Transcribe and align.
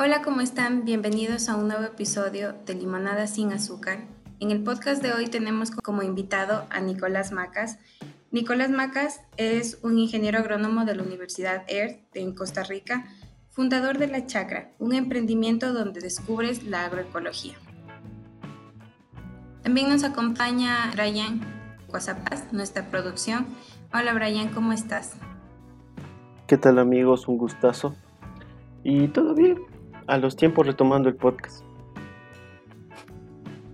Hola, 0.00 0.22
¿cómo 0.22 0.42
están? 0.42 0.84
Bienvenidos 0.84 1.48
a 1.48 1.56
un 1.56 1.66
nuevo 1.66 1.82
episodio 1.82 2.54
de 2.64 2.74
Limonada 2.74 3.26
sin 3.26 3.52
azúcar. 3.52 4.06
En 4.38 4.52
el 4.52 4.62
podcast 4.62 5.02
de 5.02 5.12
hoy 5.12 5.26
tenemos 5.26 5.72
como 5.72 6.04
invitado 6.04 6.66
a 6.70 6.78
Nicolás 6.78 7.32
Macas. 7.32 7.80
Nicolás 8.30 8.70
Macas 8.70 9.22
es 9.38 9.80
un 9.82 9.98
ingeniero 9.98 10.38
agrónomo 10.38 10.84
de 10.84 10.94
la 10.94 11.02
Universidad 11.02 11.64
EARTH 11.66 12.14
en 12.14 12.32
Costa 12.32 12.62
Rica, 12.62 13.06
fundador 13.50 13.98
de 13.98 14.06
La 14.06 14.24
Chacra, 14.24 14.70
un 14.78 14.94
emprendimiento 14.94 15.72
donde 15.72 16.00
descubres 16.00 16.62
la 16.62 16.84
agroecología. 16.84 17.54
También 19.64 19.88
nos 19.88 20.04
acompaña 20.04 20.92
Brian 20.92 21.40
Guasapaz, 21.88 22.52
nuestra 22.52 22.88
producción. 22.88 23.48
Hola 23.92 24.14
Brian, 24.14 24.50
¿cómo 24.50 24.72
estás? 24.72 25.16
¿Qué 26.46 26.56
tal 26.56 26.78
amigos? 26.78 27.26
Un 27.26 27.36
gustazo. 27.36 27.96
¿Y 28.84 29.08
todo 29.08 29.34
bien? 29.34 29.67
A 30.08 30.16
los 30.18 30.36
tiempos 30.36 30.66
retomando 30.66 31.08
el 31.08 31.14
podcast. 31.14 31.62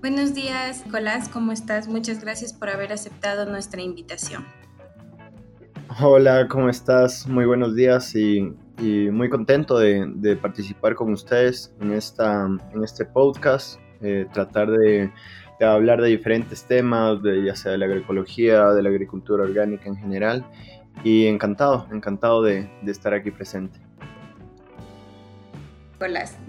Buenos 0.00 0.34
días, 0.34 0.84
Nicolás, 0.84 1.30
¿cómo 1.30 1.52
estás? 1.52 1.88
Muchas 1.88 2.20
gracias 2.20 2.52
por 2.52 2.68
haber 2.68 2.92
aceptado 2.92 3.46
nuestra 3.46 3.80
invitación. 3.80 4.44
Hola, 6.00 6.46
¿cómo 6.48 6.68
estás? 6.68 7.26
Muy 7.26 7.46
buenos 7.46 7.74
días 7.74 8.14
y, 8.14 8.52
muy 8.78 9.30
contento 9.30 9.78
de, 9.78 10.36
participar 10.42 10.94
con 10.94 11.12
ustedes 11.12 11.72
en, 11.80 11.92
esta, 11.92 12.46
en 12.46 12.84
este 12.84 13.04
podcast, 13.04 13.78
eh, 14.02 14.26
tratar 14.32 14.70
de, 14.70 15.10
hablar 15.60 16.02
de 16.02 16.08
diferentes 16.08 16.64
temas, 16.64 17.22
de, 17.22 17.44
ya 17.44 17.54
sea 17.54 17.72
de 17.72 17.78
la 17.78 17.86
agroecología, 17.86 18.70
de 18.72 18.82
la 18.82 18.88
agricultura 18.90 19.44
orgánica 19.44 19.88
en 19.88 19.96
general, 19.96 20.44
y 21.02 21.26
encantado, 21.26 21.86
encantado 21.92 22.42
de 22.42 22.68
estar 22.86 23.14
aquí 23.14 23.30
presente. 23.30 23.80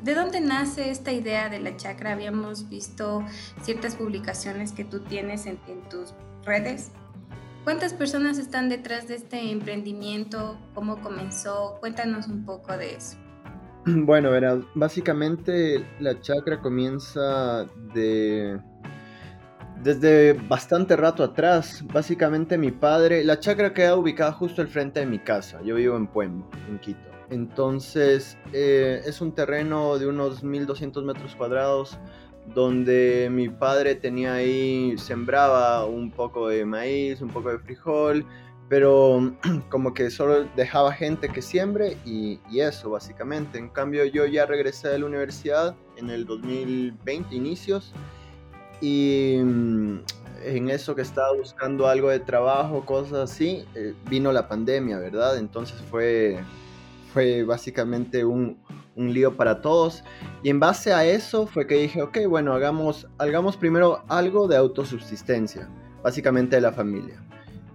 ¿De 0.04 0.16
dónde 0.16 0.42
nace 0.42 0.92
esta 0.92 1.14
idea 1.14 1.50
de 1.50 1.60
la 1.60 1.78
chacra? 1.78 2.12
Habíamos 2.12 2.68
visto 2.70 3.24
ciertas 3.62 3.96
publicaciones 3.96 4.74
que 4.74 4.84
tú 4.84 5.00
tienes 5.00 5.46
en, 5.46 5.58
tus 5.90 6.14
redes. 6.44 6.92
¿Cuántas 7.64 7.94
personas 7.94 8.38
están 8.38 8.68
detrás 8.68 9.08
de 9.08 9.16
este 9.16 9.52
emprendimiento? 9.52 10.58
¿Cómo 10.74 11.02
comenzó? 11.02 11.78
Cuéntanos 11.80 12.28
un 12.28 12.46
poco 12.46 12.78
de 12.78 12.96
eso. 12.96 13.18
Bueno, 13.88 14.32
verás, 14.32 14.64
básicamente 14.74 15.86
la 16.00 16.20
chacra 16.20 16.60
comienza 16.60 17.66
de 17.94 18.60
desde 19.84 20.34
bastante 20.34 20.96
rato 20.96 21.24
atrás. 21.24 21.86
Básicamente 21.94 22.58
mi 22.58 22.72
padre, 22.72 23.24
la 23.24 23.40
chacra 23.40 23.74
queda 23.74 23.96
ubicada 23.96 24.32
justo 24.32 24.62
al 24.62 24.68
frente 24.68 25.02
de 25.02 25.06
mi 25.06 25.20
casa. 25.20 25.62
Yo 25.64 25.76
vivo 25.76 25.96
en 25.96 26.08
Pueblo, 26.08 26.50
en 26.68 26.80
Quito. 26.80 27.15
Entonces 27.30 28.38
eh, 28.54 29.02
es 29.06 29.22
un 29.22 29.34
terreno 29.34 29.98
de 29.98 30.08
unos 30.08 30.44
1200 30.44 31.04
metros 31.04 31.36
cuadrados 31.36 31.98
donde 32.54 33.28
mi 33.32 33.50
padre 33.50 33.96
tenía 33.96 34.36
ahí, 34.36 34.96
sembraba 34.98 35.86
un 35.86 36.12
poco 36.12 36.50
de 36.50 36.66
maíz, 36.66 37.22
un 37.22 37.30
poco 37.30 37.50
de 37.50 37.60
frijol, 37.60 38.26
pero 38.70 39.36
como 39.70 39.94
que 39.94 40.10
solo 40.10 40.46
dejaba 40.56 40.92
gente 40.94 41.30
que 41.30 41.42
siembre 41.42 41.98
y, 42.06 42.40
eso 42.60 42.92
básicamente. 42.92 43.58
En 43.58 43.70
cambio 43.70 44.06
yo 44.06 44.26
ya 44.26 44.46
regresé 44.46 44.90
de 44.90 45.00
la 45.00 45.06
universidad 45.06 45.76
en 45.98 46.10
el 46.10 46.26
2020 46.26 47.36
inicios 47.36 47.94
y 48.82 49.40
mm, 49.44 50.00
en 50.44 50.70
eso 50.70 50.96
que 50.96 51.02
estaba 51.02 51.34
buscando 51.34 51.88
algo 51.88 52.10
de 52.10 52.20
trabajo, 52.20 52.86
cosas 52.86 53.32
así, 53.32 53.66
eh, 53.74 53.96
vino 54.10 54.32
la 54.32 54.48
pandemia, 54.48 55.00
¿verdad? 55.00 55.38
Entonces 55.38 55.82
fue 55.90 56.40
fue 57.16 57.44
básicamente 57.44 58.26
un, 58.26 58.58
un, 58.98 59.14
lío 59.14 59.38
para 59.38 59.62
todos. 59.62 60.04
Y 60.44 60.50
en 60.50 60.60
base 60.60 60.92
a 60.92 61.06
eso 61.06 61.48
fue 61.48 61.66
que 61.66 61.76
dije, 61.76 62.02
ok, 62.02 62.18
bueno, 62.28 62.52
hagamos, 62.52 63.08
hagamos 63.18 63.56
primero 63.56 64.04
algo 64.10 64.50
de 64.50 64.58
autosubsistencia, 64.58 65.70
básicamente 66.04 66.58
de 66.58 66.62
la 66.62 66.74
familia. 66.74 67.24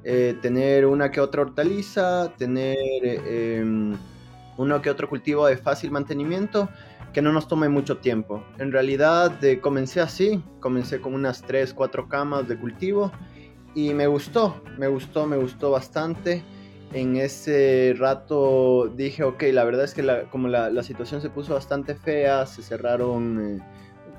Eh, 0.05 0.37
tener 0.43 0.85
una 0.85 1.11
que 1.11 1.23
otra 1.23 1.41
hortaliza, 1.41 2.35
tener 2.37 2.77
em, 3.03 3.97
uno 4.59 4.83
que 4.83 4.91
otro 4.91 5.09
cultivo 5.09 5.47
de 5.47 5.57
fácil 5.57 5.91
mantenimiento 5.91 6.69
que 7.15 7.23
no 7.23 7.33
nos 7.33 7.49
tome 7.49 7.71
mucho 7.71 7.97
tiempo. 7.97 8.45
En 8.59 8.73
realidad 8.73 9.33
comencé 9.63 10.03
así, 10.03 10.45
comencé 10.61 11.01
con 11.01 11.15
unas 11.15 11.41
3, 11.41 11.73
4 11.73 12.09
camas 12.09 12.47
de 12.47 12.59
cultivo 12.59 13.11
y 13.75 13.95
me 13.95 14.07
gustó, 14.07 14.63
me 14.77 14.87
gustó, 14.87 15.27
me 15.27 15.39
gustó 15.39 15.71
bastante 15.71 16.43
en 16.93 17.17
ese 17.17 17.95
rato 17.97 18.89
dije, 18.89 19.23
ok, 19.23 19.45
la 19.53 19.65
verdad 19.65 19.85
es 19.85 19.95
que 19.95 20.27
como 20.31 20.49
la, 20.49 20.83
situación 20.83 21.21
se 21.21 21.31
puso 21.31 21.55
bastante 21.55 21.95
fea, 21.95 22.47
se 22.47 22.63
cerraron, 22.63 23.59
eh, 23.59 23.61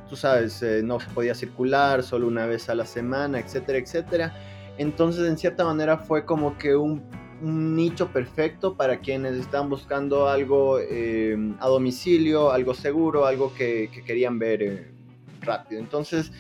tú 0.10 0.16
sabes, 0.16 0.62
eh, 0.64 0.82
no 0.84 1.00
se 1.00 1.10
podía 1.10 1.36
circular 1.36 2.04
solo 2.04 2.28
una 2.28 2.46
vez 2.46 2.70
a 2.70 2.76
la 2.76 2.86
semana, 2.86 3.40
etcétera, 3.40 3.78
etcétera. 3.78 4.34
Entonces, 4.78 5.28
en 5.28 5.38
cierta 5.38 5.66
manera 5.66 5.98
fue 5.98 6.26
como 6.26 6.58
que 6.58 6.76
un, 6.76 7.04
nicho 7.42 8.10
perfecto 8.10 8.78
para 8.78 9.00
quienes 9.00 9.34
están 9.34 9.68
buscando 9.68 10.28
algo 10.28 10.78
eh, 10.80 11.36
a 11.60 11.68
domicilio, 11.70 12.52
algo 12.52 12.76
seguro, 12.76 13.26
algo 13.26 13.52
que, 13.56 13.90
querían 14.06 14.38
ver 14.38 14.94
rápido. 15.42 15.82
Entonces, 15.82 16.32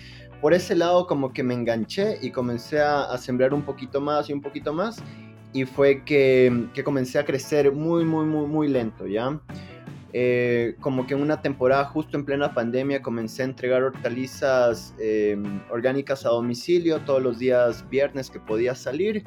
por 0.41 0.53
ese 0.53 0.75
lado 0.75 1.07
como 1.07 1.33
que 1.33 1.41
me 1.41 1.55
enganché 1.55 2.19
y 2.21 2.29
comencé 2.29 2.81
a, 2.81 3.05
a 3.05 3.17
sembrar 3.17 3.51
un 3.51 3.63
poquito 3.63 3.99
más 3.99 4.29
y 4.29 4.33
un 4.33 4.43
poquito 4.43 4.73
más 4.73 5.01
y 5.53 5.65
fue 5.65 6.03
que, 6.03 6.67
que, 6.73 6.83
comencé 6.83 7.19
a 7.19 7.25
crecer 7.25 7.71
muy, 7.71 8.05
muy, 8.05 8.25
muy, 8.25 8.47
muy 8.47 8.67
lento, 8.67 9.07
¿ya? 9.07 9.39
Eh, 10.13 10.75
como 10.81 11.07
que 11.07 11.13
en 11.13 11.21
una 11.21 11.41
temporada 11.41 11.85
justo 11.85 12.17
en 12.17 12.25
plena 12.25 12.53
pandemia 12.53 13.01
comencé 13.01 13.43
a 13.43 13.45
entregar 13.45 13.81
hortalizas 13.81 14.93
eh, 14.99 15.41
orgánicas 15.69 16.25
a 16.25 16.29
domicilio 16.29 16.99
todos 16.99 17.21
los 17.21 17.39
días 17.39 17.87
viernes 17.89 18.29
que 18.29 18.37
podía 18.37 18.75
salir 18.75 19.23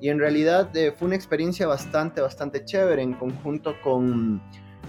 y 0.00 0.10
en 0.10 0.20
realidad 0.20 0.70
eh, 0.76 0.92
fue 0.96 1.06
una 1.06 1.16
experiencia 1.16 1.66
bastante, 1.66 2.20
bastante 2.20 2.64
chévere 2.64 3.02
en 3.02 3.14
conjunto 3.14 3.74
con, 3.82 4.40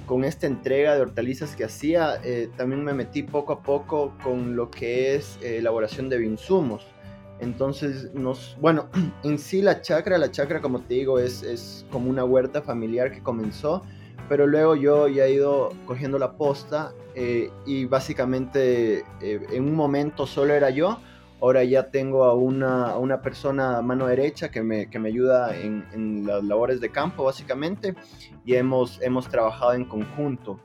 con 0.06 0.24
esta 0.24 0.46
entrega 0.46 0.94
de 0.94 1.02
hortalizas 1.02 1.56
que 1.56 1.64
hacía. 1.64 2.22
también 2.56 2.84
me 2.84 2.94
metí 2.94 3.24
poco 3.24 3.54
a 3.54 3.64
poco 3.64 4.16
con 4.22 4.56
lo 4.56 4.70
que 4.70 5.16
es 5.16 5.40
elaboración 5.42 6.10
de 6.10 6.24
insumos. 6.24 6.86
Entonces, 7.40 8.14
nos, 8.14 8.58
bueno, 8.60 8.90
en 9.24 9.38
sí 9.38 9.62
la 9.62 9.82
chacra, 9.82 10.18
la 10.18 10.32
chacra 10.32 10.62
como 10.62 10.82
te 10.82 10.96
digo, 10.96 11.20
es, 11.20 11.44
es 11.44 11.86
como 11.92 12.10
una 12.10 12.24
huerta 12.24 12.62
familiar 12.62 13.12
que 13.12 13.22
comenzó, 13.22 13.84
pero 14.28 14.46
luego 14.46 14.76
yo 14.76 15.08
ya 15.08 15.26
he 15.26 15.34
ido 15.34 15.74
cogiendo 15.86 16.20
la 16.20 16.34
posta 16.34 16.94
eh, 17.16 17.50
y 17.66 17.86
básicamente 17.86 19.00
eh, 19.22 19.48
en 19.52 19.64
un 19.64 19.76
momento 19.76 20.28
solo 20.28 20.54
era 20.54 20.70
yo, 20.70 21.00
ahora 21.42 21.64
ya 21.64 21.90
tengo 21.90 22.26
a 22.26 22.34
una, 22.34 22.92
a 22.92 22.98
una 22.98 23.22
persona 23.22 23.78
a 23.78 23.82
mano 23.82 24.08
derecha 24.08 24.52
que 24.52 24.62
me, 24.62 24.90
que 24.90 25.00
me 25.00 25.10
ayuda 25.10 25.58
en, 25.58 25.86
en, 25.94 26.28
las 26.28 26.44
labores 26.44 26.82
de 26.82 26.90
campo 26.92 27.24
básicamente 27.24 27.96
y 28.46 28.56
hemos, 28.56 29.02
hemos 29.02 29.28
trabajado 29.30 29.74
en 29.74 29.86
conjunto. 29.86 30.60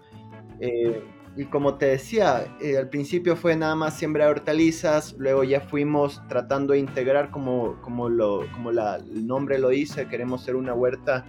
Eh, 0.61 1.03
y 1.37 1.47
como 1.47 1.75
te 1.75 1.87
decía, 1.87 2.47
eh, 2.61 2.79
al 2.79 2.89
principio 2.89 3.35
fue 3.35 3.57
nada 3.57 3.75
más 3.75 3.95
siembra 3.95 4.29
hortalizas, 4.29 5.15
luego 5.19 5.43
ya 5.43 5.61
fuimos 5.61 6.23
tratando 6.29 6.75
de 6.75 6.79
integrar 6.79 7.31
como, 7.31 7.81
como, 7.83 8.09
lo, 8.09 8.47
como 8.53 8.71
la, 8.71 8.97
el 8.97 9.27
nombre 9.27 9.59
lo 9.59 9.71
dice, 9.71 10.07
queremos 10.07 10.45
ser 10.45 10.55
una 10.55 10.75
huerta 10.75 11.25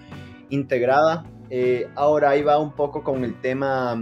integrada. 0.50 1.26
Eh, 1.50 1.90
ahora 1.96 2.32
ahí 2.32 2.44
va 2.44 2.60
un 2.60 2.74
poco 2.74 3.04
con 3.04 3.24
el 3.24 3.40
tema 3.42 4.00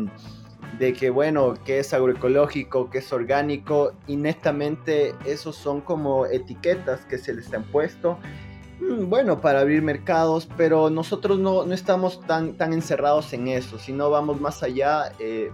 de 0.78 0.92
que, 0.92 1.10
bueno, 1.10 1.54
qué 1.64 1.80
es 1.80 1.94
agroecológico, 1.94 2.90
qué 2.90 2.98
es 2.98 3.14
orgánico, 3.14 3.94
y 4.06 4.18
netamente 4.18 5.16
esos 5.26 5.56
son 5.56 5.80
como 5.80 6.26
etiquetas 6.26 7.06
que 7.06 7.18
se 7.18 7.34
les 7.34 7.54
han 7.54 7.64
puesto 7.64 8.18
mm, 8.82 9.10
bueno, 9.10 9.40
para 9.40 9.62
abrir 9.62 9.82
mercados, 9.82 10.50
pero 10.58 10.90
nosotros 10.90 11.40
no, 11.40 11.66
no, 11.66 11.74
estamos 11.74 12.20
tan, 12.28 12.58
tan 12.58 12.74
encerrados 12.74 13.32
en 13.32 13.48
eso, 13.48 13.80
sino 13.80 14.10
vamos 14.10 14.42
más 14.42 14.64
allá. 14.64 15.14
Eh, 15.20 15.52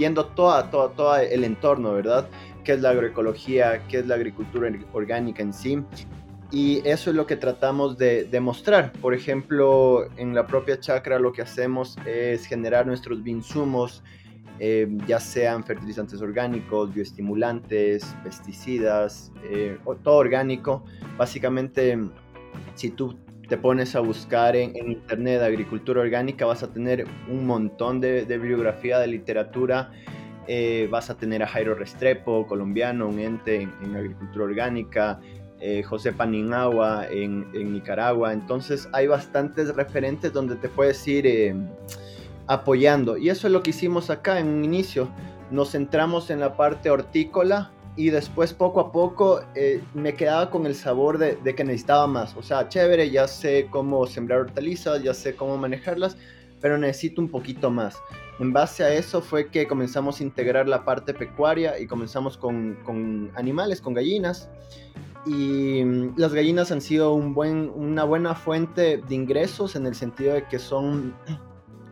viendo 0.00 0.24
toda, 0.24 0.70
toda, 0.70 0.88
todo 0.92 1.14
el 1.18 1.44
entorno, 1.44 1.92
¿verdad? 1.92 2.26
¿Qué 2.64 2.72
es 2.72 2.80
la 2.80 2.88
agroecología? 2.88 3.86
¿Qué 3.86 3.98
es 3.98 4.06
la 4.06 4.14
agricultura 4.14 4.72
orgánica 4.94 5.42
en 5.42 5.52
sí? 5.52 5.82
Y 6.50 6.80
eso 6.88 7.10
es 7.10 7.16
lo 7.16 7.26
que 7.26 7.36
tratamos 7.36 7.98
de 7.98 8.24
demostrar. 8.24 8.92
Por 8.94 9.12
ejemplo, 9.12 10.08
en 10.16 10.34
la 10.34 10.46
propia 10.46 10.80
chacra 10.80 11.18
lo 11.18 11.32
que 11.32 11.42
hacemos 11.42 11.98
es 12.06 12.46
generar 12.46 12.86
nuestros 12.86 13.22
binsumos, 13.22 14.02
eh, 14.58 14.88
ya 15.06 15.20
sean 15.20 15.64
fertilizantes 15.64 16.22
orgánicos, 16.22 16.94
bioestimulantes, 16.94 18.16
pesticidas, 18.24 19.30
eh, 19.50 19.76
todo 20.02 20.16
orgánico. 20.16 20.82
Básicamente, 21.18 21.98
si 22.74 22.88
tú 22.88 23.18
te 23.50 23.58
pones 23.58 23.96
a 23.96 24.00
buscar 24.00 24.54
en, 24.54 24.76
internet 24.76 25.42
agricultura 25.42 26.00
orgánica, 26.00 26.46
vas 26.46 26.62
a 26.62 26.72
tener 26.72 27.04
un 27.28 27.46
montón 27.46 28.00
de, 28.00 28.24
bibliografía, 28.24 29.00
de 29.00 29.08
literatura. 29.08 29.90
Eh, 30.46 30.86
vas 30.88 31.10
a 31.10 31.16
tener 31.16 31.42
a 31.42 31.48
Jairo 31.48 31.74
Restrepo, 31.74 32.46
colombiano, 32.46 33.08
un 33.08 33.18
ente 33.18 33.62
en, 33.62 33.96
agricultura 33.96 34.44
orgánica, 34.44 35.18
eh, 35.58 35.82
José 35.82 36.12
Paninagua 36.12 37.08
en, 37.10 37.50
Nicaragua. 37.52 38.32
Entonces 38.32 38.88
hay 38.92 39.08
bastantes 39.08 39.74
referentes 39.74 40.32
donde 40.32 40.54
te 40.54 40.68
puedes 40.68 41.06
ir 41.08 41.26
eh, 41.26 41.52
apoyando. 42.46 43.16
Y 43.16 43.30
eso 43.30 43.48
es 43.48 43.52
lo 43.52 43.64
que 43.64 43.70
hicimos 43.70 44.10
acá 44.10 44.38
en 44.38 44.46
un 44.46 44.64
inicio. 44.64 45.08
Nos 45.50 45.72
centramos 45.72 46.30
en 46.30 46.38
la 46.38 46.56
parte 46.56 46.88
hortícola 46.88 47.72
y 48.00 48.08
después 48.08 48.54
poco 48.54 48.80
a 48.80 48.92
poco 48.92 49.42
eh, 49.54 49.82
me 49.92 50.14
quedaba 50.14 50.50
con 50.50 50.64
el 50.64 50.74
sabor 50.74 51.18
de, 51.18 51.36
de, 51.36 51.54
que 51.54 51.64
necesitaba 51.64 52.06
más. 52.06 52.34
O 52.34 52.42
sea, 52.42 52.66
chévere, 52.66 53.10
ya 53.10 53.28
sé 53.28 53.68
cómo 53.70 54.06
sembrar 54.06 54.40
hortalizas, 54.40 55.02
ya 55.02 55.12
sé 55.12 55.36
cómo 55.36 55.58
manejarlas, 55.58 56.16
pero 56.62 56.78
necesito 56.78 57.20
un 57.20 57.28
poquito 57.28 57.70
más. 57.70 57.98
En 58.38 58.54
base 58.54 58.84
a 58.84 58.94
eso 58.94 59.20
fue 59.20 59.50
que 59.50 59.68
comenzamos 59.68 60.18
a 60.18 60.22
integrar 60.22 60.66
la 60.66 60.82
parte 60.82 61.12
pecuaria 61.12 61.78
y 61.78 61.86
comenzamos 61.86 62.38
con, 62.38 62.78
con 62.84 63.30
animales, 63.34 63.82
con 63.82 63.92
gallinas. 63.92 64.48
Y 65.26 65.84
mm, 65.84 66.14
las 66.16 66.32
gallinas 66.32 66.72
han 66.72 66.80
sido 66.80 67.12
un 67.12 67.34
buen, 67.34 67.70
una 67.74 68.04
buena 68.04 68.34
fuente 68.34 69.02
de 69.06 69.14
ingresos 69.14 69.76
en 69.76 69.84
el 69.84 69.94
sentido 69.94 70.32
de 70.32 70.48
que 70.48 70.58
son, 70.58 71.14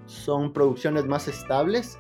son 0.06 0.54
producciones 0.54 1.04
más 1.04 1.28
estables 1.28 1.98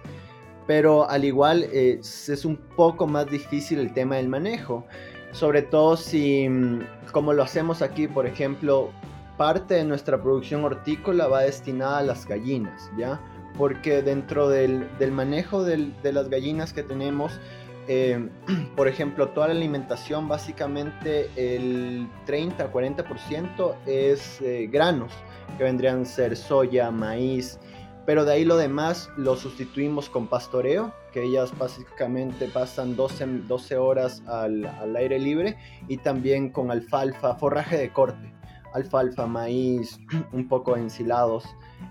pero 0.68 1.08
al 1.08 1.24
igual 1.24 1.64
eh, 1.72 1.98
es 2.00 2.44
un 2.44 2.56
poco 2.76 3.06
más 3.06 3.26
difícil 3.26 3.78
el 3.78 3.94
tema 3.94 4.16
del 4.16 4.28
manejo, 4.28 4.84
sobre 5.32 5.62
todo 5.62 5.96
si, 5.96 6.46
mm, 6.46 6.80
como 7.10 7.32
lo 7.32 7.42
hacemos 7.42 7.80
aquí, 7.80 8.06
por 8.06 8.26
ejemplo, 8.26 8.90
parte 9.38 9.74
de 9.74 9.84
nuestra 9.84 10.22
producción 10.22 10.62
hortícola 10.64 11.26
va 11.26 11.40
destinada 11.40 11.98
a 11.98 12.02
las 12.02 12.26
gallinas, 12.26 12.90
¿ya? 12.98 13.18
Porque 13.56 14.02
dentro 14.02 14.50
del, 14.50 14.86
manejo 15.10 15.64
de 15.64 16.12
las 16.12 16.28
gallinas 16.28 16.74
que 16.74 16.82
tenemos, 16.82 17.40
eh, 17.88 18.28
por 18.76 18.88
ejemplo, 18.88 19.30
toda 19.30 19.48
la 19.48 19.54
alimentación, 19.54 20.28
básicamente 20.28 21.30
el 21.36 22.06
30-40% 22.26 23.74
es 23.86 24.42
eh, 24.42 24.68
granos, 24.70 25.12
que 25.56 25.64
vendrían 25.64 26.02
a 26.02 26.04
ser 26.04 26.36
soya, 26.36 26.90
maíz, 26.90 27.58
pero 28.08 28.24
de 28.24 28.32
ahí 28.32 28.46
lo 28.46 28.56
demás 28.56 29.10
lo 29.18 29.36
sustituimos 29.36 30.08
con 30.08 30.28
pastoreo, 30.28 30.94
que 31.12 31.24
ellas 31.24 31.52
básicamente 31.58 32.48
pasan 32.48 32.96
12, 32.96 33.26
12 33.46 33.76
horas 33.76 34.22
al, 34.26 34.64
al, 34.64 34.96
aire 34.96 35.18
libre, 35.18 35.58
y 35.88 35.98
también 35.98 36.48
con 36.48 36.70
alfalfa, 36.70 37.34
forraje 37.34 37.76
de 37.76 37.92
corte, 37.92 38.32
alfalfa, 38.72 39.26
maíz, 39.26 40.00
un 40.32 40.48
poco 40.48 40.74
ensilados. 40.78 41.44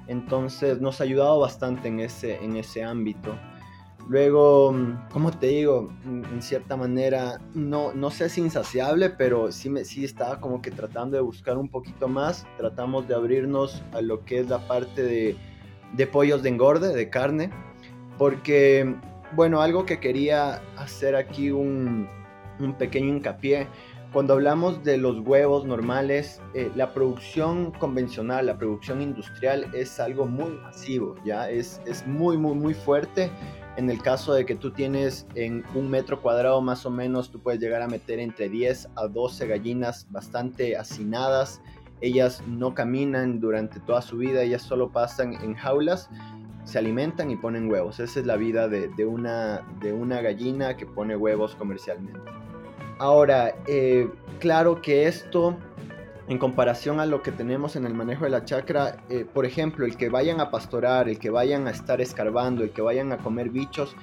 Entonces 0.08 0.82
nos 0.82 1.02
ha 1.02 1.04
ayudado 1.04 1.40
bastante 1.40 1.88
en 1.88 2.00
ese, 2.00 2.44
en 2.44 2.56
ese 2.56 2.84
ámbito. 2.84 3.38
Luego, 4.10 4.74
como 5.12 5.30
te 5.30 5.48
digo, 5.48 5.94
en 6.04 6.42
cierta 6.42 6.76
manera, 6.76 7.40
no, 7.54 7.94
no 7.94 8.10
sé 8.10 8.30
si 8.30 8.42
insaciable, 8.42 9.12
pero 9.12 9.52
sí, 9.52 9.70
me, 9.70 9.86
sí 9.86 10.04
estaba 10.04 10.42
como 10.42 10.64
que 10.64 10.72
tratando 10.72 11.16
de 11.16 11.22
buscar 11.22 11.60
un 11.60 11.70
poquito 11.70 12.08
más. 12.08 12.48
Tratamos 12.58 13.08
de 13.08 13.14
abrirnos 13.14 13.84
a 13.92 14.02
lo 14.02 14.26
que 14.26 14.40
es 14.40 14.50
la 14.50 14.66
parte 14.68 15.04
de 15.04 15.38
de 15.94 16.08
pollos 16.08 16.44
de 16.44 16.50
engorde, 16.50 16.94
de 16.94 17.10
carne, 17.10 17.50
porque, 18.18 18.96
bueno, 19.34 19.62
algo 19.62 19.86
que 19.86 20.00
quería 20.00 20.62
hacer 20.78 21.16
aquí 21.16 21.52
un, 21.52 22.10
pequeño 22.78 23.08
hincapié, 23.08 23.68
cuando 24.14 24.34
hablamos 24.34 24.84
de 24.84 24.98
los 24.98 25.20
huevos 25.20 25.66
normales, 25.66 26.42
eh, 26.54 26.72
la 26.76 26.94
producción 26.94 27.72
convencional, 27.72 28.46
la 28.46 28.58
producción 28.58 29.02
industrial 29.02 29.68
es 29.76 30.00
algo 30.00 30.26
muy 30.26 30.52
masivo, 30.52 31.16
¿ya? 31.26 31.50
Es, 31.50 31.82
es 31.86 32.08
muy, 32.08 32.38
muy, 32.38 32.56
muy 32.56 32.74
fuerte. 32.74 33.30
En 33.76 33.92
el 33.92 34.02
caso 34.02 34.34
de 34.34 34.46
que 34.46 34.56
tú 34.56 34.72
tienes 34.72 35.28
en 35.36 35.64
un 35.76 35.90
metro 35.90 36.20
cuadrado 36.22 36.62
más 36.62 36.86
o 36.86 36.90
menos, 36.90 37.30
tú 37.30 37.40
puedes 37.40 37.60
llegar 37.60 37.82
a 37.82 37.88
meter 37.88 38.20
entre 38.20 38.50
10 38.50 38.90
a 38.96 39.08
12 39.08 39.46
gallinas 39.46 40.08
bastante 40.10 40.76
hacinadas 40.78 41.62
ellas 42.02 42.44
no 42.48 42.74
caminan 42.74 43.40
durante 43.40 43.80
toda 43.80 44.02
su 44.02 44.18
vida, 44.18 44.42
ellas 44.42 44.62
solo 44.62 44.90
pasan 44.90 45.34
en 45.34 45.56
jaulas, 45.56 46.10
se 46.64 46.78
alimentan 46.78 47.32
y 47.32 47.38
ponen 47.38 47.72
huevos. 47.72 48.00
Esa 48.00 48.20
es 48.20 48.26
la 48.26 48.36
vida 48.36 48.68
de, 48.68 49.06
una, 49.06 49.66
de 49.80 49.94
una 49.94 50.22
gallina 50.22 50.76
que 50.76 50.86
pone 50.86 51.16
huevos 51.16 51.56
comercialmente. 51.56 52.20
Ahora, 53.00 53.56
eh, 53.68 54.10
claro 54.40 54.82
que 54.82 55.08
esto, 55.08 55.56
en 56.28 56.38
comparación 56.38 57.00
a 57.00 57.06
lo 57.06 57.22
que 57.22 57.32
tenemos 57.32 57.76
en 57.76 57.86
el 57.86 57.94
manejo 57.94 58.26
de 58.26 58.32
la 58.32 58.44
chacra, 58.44 58.98
eh, 59.10 59.26
por 59.32 59.46
ejemplo, 59.46 59.86
el 59.86 59.96
que 59.96 60.10
vayan 60.10 60.42
a 60.42 60.52
pastorar, 60.52 61.08
el 61.08 61.20
que 61.20 61.30
vayan 61.30 61.68
a 61.68 61.72
estar 61.72 62.02
escarbando, 62.02 62.64
el 62.64 62.72
que 62.72 62.82
vayan 62.82 63.12
a 63.12 63.18
comer 63.18 63.50
bichos, 63.50 63.96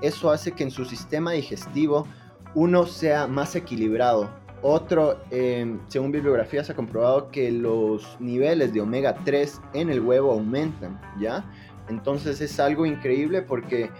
eso 0.00 0.30
hace 0.30 0.52
que 0.52 0.64
en 0.64 0.70
su 0.70 0.84
sistema 0.84 1.32
digestivo 1.32 2.06
uno 2.54 2.86
sea 2.86 3.26
más 3.26 3.54
equilibrado, 3.54 4.28
otro, 4.62 5.20
em, 5.30 5.80
según 5.88 6.12
bibliografía, 6.12 6.62
se 6.62 6.72
ha 6.72 6.74
comprobado 6.74 7.30
que 7.30 7.50
los 7.50 8.16
niveles 8.20 8.74
de 8.74 8.80
omega 8.80 9.14
3 9.24 9.60
en 9.74 9.90
el 9.90 10.00
huevo 10.00 10.32
aumentan, 10.32 11.00
¿ya? 11.18 11.44
Entonces 11.88 12.40
es 12.40 12.60
algo 12.60 12.86
increíble 12.86 13.42
porque 13.42 13.90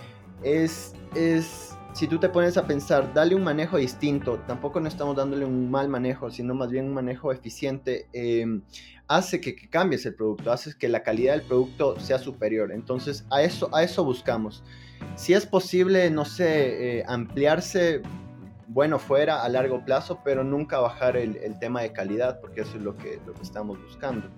es, 0.42 0.94
es, 1.14 1.76
si 1.92 2.06
tú 2.06 2.18
te 2.18 2.28
pones 2.28 2.56
a 2.56 2.66
pensar, 2.66 3.12
dale 3.14 3.34
un 3.34 3.42
manejo 3.42 3.78
distinto, 3.78 4.38
tampoco 4.46 4.80
no 4.80 4.88
estamos 4.88 5.16
dándole 5.16 5.44
un 5.44 5.70
mal 5.70 5.88
manejo, 5.88 6.30
sino 6.30 6.54
más 6.54 6.70
bien 6.70 6.86
un 6.86 6.94
manejo 6.94 7.32
eficiente, 7.32 8.06
em, 8.12 8.62
hace 9.08 9.40
que, 9.40 9.56
cambies 9.68 10.06
el 10.06 10.14
producto, 10.14 10.52
hace 10.52 10.72
que 10.78 10.88
la 10.88 11.02
calidad 11.02 11.32
del 11.32 11.42
producto 11.42 11.98
sea 11.98 12.18
superior. 12.18 12.70
Entonces 12.70 13.24
a 13.30 13.42
eso, 13.42 13.68
a 13.74 13.82
eso 13.82 14.04
buscamos. 14.04 14.62
Si 15.16 15.32
es 15.32 15.46
posible, 15.46 16.10
no 16.10 16.24
sé, 16.24 16.98
eh, 16.98 17.04
ampliarse 17.08 18.02
bueno 18.72 18.98
fuera 18.98 19.42
a 19.42 19.48
largo 19.48 19.84
plazo, 19.84 20.20
pero 20.24 20.44
nunca 20.44 20.78
bajar 20.78 21.16
el, 21.16 21.58
tema 21.58 21.82
de 21.82 21.92
calidad, 21.92 22.40
porque 22.40 22.62
eso 22.62 22.76
es 22.76 22.82
lo 22.82 22.96
que, 22.96 23.20
lo 23.26 23.34
que 23.34 23.42
estamos 23.42 23.82
buscando. 23.82 24.28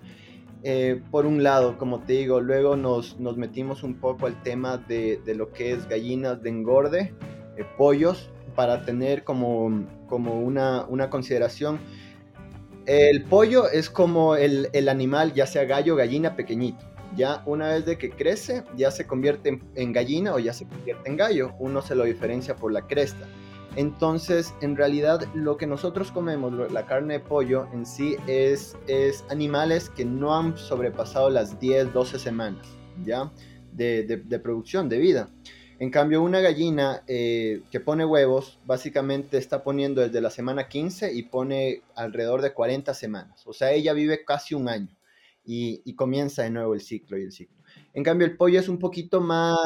Eh, 0.65 1.03
por 1.11 1.27
un 1.27 1.43
lado, 1.43 1.77
como 1.77 2.01
te 2.01 2.15
digo, 2.15 2.41
luego 2.41 2.77
nos, 2.77 3.19
nos 3.21 3.37
metimos 3.37 3.83
un 3.83 4.01
poco 4.01 4.27
al 4.27 4.43
tema 4.43 4.79
de, 4.79 5.21
de, 5.25 5.35
lo 5.35 5.53
que 5.53 5.73
es 5.73 5.89
gallinas 5.89 6.43
de 6.43 6.51
engorde, 6.51 7.15
eh, 7.57 7.65
pollos, 7.77 8.31
para 8.55 8.85
tener 8.85 9.25
como, 9.25 9.87
como 10.07 10.41
una, 10.41 10.85
una, 10.89 11.11
consideración. 11.11 11.79
El 12.87 13.25
pollo 13.25 13.69
es 13.69 13.91
como 13.91 14.37
el, 14.37 14.69
el 14.73 14.89
animal, 14.89 15.35
ya 15.35 15.47
sea 15.47 15.65
gallo, 15.65 15.97
gallina, 15.97 16.37
pequeñito 16.37 16.93
ya 17.17 17.43
una 17.47 17.69
vez 17.69 17.85
de 17.85 17.99
que 17.99 18.11
crece, 18.11 18.65
ya 18.77 18.91
se 18.91 19.07
convierte 19.07 19.61
en, 19.75 19.93
gallina 19.93 20.35
o 20.35 20.39
ya 20.39 20.53
se 20.53 20.67
convierte 20.67 21.09
en 21.09 21.17
gallo. 21.17 21.53
Uno 21.59 21.83
se 21.83 21.95
lo 21.95 22.05
diferencia 22.05 22.57
por 22.57 22.73
la 22.73 22.87
cresta. 22.87 23.27
Entonces, 23.75 24.55
en 24.61 24.77
realidad, 24.77 25.27
lo 25.35 25.57
que 25.57 25.67
nosotros 25.67 26.13
comemos, 26.13 26.71
la 26.71 26.87
carne 26.87 27.15
de 27.15 27.21
pollo 27.21 27.69
en 27.73 27.87
sí, 27.87 28.17
es, 28.27 28.77
es 28.87 29.25
animales 29.31 29.89
que 29.89 30.05
no 30.05 30.37
han 30.37 30.59
sobrepasado 30.59 31.31
las 31.31 31.59
10, 31.59 31.93
12 31.95 32.19
semanas, 32.19 32.67
¿ya? 33.03 33.33
De, 33.73 34.03
de, 34.05 34.39
producción, 34.39 34.91
de 34.91 34.99
vida. 34.99 35.31
En 35.79 35.91
cambio, 35.91 36.23
una 36.23 36.41
gallina 36.41 37.03
eh, 37.07 37.63
que 37.71 37.81
pone 37.81 38.05
huevos, 38.05 38.61
básicamente 38.67 39.39
está 39.39 39.65
poniendo 39.65 40.03
desde 40.03 40.21
la 40.21 40.31
semana 40.31 40.69
15 40.69 41.15
y 41.15 41.23
pone 41.23 41.83
alrededor 41.95 42.43
de 42.43 42.53
40 42.53 42.93
semanas. 42.93 43.47
O 43.47 43.55
sea, 43.55 43.73
ella 43.73 43.95
vive 43.95 44.23
casi 44.27 44.55
un 44.55 44.69
año 44.69 44.95
y, 45.47 45.81
y 45.87 45.95
comienza 45.95 46.43
de 46.43 46.51
nuevo 46.51 46.75
el 46.75 46.83
ciclo 46.83 47.17
y 47.17 47.23
el 47.23 47.33
ciclo. 47.33 47.57
En 47.95 48.05
cambio, 48.05 48.27
el 48.27 48.37
pollo 48.37 48.61
es 48.61 48.69
un 48.69 48.79
poquito 48.79 49.23
más, 49.23 49.57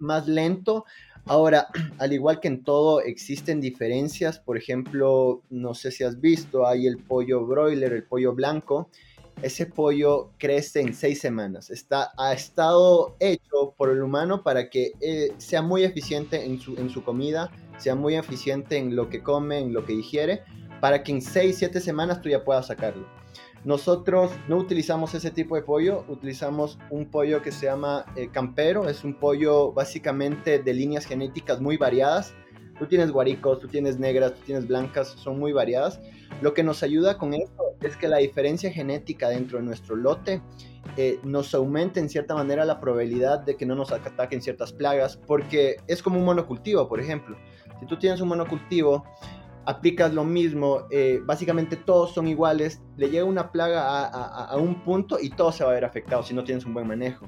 más 0.00 0.26
lento, 0.26 0.86
Ahora, 1.26 1.68
al 1.98 2.12
igual 2.12 2.40
que 2.40 2.48
en 2.48 2.64
todo, 2.64 3.00
existen 3.00 3.60
diferencias. 3.60 4.38
Por 4.38 4.56
ejemplo, 4.56 5.42
no 5.50 5.74
sé 5.74 5.90
si 5.90 6.04
has 6.04 6.20
visto, 6.20 6.66
hay 6.66 6.86
el 6.86 6.98
pollo 6.98 7.46
broiler, 7.46 7.92
el 7.92 8.04
pollo 8.04 8.34
blanco. 8.34 8.88
Ese 9.42 9.66
pollo 9.66 10.30
crece 10.38 10.80
en 10.80 10.94
seis 10.94 11.20
semanas. 11.20 11.70
Está, 11.70 12.12
ha 12.16 12.32
estado 12.32 13.16
hecho 13.18 13.74
por 13.76 13.90
el 13.90 14.02
humano 14.02 14.42
para 14.42 14.70
que 14.70 14.92
eh, 15.00 15.32
sea 15.38 15.60
muy 15.60 15.82
eficiente 15.82 16.44
en 16.44 16.60
su, 16.60 16.76
en 16.76 16.88
su 16.88 17.02
comida, 17.02 17.50
sea 17.78 17.96
muy 17.96 18.14
eficiente 18.14 18.76
en 18.76 18.94
lo 18.94 19.08
que 19.08 19.22
come, 19.22 19.58
en 19.58 19.72
lo 19.72 19.84
que 19.84 19.94
digiere, 19.94 20.44
para 20.80 21.02
que 21.02 21.12
en 21.12 21.20
seis, 21.20 21.56
siete 21.58 21.80
semanas 21.80 22.22
tú 22.22 22.28
ya 22.28 22.44
puedas 22.44 22.68
sacarlo. 22.68 23.06
Nosotros 23.64 24.30
no 24.46 24.58
utilizamos 24.58 25.14
ese 25.14 25.30
tipo 25.30 25.56
de 25.56 25.62
pollo, 25.62 26.04
utilizamos 26.08 26.78
un 26.90 27.06
pollo 27.06 27.40
que 27.40 27.50
se 27.50 27.66
llama 27.66 28.04
eh, 28.14 28.28
campero, 28.30 28.88
es 28.90 29.04
un 29.04 29.14
pollo 29.14 29.72
básicamente 29.72 30.58
de 30.58 30.74
líneas 30.74 31.06
genéticas 31.06 31.62
muy 31.62 31.78
variadas. 31.78 32.34
Tú 32.78 32.86
tienes 32.86 33.10
guaricos, 33.10 33.60
tú 33.60 33.68
tienes 33.68 33.98
negras, 33.98 34.34
tú 34.34 34.40
tienes 34.44 34.66
blancas, 34.66 35.08
son 35.16 35.38
muy 35.38 35.52
variadas. 35.52 36.00
Lo 36.42 36.52
que 36.52 36.62
nos 36.62 36.82
ayuda 36.82 37.16
con 37.16 37.32
esto 37.32 37.62
es 37.80 37.96
que 37.96 38.08
la 38.08 38.18
diferencia 38.18 38.70
genética 38.70 39.30
dentro 39.30 39.58
de 39.58 39.64
nuestro 39.64 39.96
lote 39.96 40.42
eh, 40.98 41.18
nos 41.22 41.54
aumenta 41.54 42.00
en 42.00 42.10
cierta 42.10 42.34
manera 42.34 42.66
la 42.66 42.80
probabilidad 42.80 43.40
de 43.40 43.56
que 43.56 43.64
no 43.64 43.74
nos 43.74 43.92
ataquen 43.92 44.42
ciertas 44.42 44.72
plagas, 44.72 45.16
porque 45.16 45.76
es 45.86 46.02
como 46.02 46.18
un 46.18 46.26
monocultivo, 46.26 46.86
por 46.86 47.00
ejemplo. 47.00 47.36
Si 47.80 47.86
tú 47.86 47.98
tienes 47.98 48.20
un 48.20 48.28
monocultivo, 48.28 49.04
aplicas 49.66 50.12
lo 50.12 50.24
mismo, 50.24 50.86
eh, 50.90 51.20
básicamente 51.24 51.76
todos 51.76 52.12
son 52.12 52.28
iguales, 52.28 52.82
le 52.96 53.10
llega 53.10 53.24
una 53.24 53.50
plaga 53.50 54.06
a, 54.06 54.56
un 54.56 54.82
punto 54.82 55.18
y 55.20 55.30
todo 55.30 55.52
se 55.52 55.64
va 55.64 55.70
a 55.70 55.74
ver 55.74 55.84
afectado 55.84 56.22
si 56.22 56.34
no 56.34 56.44
tienes 56.44 56.64
un 56.64 56.74
buen 56.74 56.86
manejo. 56.86 57.26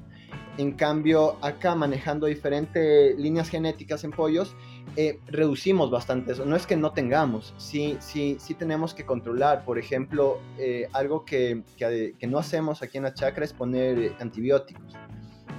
En 0.59 0.73
cambio, 0.73 1.37
acá 1.43 1.75
manejando 1.75 2.27
diferentes 2.27 3.19
líneas 3.19 3.51
genéticas 3.51 4.05
en 4.05 4.11
pollos, 4.11 4.57
eh, 4.97 5.21
reducimos 5.27 5.91
bastante 5.91 6.33
eso. 6.33 6.47
No 6.47 6.57
es 6.57 6.67
que 6.67 6.77
no 6.77 6.93
tengamos, 6.93 7.53
sí, 7.59 7.99
sí, 8.01 8.37
sí 8.41 8.55
tenemos 8.55 8.95
que 8.95 9.05
controlar. 9.05 9.65
Por 9.65 9.79
ejemplo, 9.79 10.39
eh, 10.59 10.89
algo 10.95 11.27
que, 11.27 11.63
que, 11.77 12.15
que, 12.19 12.27
no 12.27 12.39
hacemos 12.39 12.83
aquí 12.83 12.97
en 12.97 13.05
la 13.05 13.13
chacra 13.13 13.45
es 13.45 13.53
poner 13.53 14.15
antibióticos. 14.19 14.95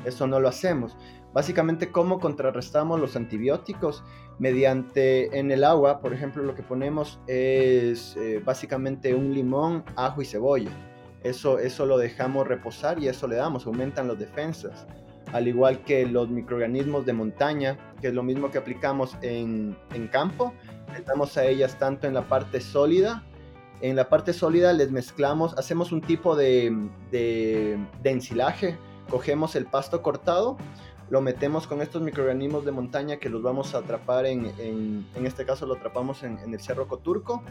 eso 0.04 0.26
no 0.26 0.40
lo 0.40 0.48
hacemos. 0.48 0.98
Básicamente, 1.34 1.92
¿cómo 1.92 2.20
contrarrestamos 2.20 3.00
los 3.00 3.16
antibióticos? 3.16 4.04
Mediante 4.40 5.38
en 5.38 5.52
el 5.52 5.64
agua, 5.64 6.00
por 6.00 6.14
ejemplo, 6.14 6.44
lo 6.44 6.54
que 6.54 6.64
ponemos 6.64 7.20
es 7.28 8.16
eh, 8.18 8.42
básicamente 8.44 9.16
un 9.16 9.34
limón, 9.34 9.84
ajo 9.96 10.22
y 10.22 10.26
cebolla. 10.26 10.72
Eso, 11.24 11.60
eso 11.60 11.86
lo 11.86 11.98
dejamos 11.98 12.48
reposar 12.48 13.00
y 13.00 13.08
eso 13.08 13.28
le 13.28 13.36
damos, 13.36 13.66
aumentan 13.66 14.08
las 14.08 14.20
defensas. 14.20 14.86
Al 15.34 15.48
igual 15.48 15.84
que 15.84 16.06
los 16.06 16.30
microorganismos 16.30 17.06
de 17.06 17.14
montaña, 17.14 17.78
que 18.00 18.08
es 18.10 18.14
lo 18.14 18.24
mismo 18.24 18.52
que 18.52 18.60
aplicamos 18.60 19.18
en, 19.22 19.76
en 19.94 20.08
campo, 20.08 20.54
le 20.94 21.02
damos 21.02 21.36
a 21.38 21.46
ellas 21.46 21.78
tanto 21.80 22.08
en 22.08 22.14
la 22.14 22.22
parte 22.22 22.62
sólida 22.62 23.24
en 23.82 23.96
la 23.96 24.10
parte 24.10 24.34
sólida 24.34 24.74
les 24.74 24.92
mezclamos, 24.92 25.54
hacemos 25.58 25.92
un 25.92 26.02
tipo 26.02 26.36
de, 26.36 26.76
de, 27.12 27.78
ensilaje. 28.04 28.78
Cogemos 29.10 29.56
el 29.56 29.66
pasto 29.66 30.02
cortado, 30.02 30.58
lo 31.10 31.22
metemos 31.22 31.68
con 31.68 31.82
estos 31.82 32.02
microorganismos 32.02 32.66
de 32.66 32.72
montaña 32.72 33.18
que 33.18 33.30
los 33.30 33.42
vamos 33.42 33.74
a 33.74 33.80
atrapar 33.80 34.26
en, 34.26 34.52
en, 34.60 35.26
este 35.26 35.46
caso 35.46 35.66
lo 35.66 35.76
atrapamos 35.76 36.24
en, 36.24 36.38
el 36.40 36.60
Cerro 36.60 36.88
Coturco, 36.88 37.44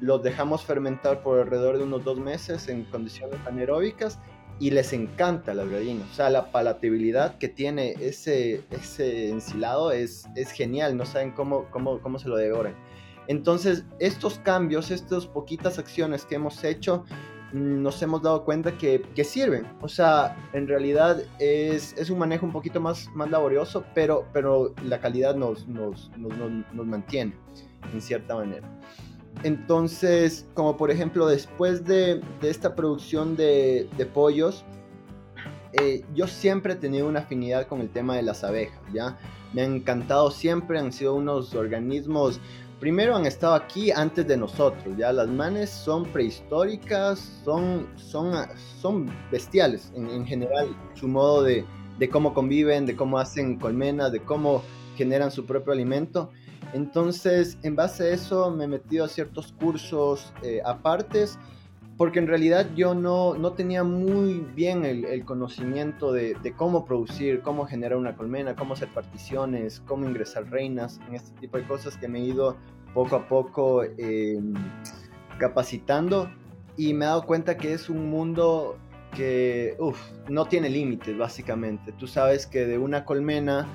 los 0.00 0.22
dejamos 0.22 0.64
fermentar 0.64 1.22
por 1.22 1.38
alrededor 1.38 1.78
de 1.78 1.84
unos 1.84 2.04
dos 2.04 2.18
meses 2.18 2.68
en 2.68 2.84
condiciones 2.84 3.38
anaeróbicas 3.46 4.18
y 4.58 4.70
les 4.70 4.92
encanta 4.92 5.54
las 5.54 5.68
gallinas. 5.68 6.10
O 6.10 6.14
sea, 6.14 6.30
la 6.30 6.50
palatabilidad 6.50 7.38
que 7.38 7.48
tiene 7.48 7.94
ese, 8.00 8.64
ese 8.70 9.30
ensilado 9.30 9.92
es, 9.92 10.26
es 10.34 10.50
genial, 10.52 10.96
no 10.96 11.04
saben 11.04 11.32
cómo, 11.32 11.66
cómo, 11.70 12.00
cómo 12.00 12.18
se 12.18 12.28
lo 12.28 12.36
devoran. 12.36 12.74
Entonces, 13.28 13.84
estos 13.98 14.38
cambios, 14.40 14.90
estas 14.90 15.26
poquitas 15.26 15.78
acciones 15.78 16.24
que 16.24 16.34
hemos 16.36 16.64
hecho, 16.64 17.04
nos 17.52 18.02
hemos 18.02 18.22
dado 18.22 18.44
cuenta 18.44 18.76
que, 18.78 19.24
sirven. 19.24 19.66
O 19.80 19.88
sea, 19.88 20.36
en 20.52 20.66
realidad 20.66 21.22
es, 21.38 21.94
un 22.10 22.18
manejo 22.18 22.46
un 22.46 22.52
poquito 22.52 22.80
más, 22.80 23.08
más 23.14 23.30
laborioso, 23.30 23.84
pero, 23.94 24.26
pero 24.32 24.74
la 24.84 25.00
calidad 25.00 25.34
nos, 25.34 25.66
nos, 25.68 26.10
mantiene 26.72 27.34
en 27.92 28.00
cierta 28.00 28.34
manera. 28.34 28.68
Entonces, 29.44 30.46
como 30.54 30.76
por 30.76 30.90
ejemplo, 30.90 31.26
después 31.26 31.84
de, 31.84 32.20
esta 32.42 32.74
producción 32.74 33.36
de, 33.36 33.88
pollos, 34.12 34.64
eh, 35.74 36.04
yo 36.14 36.26
siempre 36.26 36.74
he 36.74 36.76
tenido 36.76 37.08
una 37.08 37.20
afinidad 37.20 37.66
con 37.66 37.80
el 37.80 37.88
tema 37.88 38.16
de 38.16 38.22
las 38.22 38.44
abejas, 38.44 38.80
¿ya? 38.92 39.18
Me 39.54 39.62
han 39.62 39.76
encantado 39.76 40.30
siempre, 40.30 40.78
han 40.78 40.92
sido 40.92 41.14
unos 41.14 41.54
organismos 41.54 42.40
primero 42.82 43.14
han 43.14 43.26
estado 43.26 43.54
aquí 43.54 43.92
antes 43.92 44.26
de 44.26 44.36
nosotros, 44.36 44.96
ya 44.98 45.12
las 45.12 45.28
manes 45.28 45.70
son 45.70 46.04
prehistóricas, 46.04 47.40
son, 47.44 47.86
son, 47.94 48.34
son 48.80 49.08
bestiales 49.30 49.92
en, 49.94 50.26
general, 50.26 50.76
su 50.94 51.06
modo 51.06 51.44
de, 51.44 51.64
cómo 52.10 52.34
conviven, 52.34 52.84
de 52.84 52.96
cómo 52.96 53.20
hacen 53.20 53.56
colmenas, 53.60 54.10
de 54.10 54.18
cómo 54.18 54.64
generan 54.96 55.30
su 55.30 55.46
propio 55.46 55.72
alimento. 55.72 56.30
Entonces, 56.72 57.56
en 57.62 57.76
base 57.76 58.02
a 58.02 58.08
eso 58.14 58.50
me 58.50 58.64
he 58.64 58.66
metido 58.66 59.04
a 59.04 59.08
ciertos 59.08 59.52
cursos 59.60 60.32
eh, 60.42 60.60
apartes, 60.64 61.38
porque 62.02 62.18
en 62.18 62.26
realidad 62.26 62.68
yo 62.74 62.96
no, 62.96 63.34
no 63.34 63.52
tenía 63.52 63.84
muy 63.84 64.44
bien 64.56 64.84
el, 64.84 65.24
conocimiento 65.24 66.10
de, 66.12 66.34
cómo 66.56 66.84
producir, 66.84 67.42
cómo 67.42 67.64
generar 67.64 67.96
una 67.96 68.16
colmena, 68.16 68.56
cómo 68.56 68.74
hacer 68.74 68.88
particiones, 68.88 69.80
cómo 69.86 70.04
ingresar 70.08 70.50
reinas, 70.50 70.98
en 71.06 71.14
este 71.14 71.30
tipo 71.38 71.58
de 71.58 71.64
cosas 71.64 71.96
que 71.96 72.08
me 72.08 72.18
he 72.18 72.24
ido 72.24 72.56
poco 72.92 73.14
a 73.14 73.28
poco 73.28 73.84
em, 73.84 74.52
capacitando 75.38 76.28
y 76.76 76.92
me 76.92 77.04
he 77.04 77.06
dado 77.06 77.24
cuenta 77.24 77.56
que 77.56 77.72
es 77.72 77.88
un 77.88 78.10
mundo 78.10 78.78
que 79.14 79.76
no 80.28 80.46
tiene 80.46 80.70
límites 80.70 81.16
básicamente. 81.16 81.92
Tú 81.92 82.08
sabes 82.08 82.48
que 82.48 82.66
de 82.66 82.78
una 82.78 83.04
colmena 83.04 83.68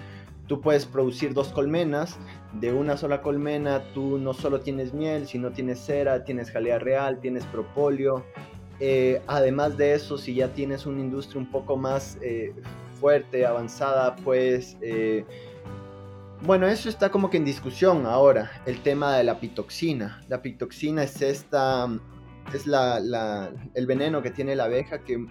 tú 0.48 0.62
puedes 0.62 0.86
producir 0.86 1.34
dos 1.34 1.50
colmenas, 1.50 2.18
de 2.54 2.74
una 2.74 2.98
sola 2.98 3.22
colmena 3.22 3.84
tú 3.94 4.18
no 4.18 4.34
solo 4.34 4.62
tienes 4.62 4.94
miel, 4.94 5.27
sino 5.27 5.51
tienes 5.51 5.80
cera, 5.80 6.24
tienes 6.24 6.51
jalea 6.51 6.80
real, 6.80 7.20
tienes 7.20 7.46
propóleo. 7.46 8.24
Eh, 8.80 9.22
además 9.27 9.77
de 9.77 9.94
eso, 9.94 10.18
si 10.18 10.36
ya 10.36 10.54
tienes 10.54 10.86
una 10.86 11.01
industria 11.01 11.42
un 11.42 11.51
poco 11.51 11.77
más 11.77 12.18
eh, 12.22 12.54
fuerte, 13.00 13.46
avanzada, 13.46 14.16
pues 14.18 14.77
eh, 14.82 15.25
bueno, 16.44 16.68
eso 16.68 16.88
está 16.88 17.10
como 17.10 17.30
que 17.30 17.38
en 17.38 17.46
discusión 17.46 18.06
ahora, 18.06 18.51
el 18.66 18.82
tema 18.82 19.18
de 19.18 19.24
la 19.24 19.39
pitoxina. 19.39 20.22
La 20.30 20.42
pitoxina 20.42 21.04
es 21.04 21.22
esta, 21.22 21.89
es 22.54 22.68
la, 22.68 23.51
el 23.74 23.88
veneno 23.88 24.22
que 24.22 24.30
tiene 24.30 24.56
la 24.56 24.66
abeja 24.66 25.00
que, 25.00 25.25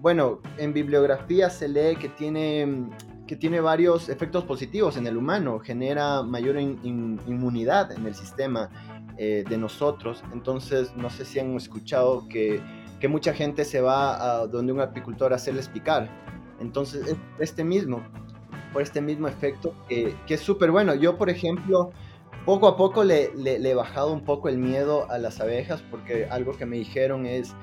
bueno, 0.00 0.40
en 0.56 0.72
bibliografía 0.72 1.50
se 1.50 1.68
lee 1.68 1.96
que 1.96 2.08
tiene, 2.08 2.88
que 3.26 3.36
tiene 3.36 3.60
varios 3.60 4.08
efectos 4.08 4.44
positivos 4.44 4.96
en 4.96 5.06
el 5.06 5.16
humano, 5.16 5.58
genera 5.58 6.22
mayor 6.22 6.58
inmunidad 6.58 7.92
en 7.92 8.06
el 8.06 8.14
sistema 8.14 8.70
eh, 9.16 9.44
de 9.48 9.56
nosotros. 9.56 10.22
Entonces, 10.32 10.94
no 10.96 11.10
sé 11.10 11.24
si 11.24 11.38
han 11.38 11.54
escuchado 11.56 12.28
que, 12.28 12.60
que 13.00 13.08
mucha 13.08 13.32
gente 13.32 13.64
se 13.64 13.80
va 13.80 14.40
a 14.40 14.46
donde 14.46 14.72
un 14.72 14.80
apicultor 14.80 15.32
a 15.32 15.36
hacerles 15.36 15.68
picar. 15.68 16.08
Entonces, 16.60 17.06
es 17.06 17.16
este 17.38 17.64
mismo 17.64 18.02
por 18.74 18.82
este 18.82 19.00
mismo 19.00 19.28
efecto 19.28 19.72
que, 19.88 20.14
es 20.28 20.40
súper 20.40 20.70
bueno. 20.72 20.94
Yo, 20.94 21.16
por 21.16 21.30
ejemplo, 21.30 21.92
poco 22.44 22.66
a 22.66 22.76
poco 22.76 23.04
le, 23.04 23.30
le, 23.36 23.56
he 23.70 23.74
bajado 23.74 24.12
un 24.12 24.24
poco 24.24 24.48
el 24.48 24.58
miedo 24.58 25.08
a 25.10 25.16
las 25.16 25.40
abejas 25.40 25.82
porque 25.90 26.26
algo 26.26 26.58
que 26.58 26.66
me 26.66 26.76
dijeron 26.76 27.24
es, 27.24 27.54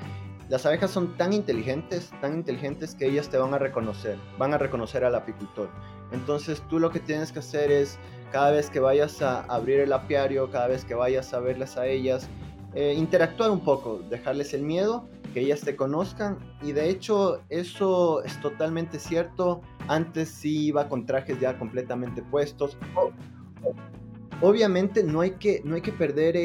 las 0.52 0.66
abejas 0.66 0.92
son 0.92 1.16
tan 1.16 1.32
inteligentes, 1.32 2.12
tan 2.20 2.34
inteligentes 2.34 2.94
que 2.94 3.08
ellas 3.08 3.30
te 3.30 3.38
van 3.38 3.54
a 3.54 3.58
reconocer, 3.58 4.18
van 4.38 4.54
a 4.54 4.58
reconocer 4.58 5.06
al 5.06 5.16
apicultor. 5.16 5.70
Entonces 6.12 6.62
tú 6.70 6.78
lo 6.78 6.90
que 6.90 7.00
tienes 7.00 7.32
que 7.32 7.40
hacer 7.40 7.72
es, 7.72 7.98
cada 8.34 8.52
vez 8.52 8.70
que 8.70 8.82
vayas 8.82 9.22
a 9.22 9.44
abrir 9.44 9.80
el 9.80 9.94
apiario, 9.94 10.52
cada 10.52 10.68
vez 10.68 10.84
que 10.84 10.94
vayas 10.94 11.34
a 11.34 11.40
verlas 11.40 11.78
a 11.78 11.88
ellas, 11.88 12.28
eh, 12.74 12.94
interactuar 12.98 13.50
un 13.50 13.62
poco, 13.62 14.00
dejarles 14.10 14.54
el 14.54 14.64
miedo, 14.64 15.08
que 15.34 15.40
ellas 15.40 15.62
te 15.62 15.78
conozcan 15.78 16.38
y 16.62 16.74
de 16.74 16.90
hecho 16.90 17.40
eso 17.48 18.22
es 18.22 18.38
totalmente 18.42 19.00
cierto 19.00 19.62
antes 19.88 20.28
sí 20.28 20.66
iba 20.66 20.90
con 20.90 21.06
trajes 21.06 21.40
ya 21.40 21.58
completamente 21.58 22.22
puestos. 22.24 22.78
Obviamente 24.44 25.04
no 25.04 25.22
hay 25.22 25.32
que, 25.32 25.62
no 25.64 25.76
hay 25.76 25.82
que 25.82 25.92
perder 25.92 26.36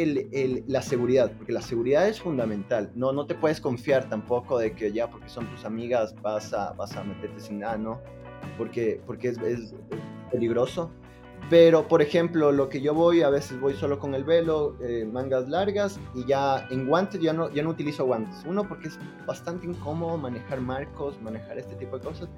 la 0.66 0.82
seguridad, 0.82 1.32
porque 1.34 1.52
la 1.52 1.62
seguridad 1.62 2.06
es 2.06 2.20
fundamental. 2.20 2.90
No, 2.94 3.10
no 3.12 3.26
te 3.26 3.34
puedes 3.34 3.58
confiar 3.58 4.08
tampoco 4.10 4.58
de 4.58 4.72
que 4.72 4.92
ya 4.92 5.08
porque 5.08 5.30
son 5.30 5.46
tus 5.46 5.64
amigas 5.64 6.14
vas 6.20 6.52
a, 6.52 6.72
vas 6.74 6.94
a 6.94 7.04
meterte 7.04 7.40
sin 7.40 7.60
nada, 7.60 7.78
¿no? 7.78 8.00
Porque, 8.58 9.00
porque 9.06 9.28
es, 9.28 9.38
es 9.38 9.74
peligroso. 10.30 10.90
Pero, 11.48 11.88
por 11.88 12.02
ejemplo, 12.02 12.52
lo 12.52 12.68
que 12.68 12.82
yo 12.82 12.92
voy, 12.92 13.22
a 13.22 13.30
veces 13.30 13.58
voy 13.60 13.74
solo 13.74 13.98
con 13.98 14.14
el 14.14 14.24
velo, 14.24 14.76
eh, 14.82 15.08
mangas 15.10 15.48
largas 15.48 15.98
y 16.14 16.26
ya 16.26 16.66
en 16.70 16.86
guantes 16.86 17.20
ya 17.20 17.32
no, 17.32 17.50
ya 17.50 17.62
no 17.62 17.70
utilizo 17.70 18.04
guantes. 18.04 18.42
Uno, 18.46 18.68
porque 18.68 18.88
es 18.88 18.98
bastante 19.26 19.66
incómodo 19.66 20.18
manejar 20.18 20.60
marcos, 20.60 21.20
manejar 21.22 21.58
este 21.58 21.76
tipo 21.76 21.98
de 21.98 22.04
cosas 22.04 22.28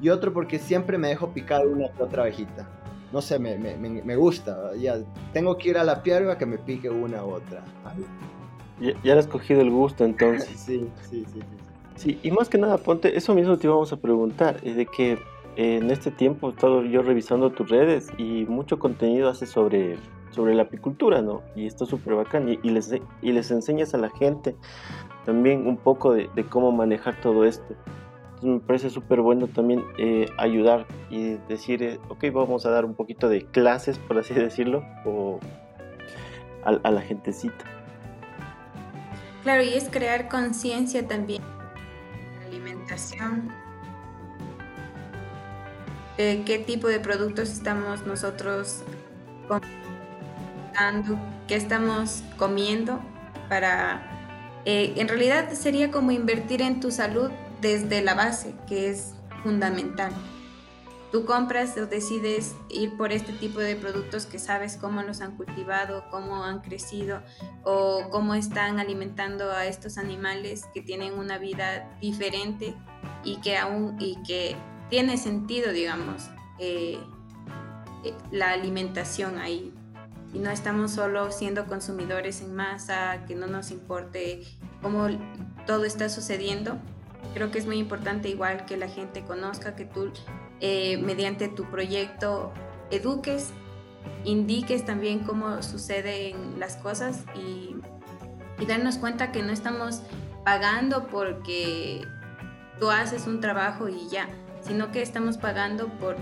y 0.00 0.08
otro 0.08 0.32
porque 0.32 0.58
siempre 0.58 0.98
me 0.98 1.08
dejo 1.08 1.32
picar 1.32 1.66
una 1.66 1.90
que 1.92 2.02
otra 2.02 2.22
abejita. 2.22 2.68
No 3.14 3.22
sé, 3.22 3.38
me, 3.38 3.56
me, 3.56 3.76
me, 3.76 4.16
gusta. 4.16 4.74
Ya 4.74 4.96
tengo 5.32 5.56
que 5.56 5.68
ir 5.68 5.78
a 5.78 5.84
la 5.84 6.02
piedra 6.02 6.32
a 6.32 6.36
que 6.36 6.46
me 6.46 6.58
pique 6.58 6.90
una 6.90 7.24
u 7.24 7.34
otra. 7.34 7.62
Ya, 8.80 8.90
ya 9.04 9.14
le 9.14 9.20
has 9.20 9.28
cogido 9.28 9.60
el 9.60 9.70
gusto 9.70 10.04
entonces. 10.04 10.48
sí, 10.66 10.90
sí, 11.08 11.24
sí, 11.24 11.24
sí, 11.32 11.40
sí. 11.94 12.18
y 12.24 12.32
más 12.32 12.48
que 12.48 12.58
nada, 12.58 12.76
ponte, 12.76 13.16
eso 13.16 13.32
mismo 13.32 13.56
te 13.56 13.68
íbamos 13.68 13.92
a 13.92 13.98
preguntar, 13.98 14.58
es 14.64 14.74
de 14.74 14.86
que 14.86 15.12
eh, 15.12 15.76
en 15.76 15.92
este 15.92 16.10
tiempo 16.10 16.48
he 16.48 16.54
estado 16.54 16.82
yo 16.82 17.02
revisando 17.02 17.50
tus 17.50 17.70
redes 17.70 18.08
y 18.18 18.46
mucho 18.46 18.80
contenido 18.80 19.28
hace 19.28 19.46
sobre, 19.46 19.96
sobre 20.32 20.56
la 20.56 20.64
apicultura, 20.64 21.22
¿no? 21.22 21.42
Y 21.54 21.68
esto 21.68 21.84
es 21.84 21.90
súper 21.90 22.14
bacán 22.14 22.48
y, 22.48 22.68
les, 22.68 22.92
y 23.22 23.30
les 23.30 23.48
enseñas 23.52 23.94
a 23.94 23.98
la 23.98 24.10
gente 24.10 24.56
también 25.24 25.68
un 25.68 25.76
poco 25.76 26.14
de, 26.14 26.28
de 26.34 26.44
cómo 26.46 26.72
manejar 26.72 27.20
todo 27.20 27.44
esto 27.44 27.76
me 28.42 28.60
parece 28.60 28.90
súper 28.90 29.20
bueno 29.20 29.46
también 29.46 29.84
eh, 29.98 30.28
ayudar 30.36 30.86
y 31.10 31.34
decir, 31.48 31.82
eh, 31.82 32.00
ok, 32.08 32.24
vamos 32.32 32.66
a 32.66 32.70
dar 32.70 32.84
un 32.84 32.94
poquito 32.94 33.28
de 33.28 33.46
clases, 33.46 33.98
por 33.98 34.18
así 34.18 34.34
decirlo, 34.34 34.84
o 35.04 35.40
a, 36.64 36.90
la 36.90 37.00
gentecita. 37.02 37.64
Claro, 39.42 39.62
y 39.62 39.74
es 39.74 39.88
crear 39.90 40.28
conciencia 40.28 41.06
también 41.06 41.42
alimentación, 42.46 43.52
qué 46.16 46.64
tipo 46.66 46.86
de 46.88 47.00
productos 47.00 47.50
estamos 47.50 48.06
nosotros 48.06 48.82
comprando, 49.48 51.18
qué 51.46 51.56
estamos 51.56 52.22
comiendo 52.38 53.00
para... 53.48 54.10
Eh, 54.64 54.94
en 54.96 55.08
realidad 55.08 55.52
sería 55.52 55.90
como 55.90 56.10
invertir 56.10 56.62
en 56.62 56.80
tu 56.80 56.90
salud 56.90 57.30
desde 57.64 58.02
la 58.02 58.12
base, 58.12 58.54
que 58.68 58.90
es 58.90 59.14
fundamental. 59.42 60.12
Tú 61.10 61.24
compras 61.24 61.78
o 61.78 61.86
decides 61.86 62.54
ir 62.68 62.94
por 62.98 63.10
este 63.10 63.32
tipo 63.32 63.58
de 63.58 63.74
productos 63.74 64.26
que 64.26 64.38
sabes 64.38 64.76
cómo 64.76 65.02
los 65.02 65.22
han 65.22 65.36
cultivado, 65.36 66.04
cómo 66.10 66.44
han 66.44 66.60
crecido 66.60 67.22
o 67.62 68.10
cómo 68.10 68.34
están 68.34 68.80
alimentando 68.80 69.50
a 69.50 69.64
estos 69.64 69.96
animales 69.96 70.64
que 70.74 70.82
tienen 70.82 71.14
una 71.14 71.38
vida 71.38 71.88
diferente 72.02 72.74
y 73.22 73.40
que 73.40 73.56
aún 73.56 73.96
y 73.98 74.22
que 74.24 74.56
tiene 74.90 75.16
sentido, 75.16 75.72
digamos, 75.72 76.28
eh, 76.58 76.98
eh, 78.04 78.14
la 78.30 78.50
alimentación 78.50 79.38
ahí. 79.38 79.72
Y 80.34 80.38
no 80.38 80.50
estamos 80.50 80.90
solo 80.90 81.30
siendo 81.30 81.64
consumidores 81.64 82.42
en 82.42 82.54
masa, 82.54 83.24
que 83.26 83.34
no 83.34 83.46
nos 83.46 83.70
importe 83.70 84.42
cómo 84.82 85.06
todo 85.66 85.84
está 85.84 86.10
sucediendo. 86.10 86.78
Creo 87.34 87.50
que 87.50 87.58
es 87.58 87.66
muy 87.66 87.78
importante 87.78 88.28
igual 88.28 88.64
que 88.64 88.76
la 88.76 88.88
gente 88.88 89.24
conozca, 89.24 89.74
que 89.74 89.84
tú 89.84 90.12
eh, 90.60 90.98
mediante 90.98 91.48
tu 91.48 91.64
proyecto 91.64 92.52
eduques, 92.90 93.50
indiques 94.24 94.84
también 94.84 95.20
cómo 95.20 95.62
suceden 95.62 96.58
las 96.58 96.76
cosas 96.76 97.24
y, 97.34 97.74
y 98.60 98.66
darnos 98.66 98.98
cuenta 98.98 99.32
que 99.32 99.42
no 99.42 99.52
estamos 99.52 100.02
pagando 100.44 101.08
porque 101.08 102.06
tú 102.78 102.90
haces 102.90 103.26
un 103.26 103.40
trabajo 103.40 103.88
y 103.88 104.08
ya, 104.08 104.28
sino 104.62 104.92
que 104.92 105.02
estamos 105.02 105.36
pagando 105.36 105.88
por, 105.98 106.16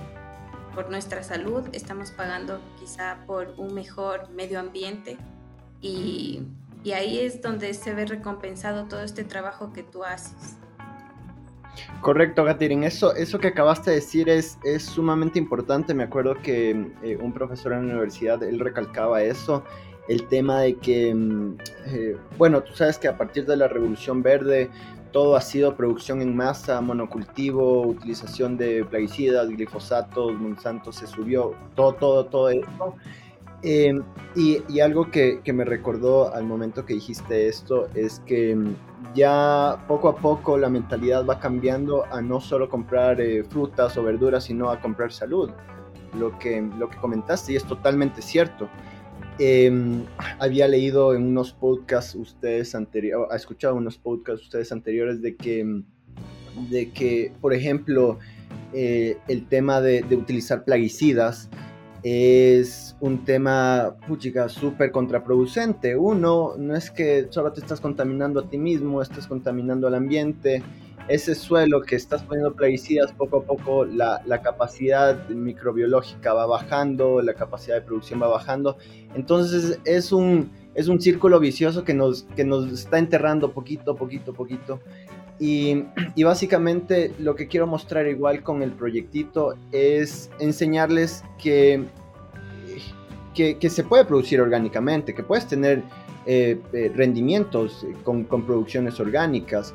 por 0.74 0.90
nuestra 0.90 1.22
salud, 1.22 1.68
estamos 1.72 2.10
pagando 2.10 2.60
quizá 2.80 3.18
por 3.26 3.54
un 3.58 3.74
mejor 3.74 4.30
medio 4.30 4.58
ambiente 4.58 5.18
y, 5.82 6.42
y 6.84 6.92
ahí 6.92 7.18
es 7.18 7.42
donde 7.42 7.74
se 7.74 7.92
ve 7.94 8.06
recompensado 8.06 8.86
todo 8.86 9.02
este 9.02 9.24
trabajo 9.24 9.72
que 9.72 9.82
tú 9.82 10.04
haces. 10.04 10.56
Correcto, 12.00 12.44
Gatirin. 12.44 12.84
Eso, 12.84 13.14
eso 13.14 13.38
que 13.38 13.48
acabaste 13.48 13.90
de 13.90 13.96
decir 13.96 14.28
es, 14.28 14.58
es 14.64 14.84
sumamente 14.84 15.38
importante. 15.38 15.94
Me 15.94 16.04
acuerdo 16.04 16.34
que 16.42 16.70
eh, 17.02 17.16
un 17.20 17.32
profesor 17.32 17.72
en 17.72 17.86
la 17.88 17.94
universidad, 17.94 18.42
él 18.42 18.58
recalcaba 18.58 19.22
eso, 19.22 19.64
el 20.08 20.26
tema 20.28 20.60
de 20.60 20.74
que, 20.76 21.14
mm, 21.14 21.56
eh, 21.86 22.16
bueno, 22.36 22.62
tú 22.62 22.74
sabes 22.74 22.98
que 22.98 23.08
a 23.08 23.16
partir 23.16 23.46
de 23.46 23.56
la 23.56 23.68
Revolución 23.68 24.22
Verde 24.22 24.68
todo 25.12 25.36
ha 25.36 25.40
sido 25.40 25.76
producción 25.76 26.22
en 26.22 26.34
masa, 26.34 26.80
monocultivo, 26.80 27.82
utilización 27.82 28.56
de 28.56 28.84
plaguicidas, 28.84 29.48
glifosatos, 29.48 30.32
Monsanto 30.32 30.90
se 30.90 31.06
subió, 31.06 31.54
todo, 31.76 31.92
todo, 31.94 32.26
todo 32.26 32.48
eso. 32.48 32.96
Em, 33.64 34.02
y, 34.34 34.80
algo 34.80 35.10
que, 35.10 35.40
me 35.52 35.64
recordó 35.64 36.34
al 36.34 36.44
momento 36.44 36.84
que 36.84 36.94
dijiste 36.94 37.46
esto 37.46 37.88
es 37.94 38.20
que 38.26 38.56
mm, 38.56 38.74
ya 39.14 39.84
poco 39.86 40.08
a 40.08 40.16
poco 40.16 40.58
la 40.58 40.68
mentalidad 40.68 41.24
va 41.24 41.38
cambiando 41.38 42.04
a 42.06 42.20
no 42.20 42.40
solo 42.40 42.68
comprar 42.68 43.20
eh, 43.20 43.44
frutas 43.44 43.96
o 43.96 44.02
verduras, 44.02 44.44
sino 44.44 44.70
a 44.70 44.80
comprar 44.80 45.12
salud. 45.12 45.50
Lo 46.18 46.38
que, 46.38 46.60
lo 46.76 46.90
que 46.90 46.98
comentaste 46.98 47.52
y 47.52 47.56
es 47.56 47.64
totalmente 47.64 48.20
cierto. 48.20 48.68
Em, 49.38 50.04
había 50.40 50.68
leído 50.68 51.14
en 51.14 51.22
unos 51.22 51.52
podcasts 51.52 52.14
ustedes 52.14 52.74
anteriores, 52.74 53.28
ha 53.32 53.36
escuchado 53.36 53.76
unos 53.76 53.96
podcasts 53.96 54.42
ustedes 54.42 54.72
anteriores 54.72 55.22
de 55.22 55.36
que, 55.36 55.64
mm, 55.64 55.84
de 56.68 56.90
que 56.90 57.32
por 57.40 57.54
ejemplo, 57.54 58.18
eh, 58.74 59.16
el 59.28 59.46
tema 59.46 59.80
de, 59.80 60.02
de 60.02 60.16
utilizar 60.16 60.64
plaguicidas, 60.64 61.48
es 62.02 62.96
un 63.00 63.24
tema, 63.24 63.96
puchica, 64.08 64.48
súper 64.48 64.90
contraproducente. 64.90 65.96
Uno, 65.96 66.54
no 66.58 66.74
es 66.74 66.90
que 66.90 67.28
solo 67.30 67.52
te 67.52 67.60
estás 67.60 67.80
contaminando 67.80 68.40
a 68.40 68.48
ti 68.48 68.58
mismo, 68.58 69.00
estás 69.00 69.26
contaminando 69.26 69.86
al 69.86 69.94
ambiente. 69.94 70.62
Ese 71.08 71.34
suelo 71.34 71.82
que 71.82 71.96
estás 71.96 72.22
poniendo 72.22 72.54
plaguicidas, 72.54 73.12
poco 73.12 73.38
a 73.38 73.44
poco 73.44 73.84
la, 73.84 74.22
capacidad 74.42 75.28
microbiológica 75.28 76.32
va 76.32 76.46
bajando, 76.46 77.22
la 77.22 77.34
capacidad 77.34 77.76
de 77.76 77.82
producción 77.82 78.20
va 78.20 78.28
bajando. 78.28 78.78
Entonces 79.14 79.80
es 79.84 80.12
un, 80.12 80.50
es 80.74 80.88
un 80.88 81.00
círculo 81.00 81.38
vicioso 81.38 81.84
que 81.84 81.94
nos, 81.94 82.24
que 82.36 82.44
nos 82.44 82.72
está 82.72 82.98
enterrando 82.98 83.52
poquito, 83.52 83.94
poquito, 83.94 84.32
poquito. 84.32 84.80
Y, 85.38 85.84
básicamente 86.22 87.12
lo 87.18 87.34
que 87.34 87.48
quiero 87.48 87.66
mostrar 87.66 88.06
igual 88.06 88.42
con 88.42 88.62
el 88.62 88.70
proyectito 88.70 89.54
es 89.72 90.30
enseñarles 90.38 91.24
que, 91.42 91.84
que, 93.34 93.58
que 93.58 93.70
se 93.70 93.82
puede 93.82 94.04
producir 94.04 94.40
orgánicamente, 94.40 95.14
que 95.14 95.22
puedes 95.22 95.48
tener 95.48 95.82
eh, 96.24 96.60
eh, 96.72 96.92
rendimientos 96.94 97.84
con, 98.04 98.22
con, 98.24 98.46
producciones 98.46 99.00
orgánicas, 99.00 99.74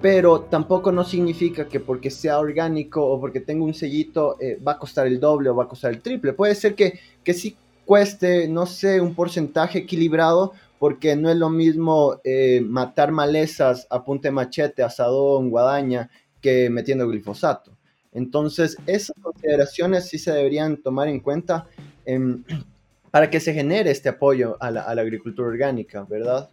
pero 0.00 0.42
tampoco 0.42 0.92
no 0.92 1.02
significa 1.02 1.66
que 1.66 1.80
porque 1.80 2.10
sea 2.10 2.38
orgánico 2.38 3.04
o 3.04 3.20
porque 3.20 3.40
tenga 3.40 3.64
un 3.64 3.74
sellito 3.74 4.36
eh, 4.38 4.56
va 4.66 4.72
a 4.72 4.78
costar 4.78 5.08
el 5.08 5.18
doble 5.18 5.50
o 5.50 5.56
va 5.56 5.64
a 5.64 5.68
costar 5.68 5.90
el 5.90 6.00
triple. 6.00 6.32
Puede 6.32 6.54
ser 6.54 6.76
que, 6.76 7.00
que 7.24 7.34
sí 7.34 7.56
cueste, 7.90 8.46
no 8.46 8.66
sé, 8.66 9.00
un 9.00 9.16
porcentaje 9.16 9.80
equilibrado, 9.80 10.52
porque 10.78 11.16
no 11.16 11.28
es 11.28 11.36
lo 11.36 11.50
mismo 11.50 12.20
eh, 12.22 12.60
matar 12.60 13.10
malezas 13.10 13.88
a 13.90 14.04
punta 14.04 14.28
de 14.28 14.32
machete, 14.32 14.84
asadón, 14.84 15.50
guadaña, 15.50 16.08
que 16.40 16.70
metiendo 16.70 17.08
glifosato. 17.08 17.76
Entonces, 18.12 18.76
esas 18.86 19.16
consideraciones 19.20 20.08
sí 20.08 20.18
se 20.18 20.30
deberían 20.30 20.76
tomar 20.76 21.08
en 21.08 21.18
cuenta 21.18 21.66
em, 22.06 22.44
para 23.10 23.28
que 23.28 23.40
se 23.40 23.52
genere 23.52 23.90
este 23.90 24.08
apoyo 24.08 24.56
a 24.60 24.70
la, 24.70 24.82
agricultura 24.82 25.48
orgánica, 25.48 26.06
¿verdad? 26.08 26.48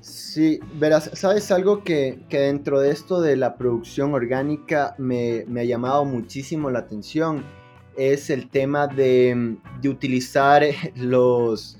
Sí, 0.00 0.58
verás, 0.76 1.10
¿sabes 1.12 1.50
algo 1.50 1.84
que, 1.84 2.18
dentro 2.30 2.80
de 2.80 2.92
esto 2.92 3.20
de 3.20 3.36
la 3.36 3.58
producción 3.58 4.14
orgánica 4.14 4.94
me, 4.96 5.44
ha 5.54 5.64
llamado 5.64 6.06
muchísimo 6.06 6.70
la 6.70 6.78
atención? 6.78 7.57
Es 7.98 8.30
el 8.30 8.48
tema 8.48 8.86
de, 8.86 9.58
de 9.82 9.88
utilizar 9.90 10.62
los, 10.96 11.76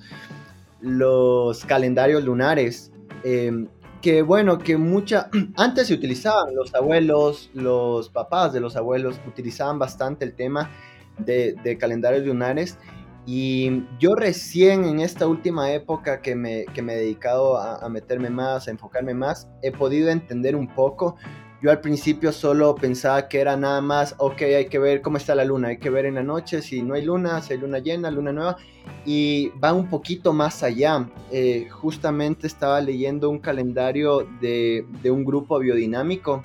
los 0.81 1.65
calendarios 1.65 2.23
lunares. 2.25 2.93
Em, 3.25 3.69
que 4.01 4.23
bueno, 4.23 4.59
que 4.59 4.77
mucha, 4.77 5.29
antes 5.57 5.89
se 5.89 5.95
utilizaban 5.95 6.55
los 6.55 6.75
abuelos, 6.75 7.51
los 7.55 8.09
papás 8.11 8.53
de 8.53 8.61
los 8.61 8.77
abuelos 8.77 9.21
utilizaban 9.27 9.79
bastante 9.79 10.25
el 10.25 10.35
tema 10.35 10.71
de, 11.19 11.77
calendarios 11.81 12.25
lunares 12.25 12.79
y 13.27 13.83
yo 13.99 14.15
recién 14.15 14.85
en 14.85 15.01
esta 15.01 15.27
última 15.27 15.73
época 15.73 16.23
que 16.23 16.35
me, 16.35 16.65
que 16.67 16.81
me 16.81 16.95
he 16.95 16.97
dedicado 16.97 17.59
a, 17.59 17.87
meterme 17.89 18.31
más, 18.31 18.69
a 18.69 18.71
enfocarme 18.71 19.15
más, 19.15 19.49
he 19.63 19.73
podido 19.73 20.09
entender 20.09 20.57
un 20.57 20.73
poco 20.75 21.17
yo 21.61 21.71
al 21.71 21.81
principio 21.81 22.33
solo 22.33 22.75
pensaba 22.75 23.29
que 23.29 23.41
era 23.41 23.57
nada 23.57 23.81
más, 23.81 24.15
ok, 24.19 24.43
hay 24.43 24.67
que 24.67 24.79
ver 24.79 25.03
cómo 25.03 25.17
está 25.17 25.35
la 25.35 25.45
luna, 25.45 25.69
hay 25.69 25.79
que 25.79 25.91
ver 25.91 26.07
en 26.07 26.15
la 26.15 26.23
noche 26.23 26.63
si 26.63 26.83
no 26.83 26.95
hay 26.95 27.05
luna, 27.05 27.43
si 27.43 27.55
hay 27.55 27.59
luna 27.59 27.79
llena, 27.79 28.11
luna 28.11 28.33
nueva, 28.33 28.57
y 29.05 29.49
va 29.63 29.73
un 29.73 29.89
poquito 29.89 30.33
más 30.33 30.63
allá. 30.63 31.11
Eh, 31.33 31.69
justamente 31.71 32.47
estaba 32.47 32.81
leyendo 32.81 33.29
un 33.29 33.41
calendario 33.41 34.27
de, 34.41 34.87
de 35.03 35.11
un 35.11 35.25
grupo 35.25 35.59
biodinámico 35.59 36.43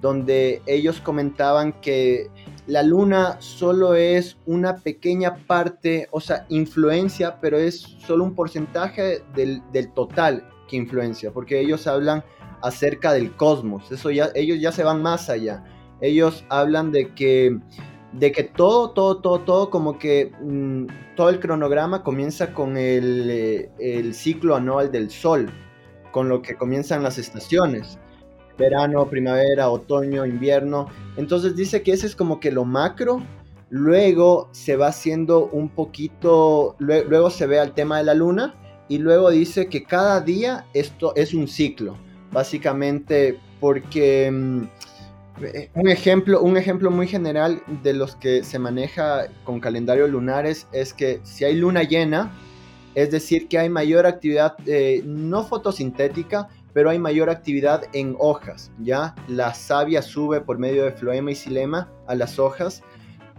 donde 0.00 0.62
ellos 0.66 1.00
comentaban 1.00 1.72
que 1.80 2.30
la 2.66 2.82
luna 2.82 3.36
solo 3.40 3.94
es 3.94 4.38
una 4.46 4.76
pequeña 4.76 5.36
parte, 5.46 6.08
o 6.10 6.20
sea, 6.20 6.46
influencia, 6.48 7.40
pero 7.40 7.58
es 7.58 7.80
solo 7.80 8.24
un 8.24 8.34
porcentaje 8.34 9.22
del, 9.34 9.62
del 9.72 9.92
total 9.92 10.48
que 10.68 10.76
influencia, 10.76 11.32
porque 11.32 11.60
ellos 11.60 11.86
hablan 11.86 12.22
acerca 12.62 13.12
del 13.12 13.34
cosmos. 13.36 13.90
Eso 13.90 14.10
ya, 14.10 14.30
ellos 14.34 14.60
ya 14.60 14.72
se 14.72 14.84
van 14.84 15.02
más 15.02 15.30
allá. 15.30 15.64
Ellos 16.00 16.44
hablan 16.48 16.92
de 16.92 17.14
que, 17.14 17.58
de 18.12 18.32
que 18.32 18.44
todo, 18.44 18.90
todo, 18.90 19.18
todo, 19.18 19.40
todo, 19.40 19.70
como 19.70 19.98
que 19.98 20.32
mm, 20.40 20.86
todo 21.16 21.28
el 21.28 21.40
cronograma 21.40 22.02
comienza 22.02 22.54
con 22.54 22.76
el, 22.76 23.30
eh, 23.30 23.70
el 23.78 24.14
ciclo 24.14 24.56
anual 24.56 24.90
del 24.90 25.10
Sol, 25.10 25.50
con 26.12 26.28
lo 26.28 26.42
que 26.42 26.56
comienzan 26.56 27.02
las 27.02 27.18
estaciones 27.18 27.98
verano, 28.60 29.08
primavera, 29.08 29.70
otoño, 29.70 30.24
invierno. 30.24 30.86
Entonces 31.16 31.56
dice 31.56 31.82
que 31.82 31.92
ese 31.92 32.06
es 32.06 32.14
como 32.14 32.38
que 32.38 32.52
lo 32.52 32.64
macro. 32.64 33.22
Luego 33.70 34.48
se 34.52 34.76
va 34.76 34.88
haciendo 34.88 35.46
un 35.46 35.70
poquito, 35.70 36.76
luego 36.78 37.30
se 37.30 37.46
ve 37.46 37.58
al 37.58 37.72
tema 37.72 37.98
de 37.98 38.04
la 38.04 38.14
luna 38.14 38.54
y 38.88 38.98
luego 38.98 39.30
dice 39.30 39.68
que 39.68 39.84
cada 39.84 40.20
día 40.20 40.66
esto 40.74 41.14
es 41.16 41.34
un 41.34 41.46
ciclo 41.48 41.96
básicamente 42.32 43.38
porque 43.60 44.30
mm, 44.30 44.62
un, 45.74 45.88
ejemplo, 45.88 46.42
un 46.42 46.56
ejemplo 46.56 46.90
muy 46.90 47.06
general 47.06 47.62
de 47.82 47.92
los 47.94 48.16
que 48.16 48.44
se 48.44 48.58
maneja 48.58 49.28
con 49.44 49.60
calendarios 49.60 50.10
lunares 50.10 50.66
es 50.72 50.92
que 50.92 51.20
si 51.22 51.44
hay 51.44 51.56
luna 51.56 51.82
llena, 51.82 52.32
es 52.94 53.10
decir, 53.10 53.48
que 53.48 53.58
hay 53.58 53.68
mayor 53.68 54.06
actividad, 54.06 54.56
eh, 54.66 55.02
no 55.04 55.44
fotosintética, 55.44 56.48
pero 56.72 56.90
hay 56.90 56.98
mayor 56.98 57.30
actividad 57.30 57.84
en 57.92 58.16
hojas, 58.18 58.70
¿ya? 58.78 59.14
La 59.28 59.54
savia 59.54 60.02
sube 60.02 60.40
por 60.40 60.58
medio 60.58 60.84
de 60.84 60.92
floema 60.92 61.32
y 61.32 61.34
xilema 61.34 61.88
a 62.06 62.14
las 62.14 62.38
hojas, 62.38 62.82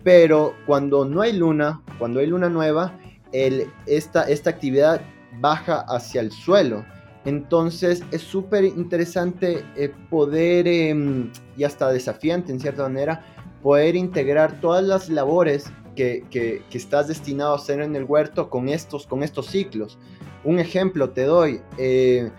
pero 0.04 0.54
cuando 0.66 1.06
no 1.06 1.22
hay 1.22 1.34
luna, 1.34 1.82
cuando 1.98 2.20
hay 2.20 2.28
luna 2.28 2.50
nueva, 2.50 2.98
esta, 3.86 4.24
esta 4.24 4.50
actividad 4.50 5.02
baja 5.40 5.86
hacia 5.88 6.20
el 6.20 6.32
suelo 6.32 6.84
entonces 7.26 8.04
es 8.12 8.22
súper 8.22 8.64
interesante 8.64 9.64
eh, 9.76 9.94
poder, 10.10 10.68
em, 10.68 11.32
y 11.58 11.64
hasta 11.64 11.92
desafiante 11.92 12.52
en 12.52 12.60
cierta 12.60 12.84
manera, 12.84 13.26
poder 13.62 13.96
integrar 13.96 14.60
todas 14.60 14.84
las 14.84 15.10
labores 15.10 15.72
que, 15.96 16.24
que, 16.32 16.64
estás 16.72 17.08
destinado 17.08 17.54
a 17.54 17.58
hacer 17.58 17.82
en 17.82 17.96
el 17.96 18.06
huerto 18.06 18.50
con 18.50 18.70
estos, 18.70 19.06
con 19.06 19.24
estos 19.24 19.48
ciclos. 19.48 20.00
Un 20.44 20.60
ejemplo 20.60 21.12
te 21.12 21.24
doy. 21.26 21.62
Eh, 21.78 22.32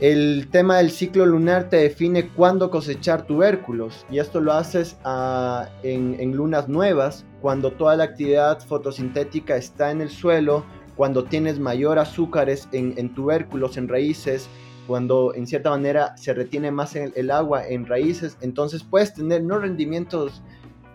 El 0.00 0.48
tema 0.52 0.76
del 0.76 0.92
ciclo 0.92 1.26
lunar 1.26 1.70
te 1.70 1.78
define 1.78 2.28
cuándo 2.28 2.70
cosechar 2.70 3.26
tubérculos 3.26 4.06
y 4.08 4.20
esto 4.20 4.40
lo 4.40 4.52
haces 4.52 4.96
ah, 5.02 5.68
en, 5.82 6.36
lunas 6.36 6.68
nuevas, 6.68 7.24
cuando 7.40 7.72
toda 7.72 7.96
la 7.96 8.04
actividad 8.04 8.60
fotosintética 8.60 9.56
está 9.56 9.90
en 9.90 10.00
el 10.00 10.10
suelo, 10.10 10.64
cuando 10.98 11.22
tienes 11.22 11.60
mayor 11.60 12.00
azúcares 12.00 12.68
en, 12.72 13.14
tubérculos, 13.14 13.76
en 13.76 13.86
raíces, 13.86 14.48
cuando 14.88 15.32
en 15.32 15.46
cierta 15.46 15.70
manera 15.70 16.16
se 16.16 16.34
retiene 16.34 16.72
más 16.72 16.96
el, 16.96 17.30
agua 17.30 17.68
en 17.68 17.86
raíces, 17.86 18.36
entonces 18.40 18.82
puedes 18.82 19.14
tener 19.14 19.44
no 19.44 19.60
rendimientos 19.60 20.42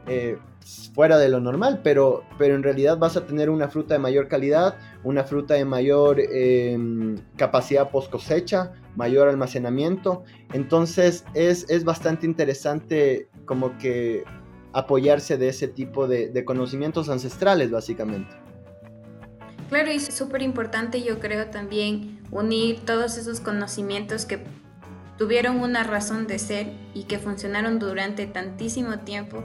eh, 0.07 0.37
fuera 0.93 1.17
de 1.17 1.29
lo 1.29 1.39
normal, 1.39 1.79
pero, 1.85 2.25
pero 2.37 2.53
en 2.53 2.63
realidad 2.63 2.97
vas 2.97 3.15
a 3.15 3.25
tener 3.25 3.49
una 3.49 3.69
fruta 3.69 3.93
de 3.93 4.01
mayor 4.01 4.27
calidad, 4.27 4.75
una 5.05 5.23
fruta 5.23 5.53
de 5.53 5.63
mayor 5.63 6.19
em, 6.19 7.15
capacidad 7.37 7.89
post 7.89 8.11
cosecha, 8.11 8.73
mayor 8.97 9.29
almacenamiento. 9.29 10.25
Entonces 10.51 11.23
es, 11.33 11.65
es, 11.69 11.85
bastante 11.85 12.25
interesante 12.25 13.29
como 13.45 13.77
que 13.77 14.25
apoyarse 14.73 15.37
de 15.37 15.47
ese 15.47 15.69
tipo 15.69 16.07
de, 16.09 16.27
de 16.27 16.43
conocimientos 16.43 17.07
ancestrales, 17.07 17.71
básicamente. 17.71 18.42
Claro, 19.73 19.91
y 19.91 19.95
es 19.95 20.05
súper 20.13 20.43
importante 20.43 21.01
yo 21.01 21.19
creo 21.19 21.47
también 21.47 22.19
unir 22.29 22.81
todos 22.85 23.17
esos 23.17 23.39
conocimientos 23.39 24.27
que 24.27 24.43
tuvieron 25.17 25.61
una 25.61 25.81
razón 25.81 26.27
de 26.27 26.37
ser 26.37 26.71
y 26.93 27.05
que 27.05 27.17
funcionaron 27.17 27.79
durante 27.79 28.27
tantísimo 28.27 28.99
tiempo 28.99 29.43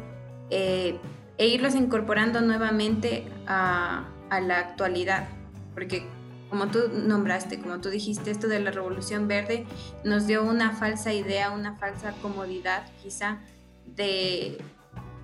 eh, 0.51 0.99
e 1.39 1.47
irlos 1.47 1.75
incorporando 1.75 2.43
nuevamente 2.43 3.25
a, 3.47 4.07
a 4.29 4.41
la 4.43 4.59
actualidad, 4.59 5.29
porque 5.73 6.07
como 6.51 6.67
tú 6.67 6.91
nombraste, 6.93 7.59
como 7.59 7.81
tú 7.81 7.89
dijiste, 7.89 8.31
esto 8.31 8.49
de 8.49 8.61
la 8.61 8.71
revolución 8.71 9.29
verde 9.29 9.65
nos 10.05 10.27
dio 10.27 10.45
una 10.45 10.77
falsa 10.77 11.11
idea, 11.15 11.53
una 11.53 11.77
falsa 11.77 12.13
comodidad 12.21 12.87
quizá 13.03 13.39
de, 13.87 14.59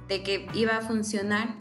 de 0.08 0.22
que 0.22 0.46
iba 0.54 0.78
a 0.78 0.80
funcionar, 0.80 1.56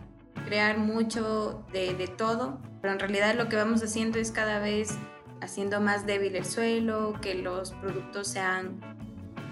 crear 0.45 0.77
mucho 0.77 1.65
de, 1.73 1.93
de, 1.93 2.07
todo, 2.07 2.61
pero 2.83 2.95
en 2.95 2.99
realidad 2.99 3.33
lo 3.35 3.47
que 3.47 3.55
vamos 3.55 3.81
haciendo 3.81 4.19
es 4.19 4.31
cada 4.31 4.59
vez 4.59 4.97
haciendo 5.39 5.79
más 5.79 6.05
débil 6.05 6.35
el 6.35 6.43
suelo, 6.43 7.13
que 7.21 7.33
los 7.33 7.71
productos 7.71 8.27
sean 8.27 8.81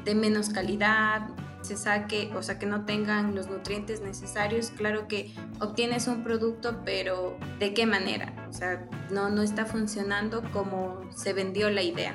de 0.03 0.15
menos 0.15 0.49
calidad, 0.49 1.29
se 1.61 1.77
saque, 1.77 2.29
o 2.35 2.43
sea, 2.43 2.59
que 2.59 2.65
no 2.65 2.83
tengan 2.83 3.33
los 3.33 3.47
nutrientes 3.47 4.01
necesarios, 4.01 4.71
claro 4.71 5.07
que 5.07 5.33
obtienes 5.61 6.09
un 6.09 6.25
producto, 6.25 6.81
pero 6.83 7.37
¿de 7.57 7.73
qué 7.73 7.85
manera? 7.85 8.33
O 8.49 8.53
sea, 8.53 8.85
no, 9.11 9.29
no 9.29 9.43
está 9.43 9.65
funcionando 9.65 10.43
como 10.51 10.99
se 11.15 11.31
vendió 11.31 11.69
la 11.69 11.83
idea. 11.83 12.13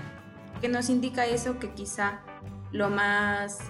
¿Qué 0.61 0.69
nos 0.69 0.91
indica 0.91 1.25
eso? 1.25 1.59
Que 1.59 1.71
quizá 1.71 2.21
lo 2.73 2.91
más 2.91 3.61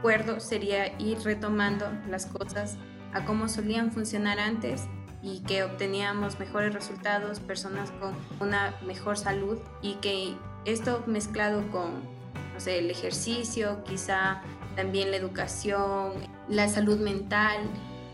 cuerdo 0.00 0.38
sería 0.38 0.96
ir 1.00 1.18
retomando 1.24 1.90
las 2.08 2.26
cosas 2.26 2.78
a 3.12 3.24
cómo 3.24 3.48
solían 3.48 3.90
funcionar 3.90 4.38
antes 4.38 4.82
y 5.24 5.40
que 5.40 5.64
obteníamos 5.64 6.38
mejores 6.38 6.74
resultados, 6.74 7.40
personas 7.40 7.90
con 7.92 8.14
una 8.46 8.74
mejor 8.86 9.16
salud 9.16 9.58
y 9.80 9.94
que 9.94 10.34
esto 10.66 11.02
mezclado 11.06 11.66
con 11.70 12.14
no 12.52 12.60
sé, 12.60 12.78
el 12.78 12.90
ejercicio, 12.90 13.82
quizá 13.84 14.42
también 14.76 15.10
la 15.10 15.16
educación, 15.16 16.12
la 16.48 16.68
salud 16.68 17.00
mental. 17.00 17.58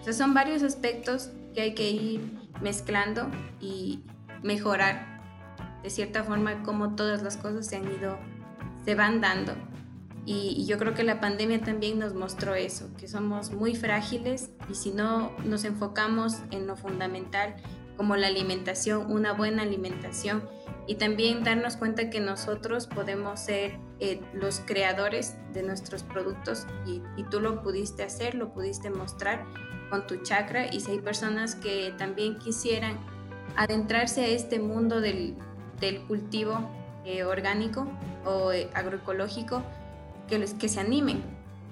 O 0.01 0.05
sea, 0.05 0.12
son 0.12 0.33
varios 0.33 0.62
aspectos 0.62 1.31
que 1.53 1.61
hay 1.61 1.75
que 1.75 1.90
ir 1.90 2.38
mezclando 2.62 3.29
y 3.61 4.01
mejorar 4.42 5.20
de 5.83 5.90
cierta 5.90 6.25
forma 6.25 6.62
como 6.62 6.94
todas 6.94 7.23
las 7.23 7.37
cosas 7.37 7.66
se 7.66 7.77
han 7.77 7.90
ido, 7.90 8.18
se 8.85 8.94
van 8.94 9.20
dando. 9.20 9.53
Y, 10.31 10.55
y, 10.57 10.66
yo 10.66 10.79
creo 10.79 10.95
que 10.95 11.03
la 11.03 11.21
pandemia 11.21 11.61
también 11.61 11.99
nos 11.99 12.14
mostró 12.14 12.55
eso, 12.55 12.88
que 12.97 13.09
somos 13.09 13.51
muy 13.51 13.75
frágiles 13.75 14.51
y 14.69 14.77
si 14.77 14.93
no 14.93 15.33
nos 15.45 15.64
enfocamos 15.64 16.38
en 16.53 16.69
lo 16.69 16.77
fundamental 16.77 17.57
como 17.97 18.16
la 18.16 18.29
alimentación, 18.29 19.12
una 19.12 19.33
buena 19.33 19.62
alimentación 19.62 20.49
y 20.87 20.95
también 20.95 21.45
darnos 21.45 21.77
cuenta 21.77 22.11
que 22.11 22.19
nosotros 22.19 22.87
podemos 22.87 23.40
ser 23.40 23.79
eh, 23.99 24.23
los 24.33 24.61
creadores 24.61 25.37
de 25.53 25.62
nuestros 25.62 26.03
productos 26.03 26.66
y, 26.87 27.03
tú 27.25 27.40
lo 27.40 27.62
pudiste 27.62 28.03
hacer, 28.03 28.35
lo 28.35 28.55
pudiste 28.55 28.88
mostrar 28.88 29.45
con 29.90 30.07
tu 30.07 30.16
chakra 30.23 30.73
y 30.73 30.81
si 30.81 30.93
hay 30.93 31.01
personas 31.01 31.55
que 31.55 31.93
también 31.99 32.38
quisieran 32.38 32.99
adentrarse 33.57 34.23
a 34.23 34.29
este 34.29 34.61
mundo 34.61 35.03
del, 35.03 35.37
del 35.79 36.01
cultivo 36.07 36.71
eh, 37.05 37.25
orgánico 37.25 37.87
o 38.25 38.51
eh, 38.53 38.71
agroecológico, 38.73 39.62
que, 40.31 40.69
se 40.69 40.81
animen. 40.81 41.23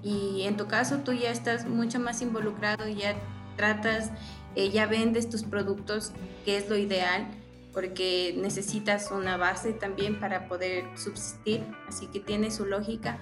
Y 0.03 0.43
en 0.43 0.57
tu 0.57 0.67
caso 0.67 0.99
tú 0.99 1.13
ya 1.13 1.31
estás 1.31 1.67
mucho 1.67 1.99
más 1.99 2.21
involucrado, 2.21 2.87
ya 2.89 3.17
tratas, 3.57 4.11
ya 4.55 4.87
vendes 4.87 5.31
tus 5.31 5.45
productos, 5.45 6.13
que 6.45 6.59
es 6.59 6.69
lo 6.69 6.77
ideal 6.77 7.27
porque 7.73 8.35
necesitas 8.37 9.11
una 9.13 9.37
base 9.37 9.73
también 9.73 10.19
para 10.19 10.49
poder 10.49 10.85
subsistir, 10.97 11.63
así 11.87 12.09
que 12.09 12.19
tiene 12.19 12.51
su 12.51 12.67
lógica. 12.67 13.19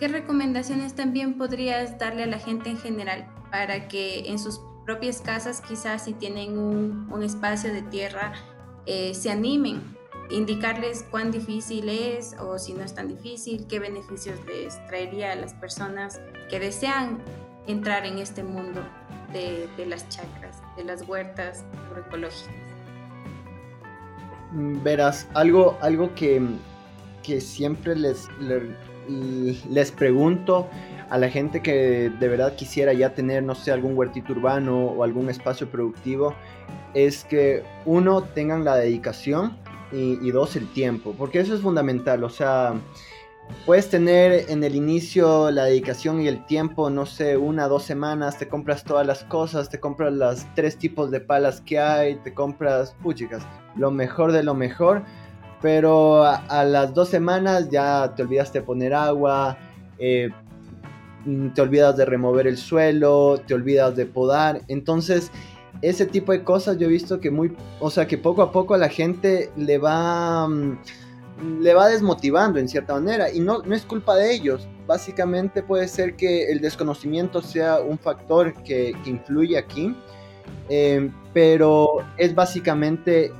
¿Qué 0.00 0.08
recomendaciones 0.08 0.94
también 0.94 1.38
podrías 1.38 1.96
darle 1.98 2.24
a 2.24 2.26
la 2.26 2.40
gente 2.40 2.70
en 2.70 2.78
general 2.78 3.28
para 3.52 3.86
que 3.86 4.30
en 4.30 4.40
sus 4.40 4.60
propias 4.84 5.20
casas, 5.20 5.60
quizás 5.60 6.06
si 6.06 6.12
tienen 6.12 6.58
un, 6.58 7.22
espacio 7.22 7.72
de 7.72 7.82
tierra, 7.82 8.32
eh, 8.86 9.14
se 9.14 9.30
animen? 9.30 9.93
Indicarles 10.30 11.04
cuán 11.10 11.30
difícil 11.30 11.88
es 11.88 12.34
o 12.40 12.58
si 12.58 12.72
no 12.72 12.82
es 12.82 12.94
tan 12.94 13.08
difícil, 13.08 13.66
qué 13.68 13.78
beneficios 13.78 14.38
les 14.46 14.84
traería 14.86 15.32
a 15.32 15.36
las 15.36 15.54
personas 15.54 16.20
que 16.48 16.58
desean 16.58 17.22
entrar 17.66 18.06
en 18.06 18.18
este 18.18 18.42
mundo 18.42 18.80
de, 19.32 19.68
de 19.76 19.86
las 19.86 20.08
chacras, 20.08 20.62
de 20.76 20.84
las 20.84 21.06
huertas 21.06 21.64
agroecológicas. 21.88 22.54
Verás, 24.56 25.26
algo, 25.34 25.76
algo 25.80 26.14
que, 26.14 26.40
siempre 27.40 27.96
les, 27.96 28.28
les, 29.08 29.90
pregunto 29.90 30.68
a 31.10 31.18
la 31.18 31.28
gente 31.28 31.60
que 31.60 32.10
de 32.20 32.28
verdad 32.28 32.54
quisiera 32.54 32.92
ya 32.92 33.14
tener, 33.14 33.42
no 33.42 33.56
sé, 33.56 33.72
algún 33.72 33.96
huertito 33.96 34.32
urbano 34.32 34.84
o 34.86 35.02
algún 35.02 35.28
espacio 35.28 35.68
productivo, 35.68 36.34
es 36.94 37.24
que 37.24 37.64
uno, 37.84 38.22
tengan 38.22 38.64
la 38.64 38.76
dedicación 38.76 39.56
y, 39.94 40.30
dos, 40.30 40.56
el 40.56 40.66
tiempo, 40.68 41.14
porque 41.16 41.40
eso 41.40 41.54
es 41.54 41.60
fundamental, 41.60 42.24
o 42.24 42.28
sea, 42.28 42.74
puedes 43.64 43.88
tener 43.88 44.50
en 44.50 44.64
el 44.64 44.74
inicio 44.74 45.50
la 45.50 45.64
dedicación 45.64 46.20
y 46.20 46.28
el 46.28 46.44
tiempo, 46.46 46.90
no 46.90 47.06
sé, 47.06 47.36
una, 47.36 47.68
dos 47.68 47.84
semanas, 47.84 48.38
te 48.38 48.48
compras 48.48 48.84
todas 48.84 49.06
las 49.06 49.24
cosas, 49.24 49.70
te 49.70 49.78
compras 49.78 50.12
las 50.12 50.52
tres 50.54 50.76
tipos 50.76 51.10
de 51.10 51.20
palas 51.20 51.60
que 51.60 51.78
hay, 51.78 52.16
te 52.16 52.34
compras, 52.34 52.96
puchicas, 53.02 53.46
lo 53.76 53.90
mejor 53.90 54.32
de 54.32 54.42
lo 54.42 54.54
mejor, 54.54 55.02
pero 55.62 56.24
a, 56.24 56.64
las 56.64 56.92
dos 56.92 57.08
semanas 57.08 57.70
ya 57.70 58.12
te 58.14 58.22
olvidaste 58.22 58.60
de 58.60 58.66
poner 58.66 58.92
agua, 58.92 59.56
eh, 59.98 60.30
te 61.54 61.62
olvidas 61.62 61.96
de 61.96 62.04
remover 62.04 62.46
el 62.46 62.58
suelo, 62.58 63.40
te 63.46 63.54
olvidas 63.54 63.96
de 63.96 64.06
podar, 64.06 64.60
entonces 64.68 65.30
ese 65.88 66.06
tipo 66.06 66.32
de 66.32 66.42
cosas 66.42 66.78
yo 66.78 66.86
he 66.86 66.90
visto 66.90 67.20
que 67.20 67.30
muy, 67.30 67.56
o 67.80 67.90
sea, 67.90 68.06
que 68.06 68.18
poco 68.18 68.42
a 68.42 68.52
poco 68.52 68.74
a 68.74 68.78
la 68.78 68.88
gente 68.88 69.50
le 69.56 69.78
va... 69.78 70.48
Mm, 70.48 70.78
le 71.60 71.74
va 71.74 71.88
desmotivando 71.88 72.58
en 72.58 72.68
cierta 72.68 72.94
manera. 72.94 73.30
Y 73.32 73.40
no, 73.40 73.62
no 73.62 73.74
es 73.74 73.84
culpa 73.84 74.16
de 74.16 74.32
ellos. 74.32 74.68
Básicamente 74.86 75.62
puede 75.62 75.88
ser 75.88 76.16
que 76.16 76.50
el 76.50 76.60
desconocimiento 76.60 77.42
sea 77.42 77.80
un 77.80 77.98
factor 77.98 78.54
que, 78.62 78.94
influye 79.04 79.58
aquí, 79.58 79.94
eh, 80.68 81.10
pero 81.32 81.96
es 82.18 82.34
básicamente 82.34 83.32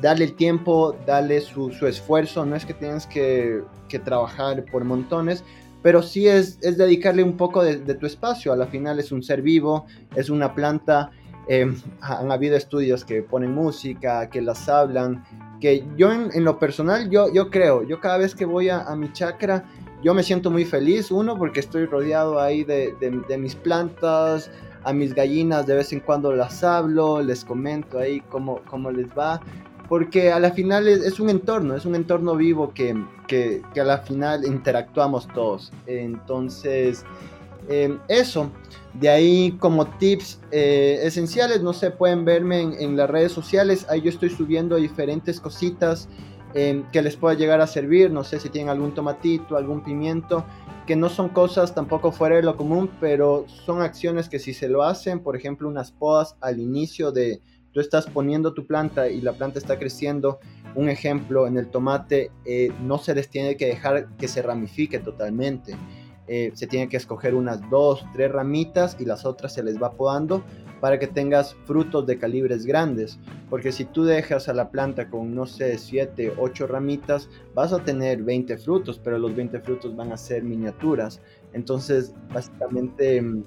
darle 0.00 0.26
el 0.26 0.34
tiempo, 0.34 0.96
darle 1.06 1.40
su, 1.40 1.70
esfuerzo, 1.86 2.44
no 2.44 2.56
es 2.56 2.64
que 2.64 2.74
tengas 2.74 3.06
que, 3.06 3.62
trabajar 4.04 4.64
por 4.72 4.82
montones, 4.82 5.44
pero 5.80 6.02
sí 6.02 6.26
es, 6.26 6.58
es 6.62 6.76
dedicarle 6.76 7.22
un 7.22 7.36
poco 7.36 7.62
de, 7.62 7.76
tu 7.94 8.06
espacio, 8.06 8.52
a 8.52 8.56
la 8.56 8.66
final 8.66 8.98
es 8.98 9.12
un 9.12 9.22
ser 9.22 9.40
vivo, 9.40 9.86
es 10.16 10.30
una 10.30 10.52
planta, 10.52 11.12
eh, 11.48 11.74
han 12.00 12.32
habido 12.32 12.56
estudios 12.56 13.04
que 13.04 13.22
ponen 13.22 13.54
música, 13.54 14.28
que 14.30 14.40
las 14.40 14.68
hablan, 14.68 15.24
que 15.60 15.84
yo 15.96 16.12
en, 16.12 16.44
lo 16.44 16.58
personal, 16.58 17.10
yo, 17.10 17.32
yo 17.32 17.50
creo, 17.50 17.82
yo 17.82 18.00
cada 18.00 18.18
vez 18.18 18.34
que 18.34 18.44
voy 18.44 18.68
a, 18.68 18.84
mi 18.96 19.12
chakra, 19.12 19.64
yo 20.02 20.14
me 20.14 20.22
siento 20.22 20.50
muy 20.50 20.64
feliz, 20.64 21.10
uno, 21.10 21.36
porque 21.36 21.60
estoy 21.60 21.86
rodeado 21.86 22.40
ahí 22.40 22.64
de, 22.64 22.94
mis 23.38 23.54
plantas, 23.54 24.50
a 24.82 24.92
mis 24.92 25.14
gallinas 25.14 25.66
de 25.66 25.76
vez 25.76 25.92
en 25.92 26.00
cuando 26.00 26.32
las 26.32 26.62
hablo, 26.62 27.22
les 27.22 27.44
comento 27.44 27.98
ahí 27.98 28.20
cómo, 28.28 28.60
cómo 28.68 28.90
les 28.90 29.08
va, 29.08 29.40
porque 29.88 30.32
a 30.32 30.40
la 30.40 30.50
final 30.50 30.88
es, 30.88 31.20
un 31.20 31.30
entorno, 31.30 31.76
es 31.76 31.86
un 31.86 31.94
entorno 31.94 32.36
vivo 32.36 32.72
que, 32.74 32.94
que, 33.26 33.62
que 33.72 33.80
a 33.80 33.84
la 33.84 33.98
final 33.98 34.44
interactuamos 34.44 35.28
todos. 35.28 35.72
Entonces, 35.86 37.04
Em, 37.68 37.98
eso, 38.08 38.50
de 38.94 39.08
ahí 39.08 39.52
como 39.58 39.86
tips 39.86 40.40
eh, 40.50 41.00
esenciales, 41.02 41.62
no 41.62 41.72
sé, 41.72 41.90
pueden 41.90 42.24
verme 42.24 42.60
en, 42.60 42.96
las 42.96 43.08
redes 43.08 43.32
sociales, 43.32 43.86
ahí 43.88 44.02
yo 44.02 44.10
estoy 44.10 44.30
subiendo 44.30 44.76
diferentes 44.76 45.40
cositas 45.40 46.08
em, 46.54 46.84
que 46.92 47.00
les 47.00 47.16
pueda 47.16 47.34
llegar 47.34 47.60
a 47.60 47.66
servir, 47.66 48.10
no 48.10 48.22
sé 48.22 48.38
si 48.38 48.50
tienen 48.50 48.68
algún 48.68 48.92
tomatito, 48.94 49.56
algún 49.56 49.82
pimiento, 49.82 50.44
que 50.86 50.94
no 50.94 51.08
son 51.08 51.30
cosas 51.30 51.74
tampoco 51.74 52.12
fuera 52.12 52.36
de 52.36 52.42
lo 52.42 52.56
común, 52.56 52.90
pero 53.00 53.46
son 53.48 53.80
acciones 53.80 54.28
que 54.28 54.38
si 54.38 54.52
se 54.52 54.68
lo 54.68 54.82
hacen, 54.82 55.20
por 55.20 55.34
ejemplo, 55.34 55.66
unas 55.66 55.90
podas 55.90 56.36
al 56.42 56.60
inicio 56.60 57.10
de, 57.10 57.40
tú 57.72 57.80
estás 57.80 58.06
poniendo 58.06 58.52
tu 58.52 58.66
planta 58.66 59.08
y 59.08 59.22
la 59.22 59.32
planta 59.32 59.58
está 59.58 59.78
creciendo, 59.78 60.38
un 60.74 60.90
ejemplo, 60.90 61.46
en 61.46 61.56
el 61.56 61.68
tomate 61.70 62.30
eh, 62.44 62.72
no 62.82 62.98
se 62.98 63.14
les 63.14 63.30
tiene 63.30 63.56
que 63.56 63.66
dejar 63.66 64.08
que 64.16 64.28
se 64.28 64.42
ramifique 64.42 64.98
totalmente. 64.98 65.76
Eh, 66.26 66.52
se 66.54 66.66
tiene 66.66 66.88
que 66.88 66.96
escoger 66.96 67.34
unas 67.34 67.68
dos, 67.68 68.04
tres 68.14 68.32
ramitas 68.32 68.96
y 68.98 69.04
las 69.04 69.26
otras 69.26 69.52
se 69.52 69.62
les 69.62 69.82
va 69.82 69.92
podando 69.92 70.42
para 70.80 70.98
que 70.98 71.06
tengas 71.06 71.54
frutos 71.64 72.06
de 72.06 72.18
calibres 72.18 72.66
grandes. 72.66 73.18
Porque 73.48 73.72
si 73.72 73.84
tú 73.86 74.04
dejas 74.04 74.48
a 74.48 74.52
la 74.52 74.70
planta 74.70 75.08
con, 75.08 75.34
no 75.34 75.46
sé, 75.46 75.78
7, 75.78 76.34
8 76.38 76.66
ramitas, 76.66 77.28
vas 77.54 77.72
a 77.72 77.82
tener 77.82 78.22
20 78.22 78.58
frutos, 78.58 79.00
pero 79.02 79.18
los 79.18 79.34
20 79.34 79.60
frutos 79.60 79.96
van 79.96 80.12
a 80.12 80.16
ser 80.16 80.42
miniaturas. 80.42 81.20
Entonces, 81.54 82.12
básicamente 82.32 83.22
mm, 83.22 83.44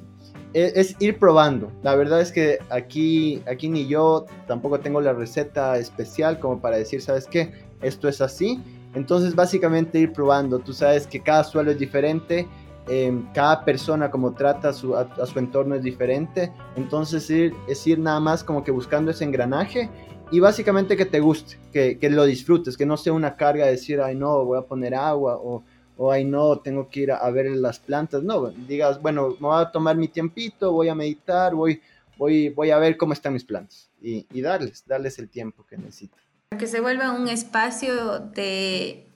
e, 0.54 0.72
es, 0.76 0.96
ir 1.00 1.20
probando. 1.20 1.72
La 1.84 1.96
verdad 1.96 2.22
es 2.22 2.32
que 2.32 2.58
aquí, 2.70 3.42
aquí 3.46 3.70
ni 3.70 3.88
yo 3.88 4.26
tampoco 4.48 4.80
tengo 4.80 5.02
la 5.02 5.14
receta 5.14 5.78
especial 5.78 6.40
como 6.40 6.60
para 6.60 6.78
decir, 6.78 7.02
¿sabes 7.02 7.28
qué? 7.28 7.52
Esto 7.82 8.08
es 8.08 8.22
así. 8.22 8.60
Entonces, 8.96 9.36
básicamente 9.36 10.00
ir 10.00 10.12
probando. 10.12 10.58
Tú 10.58 10.74
sabes 10.74 11.06
que 11.06 11.22
cada 11.22 11.44
suelo 11.44 11.70
es 11.70 11.78
diferente 11.78 12.48
Em, 12.90 13.26
cada 13.34 13.66
persona 13.66 14.10
como 14.10 14.34
trata 14.34 14.70
a 14.70 14.74
su, 14.74 14.96
entorno 15.36 15.76
es 15.76 15.84
diferente, 15.84 16.54
entonces 16.78 17.30
es 17.30 17.88
ir 17.88 18.00
nada 18.00 18.22
más 18.22 18.46
como 18.46 18.64
que 18.64 18.72
buscando 18.72 19.12
ese 19.12 19.26
engranaje 19.26 19.90
y 20.32 20.40
básicamente 20.40 20.96
que 20.96 21.06
te 21.06 21.20
guste, 21.20 21.58
que, 21.74 22.10
lo 22.10 22.24
disfrutes, 22.24 22.78
que 22.78 22.86
no 22.86 22.96
sea 22.96 23.12
una 23.12 23.36
carga 23.36 23.66
de 23.66 23.72
decir, 23.72 24.00
ay 24.00 24.16
no, 24.16 24.46
voy 24.46 24.58
a 24.58 24.62
poner 24.62 24.96
agua 24.96 25.36
o, 25.36 25.64
o 25.98 26.12
ay 26.12 26.24
no, 26.24 26.60
tengo 26.60 26.88
que 26.88 27.02
ir 27.02 27.12
a, 27.12 27.30
ver 27.30 27.52
las 27.52 27.78
plantas, 27.78 28.24
no, 28.24 28.52
digas, 28.52 29.02
bueno, 29.02 29.36
me 29.40 29.48
voy 29.48 29.62
a 29.62 29.70
tomar 29.70 29.98
mi 29.98 30.08
tiempito, 30.08 30.72
voy 30.72 30.88
a 30.88 30.96
meditar, 30.96 31.56
voy, 31.56 31.82
voy, 32.18 32.50
voy 32.50 32.72
a 32.72 32.78
ver 32.78 32.96
cómo 32.96 33.12
están 33.12 33.34
mis 33.34 33.44
plantas 33.44 33.90
y, 34.02 34.26
y 34.32 34.42
darles, 34.42 34.86
darles 34.88 35.20
el 35.20 35.28
tiempo 35.28 35.66
que 35.66 35.78
necesitan. 35.78 36.20
Que 36.58 36.68
se 36.68 36.80
vuelva 36.80 37.12
un 37.12 37.28
espacio 37.28 38.20
de 38.20 39.07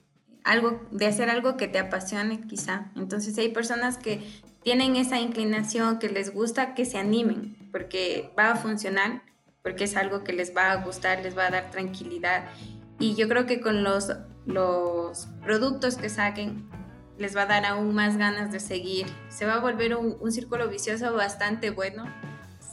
algo, 0.44 0.80
de 0.90 1.06
hacer 1.06 1.30
algo 1.30 1.56
que 1.56 1.68
te 1.68 1.78
apasione 1.78 2.40
quizá. 2.46 2.90
Entonces 2.96 3.36
hay 3.38 3.48
personas 3.50 3.98
que 3.98 4.22
tienen 4.62 4.96
esa 4.96 5.18
inclinación, 5.18 5.98
que 5.98 6.08
les 6.08 6.32
gusta, 6.32 6.74
que 6.74 6.84
se 6.84 6.98
animen, 6.98 7.56
porque 7.72 8.32
va 8.38 8.52
a 8.52 8.56
funcionar, 8.56 9.22
porque 9.62 9.84
es 9.84 9.96
algo 9.96 10.24
que 10.24 10.32
les 10.32 10.56
va 10.56 10.72
a 10.72 10.76
gustar, 10.76 11.22
les 11.22 11.36
va 11.36 11.46
a 11.46 11.50
dar 11.50 11.70
tranquilidad. 11.70 12.44
Y 12.98 13.14
yo 13.14 13.28
creo 13.28 13.46
que 13.46 13.60
con 13.60 13.82
los, 13.82 14.12
los 14.46 15.28
productos 15.42 15.96
que 15.96 16.08
saquen, 16.08 16.68
les 17.18 17.36
va 17.36 17.42
a 17.42 17.46
dar 17.46 17.64
aún 17.66 17.94
más 17.94 18.16
ganas 18.16 18.52
de 18.52 18.60
seguir. 18.60 19.06
Se 19.28 19.46
va 19.46 19.54
a 19.54 19.60
volver 19.60 19.96
un, 19.96 20.16
un 20.20 20.32
círculo 20.32 20.68
vicioso 20.68 21.12
bastante 21.12 21.70
bueno 21.70 22.04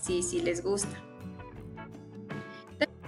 si, 0.01 0.23
si 0.23 0.41
les 0.41 0.63
gusta 0.63 1.08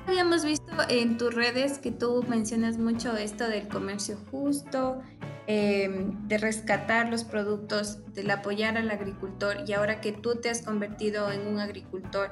habíamos 0.07 0.45
visto 0.45 0.71
en 0.89 1.17
tus 1.17 1.33
redes 1.33 1.79
que 1.79 1.91
tú 1.91 2.23
mencionas 2.27 2.77
mucho 2.77 3.15
esto 3.15 3.47
del 3.47 3.67
comercio 3.67 4.17
justo, 4.29 5.01
em, 5.47 6.27
de 6.27 6.37
rescatar 6.37 7.09
los 7.09 7.23
productos, 7.23 7.99
del 8.13 8.31
apoyar 8.31 8.77
al 8.77 8.89
agricultor 8.91 9.57
y 9.67 9.73
ahora 9.73 10.01
que 10.01 10.11
tú 10.11 10.35
te 10.35 10.49
has 10.49 10.61
convertido 10.61 11.31
en 11.31 11.47
un 11.47 11.59
agricultor, 11.59 12.31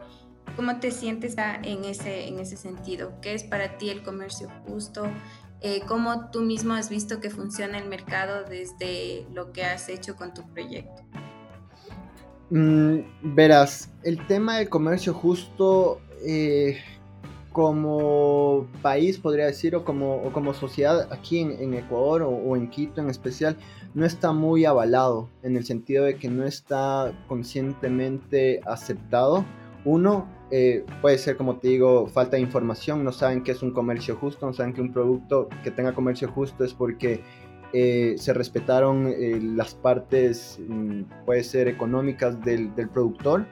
¿cómo 0.56 0.80
te 0.80 0.92
sientes 0.92 1.36
en 1.64 1.86
ese, 1.86 2.28
en 2.28 2.40
ese 2.40 2.58
sentido? 2.58 3.14
¿Qué 3.22 3.34
es 3.34 3.44
para 3.44 3.78
ti 3.78 3.90
el 3.90 4.04
comercio 4.04 4.50
justo? 4.68 5.04
Eh, 5.62 5.82
¿Cómo 5.88 6.30
tú 6.32 6.42
mismo 6.42 6.74
has 6.74 6.90
visto 6.90 7.20
que 7.20 7.30
funciona 7.30 7.78
el 7.78 7.90
mercado 7.90 8.44
desde 8.44 9.28
lo 9.34 9.52
que 9.52 9.64
has 9.64 9.90
hecho 9.90 10.16
con 10.16 10.34
tu 10.34 10.48
proyecto? 10.54 11.04
Mm, 12.50 13.36
verás, 13.36 13.92
el 14.04 14.26
tema 14.28 14.58
del 14.58 14.70
comercio 14.70 15.14
justo... 15.14 16.02
Eh, 16.26 16.78
como 17.52 18.68
país, 18.82 19.18
podría 19.18 19.46
decir, 19.46 19.76
o 19.76 19.84
como, 19.84 20.32
como 20.32 20.54
sociedad 20.54 21.12
aquí 21.12 21.40
en, 21.40 21.74
Ecuador 21.74 22.22
o, 22.22 22.56
en 22.56 22.70
Quito 22.70 23.02
en 23.02 23.10
especial, 23.10 23.58
no 23.94 24.06
está 24.06 24.32
muy 24.32 24.66
avalado 24.66 25.30
en 25.44 25.58
el 25.58 25.66
sentido 25.66 26.06
de 26.06 26.16
que 26.16 26.30
no 26.30 26.46
está 26.46 27.12
conscientemente 27.28 28.62
aceptado. 28.66 29.46
Uno, 29.86 30.28
eh, 30.52 30.86
puede 31.02 31.18
ser, 31.18 31.38
como 31.38 31.58
te 31.58 31.70
digo, 31.70 32.08
falta 32.08 32.36
de 32.36 32.42
información, 32.42 33.04
no 33.04 33.12
saben 33.12 33.44
qué 33.44 33.52
es 33.52 33.64
un 33.64 33.72
comercio 33.72 34.16
justo, 34.16 34.46
no 34.46 34.54
saben 34.54 34.74
que 34.74 34.82
un 34.82 34.94
producto 34.94 35.50
que 35.64 35.72
tenga 35.72 35.94
comercio 35.94 36.28
justo 36.30 36.64
es 36.64 36.74
porque 36.74 37.22
eh, 37.74 38.16
se 38.18 38.34
respetaron 38.34 39.08
eh, 39.08 39.40
las 39.42 39.74
partes, 39.76 40.60
mm, 40.68 41.04
puede 41.26 41.44
ser 41.44 41.68
económicas 41.68 42.44
del, 42.44 42.76
del 42.76 42.90
productor. 42.90 43.46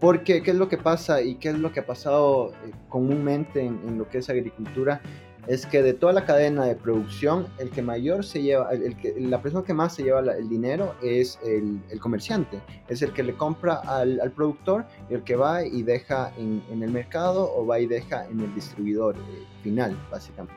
Porque, 0.00 0.42
¿qué 0.42 0.52
es 0.52 0.56
lo 0.56 0.68
que 0.68 0.78
pasa 0.78 1.22
y 1.22 1.36
qué 1.36 1.48
es 1.48 1.58
lo 1.58 1.72
que 1.72 1.80
ha 1.80 1.86
pasado 1.86 2.52
eh, 2.64 2.70
comúnmente 2.88 3.64
en, 3.64 3.98
lo 3.98 4.08
que 4.08 4.18
es 4.18 4.30
agricultura? 4.30 5.00
Es 5.48 5.66
que 5.66 5.82
de 5.82 5.94
toda 5.94 6.12
la 6.12 6.24
cadena 6.24 6.66
de 6.66 6.76
producción, 6.76 7.46
el 7.58 7.70
que 7.70 7.82
mayor 7.82 8.24
se 8.24 8.42
lleva, 8.42 8.70
el, 8.70 8.96
que, 8.96 9.18
la 9.18 9.40
persona 9.40 9.64
que 9.64 9.72
más 9.72 9.94
se 9.94 10.04
lleva 10.04 10.20
el 10.20 10.48
dinero 10.48 10.94
es 11.02 11.38
el, 11.42 11.80
comerciante, 12.00 12.60
es 12.88 13.02
el 13.02 13.12
que 13.12 13.22
le 13.22 13.34
compra 13.34 13.76
al, 13.76 14.30
productor 14.36 14.84
y 15.08 15.14
el 15.14 15.24
que 15.24 15.36
va 15.36 15.64
y 15.64 15.82
deja 15.82 16.32
en, 16.36 16.62
el 16.70 16.90
mercado 16.90 17.50
o 17.56 17.66
va 17.66 17.80
y 17.80 17.86
deja 17.86 18.26
en 18.26 18.40
el 18.40 18.54
distribuidor 18.54 19.16
eh, 19.16 19.44
final, 19.62 19.96
básicamente. 20.10 20.54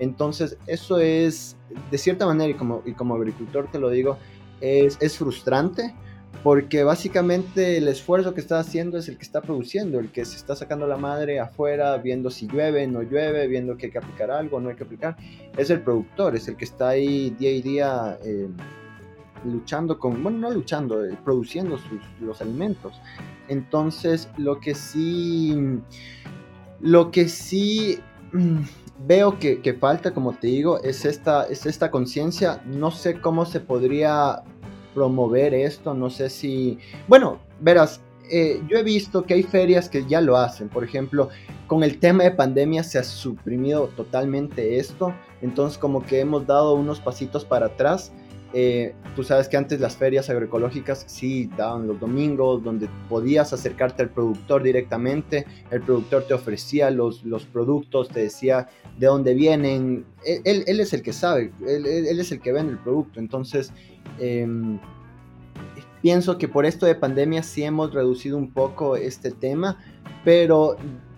Entonces, 0.00 0.58
eso 0.66 0.98
es, 0.98 1.56
de 1.90 1.96
cierta 1.96 2.26
manera, 2.26 2.50
y 2.50 2.54
como, 2.54 2.82
y 2.84 2.92
como 2.92 3.14
agricultor 3.14 3.70
te 3.70 3.78
lo 3.78 3.88
digo, 3.88 4.18
es, 4.60 4.98
es 5.00 5.16
frustrante 5.16 5.94
porque 6.42 6.84
básicamente 6.84 7.78
el 7.78 7.88
esfuerzo 7.88 8.34
que 8.34 8.40
está 8.40 8.58
haciendo 8.58 8.98
es 8.98 9.08
el 9.08 9.16
que 9.16 9.22
está 9.22 9.40
produciendo, 9.40 9.98
el 9.98 10.10
que 10.10 10.24
se 10.24 10.36
está 10.36 10.56
sacando 10.56 10.86
la 10.86 10.96
madre 10.96 11.40
afuera, 11.40 11.96
viendo 11.98 12.30
si 12.30 12.46
llueve, 12.46 12.86
no 12.86 13.02
llueve, 13.02 13.46
viendo 13.46 13.76
que 13.76 13.86
hay 13.86 13.92
que 13.92 13.98
aplicar 13.98 14.30
algo, 14.30 14.60
no 14.60 14.68
hay 14.68 14.76
que 14.76 14.84
aplicar, 14.84 15.16
es 15.56 15.70
el 15.70 15.80
productor, 15.80 16.36
es 16.36 16.48
el 16.48 16.56
que 16.56 16.64
está 16.64 16.88
ahí 16.90 17.30
día 17.30 17.50
y 17.50 17.62
día 17.62 18.18
eh, 18.24 18.48
luchando 19.44 19.98
con, 19.98 20.22
bueno, 20.22 20.38
no 20.38 20.50
luchando, 20.50 21.04
eh, 21.04 21.16
produciendo 21.24 21.78
sus, 21.78 22.00
los 22.20 22.40
alimentos. 22.40 23.00
Entonces, 23.48 24.28
lo 24.36 24.60
que 24.60 24.74
sí, 24.74 25.80
lo 26.80 27.10
que 27.10 27.28
sí 27.28 27.98
mm, 28.32 28.58
veo 29.06 29.38
que, 29.38 29.60
que, 29.60 29.74
falta, 29.74 30.12
como 30.12 30.32
te 30.32 30.48
digo, 30.48 30.82
es 30.82 31.04
esta, 31.04 31.44
es 31.44 31.66
esta 31.66 31.90
conciencia, 31.90 32.62
no 32.66 32.90
sé 32.90 33.20
cómo 33.20 33.46
se 33.46 33.60
podría 33.60 34.42
promover 34.96 35.52
esto, 35.52 35.92
no 35.92 36.08
sé 36.08 36.30
si, 36.30 36.78
bueno, 37.06 37.38
verás, 37.60 38.00
eh, 38.30 38.62
yo 38.66 38.78
he 38.78 38.82
visto 38.82 39.24
que 39.24 39.34
hay 39.34 39.42
ferias 39.42 39.90
que 39.90 40.06
ya 40.06 40.22
lo 40.22 40.38
hacen, 40.38 40.70
por 40.70 40.84
ejemplo, 40.84 41.28
con 41.66 41.82
el 41.82 41.98
tema 42.00 42.24
de 42.24 42.30
pandemia 42.30 42.82
se 42.82 42.98
ha 42.98 43.04
suprimido 43.04 43.88
totalmente 43.88 44.78
esto, 44.78 45.12
entonces 45.42 45.76
como 45.76 46.02
que 46.02 46.20
hemos 46.20 46.46
dado 46.46 46.72
unos 46.74 46.98
pasitos 46.98 47.44
para 47.44 47.66
atrás. 47.66 48.10
Eh, 48.58 48.94
tú 49.14 49.22
sabes 49.22 49.48
que 49.48 49.58
antes 49.58 49.80
las 49.80 49.96
ferias 49.96 50.30
agroecológicas 50.30 51.04
sí 51.06 51.50
daban 51.58 51.86
los 51.86 52.00
domingos, 52.00 52.64
donde 52.64 52.88
podías 53.08 53.52
acercarte 53.52 54.02
al 54.02 54.10
productor 54.10 54.62
directamente, 54.62 55.44
el 55.70 55.82
productor 55.82 56.26
te 56.26 56.32
ofrecía 56.32 56.90
los, 56.90 57.22
los 57.24 57.44
productos, 57.44 58.08
te 58.08 58.20
decía 58.20 58.68
de 58.98 59.08
dónde 59.08 59.34
vienen, 59.34 60.06
él, 60.24 60.64
él 60.66 60.80
es 60.80 60.94
el 60.94 61.02
que 61.02 61.12
sabe, 61.12 61.52
él, 61.66 61.84
él, 61.84 62.18
es 62.18 62.32
el 62.32 62.40
que 62.40 62.52
vende 62.52 62.72
el 62.72 62.78
producto, 62.78 63.20
entonces 63.20 63.72
Em, 64.18 64.78
pienso 66.02 66.38
que 66.38 66.48
por 66.48 66.66
esto 66.66 66.86
de 66.86 66.94
pandemia 66.94 67.42
sí 67.42 67.62
hemos 67.64 67.92
reducido 67.92 68.36
un 68.36 68.52
poco 68.52 68.96
este 68.96 69.30
tema, 69.30 69.78
pero 70.24 70.76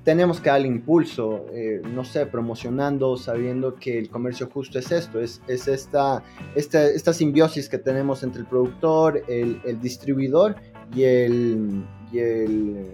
tenemos 0.09 0.41
que 0.41 0.49
darle 0.49 0.69
impulso, 0.69 1.45
eh, 1.53 1.83
no 1.85 2.03
sé, 2.03 2.25
promocionando, 2.25 3.19
sabiendo 3.19 3.75
que 3.75 3.99
el 3.99 4.09
comercio 4.09 4.49
justo 4.51 4.79
es 4.79 4.91
esto, 4.91 5.21
es, 5.21 5.43
es 5.47 5.69
esta, 5.69 6.23
esta, 6.55 6.87
esta, 6.87 7.13
simbiosis 7.13 7.69
que 7.69 7.77
tenemos 7.77 8.23
entre 8.23 8.41
el 8.41 8.47
productor, 8.47 9.23
el, 9.29 9.61
el 9.67 9.79
distribuidor 9.83 10.57
y 10.97 11.03
el, 11.03 11.85
y 12.11 12.21
el, 12.21 12.87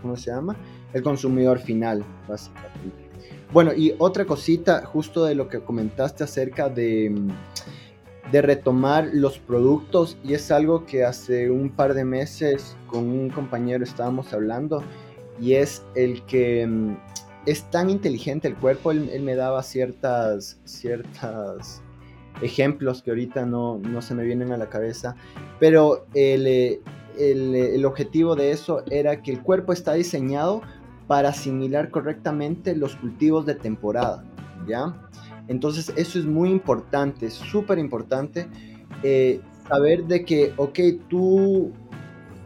¿cómo 0.00 0.16
se 0.16 0.30
llama? 0.30 0.56
El 0.94 1.02
consumidor 1.02 1.58
final, 1.58 2.02
básicamente. 2.26 3.10
Bueno, 3.52 3.74
y 3.74 3.94
otra 3.98 4.24
cosita, 4.24 4.86
justo 4.86 5.26
de 5.26 5.34
lo 5.34 5.46
que 5.46 5.60
comentaste 5.60 6.24
acerca 6.24 6.70
de 6.70 7.14
de 8.30 8.40
retomar 8.40 9.10
los 9.12 9.38
productos 9.38 10.16
y 10.24 10.32
es 10.32 10.50
algo 10.50 10.86
que 10.86 11.04
hace 11.04 11.50
un 11.50 11.68
par 11.68 11.92
de 11.92 12.06
meses 12.06 12.78
con 12.86 13.10
un 13.10 13.28
compañero 13.28 13.84
estábamos 13.84 14.32
hablando 14.32 14.82
y 15.40 15.54
es 15.54 15.84
el 15.94 16.22
que 16.26 16.66
mm, 16.66 16.96
es 17.46 17.70
tan 17.70 17.90
inteligente 17.90 18.48
el 18.48 18.56
cuerpo, 18.56 18.92
él, 18.92 19.22
me 19.22 19.34
daba 19.34 19.62
ciertas, 19.62 20.60
ciertas 20.64 21.82
ejemplos 22.40 23.02
que 23.02 23.10
ahorita 23.10 23.46
no, 23.46 23.78
no, 23.78 24.02
se 24.02 24.14
me 24.14 24.24
vienen 24.24 24.52
a 24.52 24.56
la 24.56 24.68
cabeza, 24.68 25.16
pero 25.58 26.06
el, 26.14 26.46
el, 26.46 27.54
el 27.54 27.84
objetivo 27.84 28.36
de 28.36 28.52
eso 28.52 28.84
era 28.90 29.22
que 29.22 29.32
el 29.32 29.42
cuerpo 29.42 29.72
está 29.72 29.94
diseñado 29.94 30.62
para 31.06 31.30
asimilar 31.30 31.90
correctamente 31.90 32.74
los 32.74 32.96
cultivos 32.96 33.44
de 33.46 33.54
temporada. 33.54 34.24
¿ya? 34.66 34.94
Entonces 35.48 35.92
eso 35.96 36.18
es 36.18 36.24
muy 36.24 36.50
importante, 36.50 37.30
súper 37.30 37.78
importante, 37.78 38.48
eh, 39.02 39.40
saber 39.68 40.04
de 40.04 40.24
que, 40.24 40.52
ok, 40.56 40.78
tú, 41.08 41.72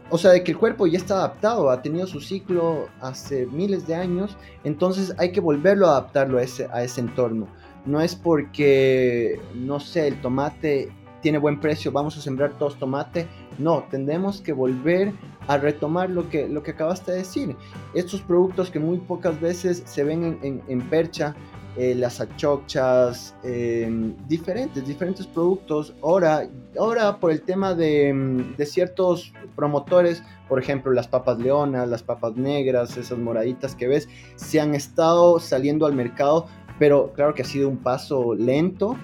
o 0.09 0.17
sea, 0.17 0.31
de 0.31 0.43
que 0.43 0.51
el 0.51 0.57
cuerpo 0.57 0.87
ya 0.87 0.97
está 0.97 1.15
adaptado, 1.15 1.69
ha 1.69 1.81
tenido 1.81 2.07
su 2.07 2.21
ciclo 2.21 2.87
hace 3.01 3.45
miles 3.47 3.87
de 3.87 3.95
años, 3.95 4.37
entonces 4.63 5.13
hay 5.17 5.31
que 5.31 5.41
volverlo 5.41 5.87
a 5.87 5.91
adaptarlo 5.91 6.37
a 6.37 6.43
ese, 6.43 6.67
a 6.71 6.83
ese 6.83 7.01
entorno. 7.01 7.47
No 7.85 8.01
es 8.01 8.15
porque, 8.15 9.39
no 9.55 9.79
sé, 9.79 10.07
el 10.07 10.21
tomate 10.21 10.91
tiene 11.21 11.37
buen 11.37 11.59
precio, 11.59 11.91
vamos 11.91 12.17
a 12.17 12.21
sembrar 12.21 12.57
todos 12.57 12.77
tomate. 12.77 13.27
No, 13.57 13.85
tendremos 13.89 14.41
que 14.41 14.53
volver 14.53 15.13
a 15.47 15.57
retomar 15.57 16.09
lo 16.09 16.29
que, 16.29 16.47
lo 16.47 16.63
que 16.63 16.71
acabaste 16.71 17.11
de 17.11 17.17
decir. 17.19 17.55
Estos 17.93 18.21
productos 18.21 18.69
que 18.69 18.79
muy 18.79 18.97
pocas 18.97 19.39
veces 19.39 19.83
se 19.85 20.03
ven 20.03 20.63
en, 20.67 20.81
percha, 20.89 21.35
eh, 21.77 21.93
las 21.93 22.19
achochas, 22.19 23.35
em, 23.43 24.15
diferentes, 24.27 24.85
diferentes 24.85 25.27
productos. 25.27 25.93
Ahora, 26.01 26.47
ahora 26.79 27.19
por 27.19 27.31
el 27.31 27.41
tema 27.41 27.75
de, 27.75 28.43
de, 28.57 28.65
ciertos 28.65 29.31
promotores, 29.55 30.23
por 30.49 30.59
ejemplo, 30.59 30.91
las 30.91 31.07
papas 31.07 31.37
leonas, 31.37 31.87
las 31.87 32.01
papas 32.01 32.35
negras, 32.35 32.97
esas 32.97 33.19
moraditas 33.19 33.75
que 33.75 33.87
ves, 33.87 34.09
se 34.35 34.59
han 34.59 34.73
estado 34.73 35.39
saliendo 35.39 35.85
al 35.85 35.93
mercado, 35.93 36.47
pero 36.79 37.13
claro 37.13 37.33
que 37.33 37.43
ha 37.43 37.45
sido 37.45 37.69
un 37.69 37.77
paso 37.77 38.33
lento 38.33 38.97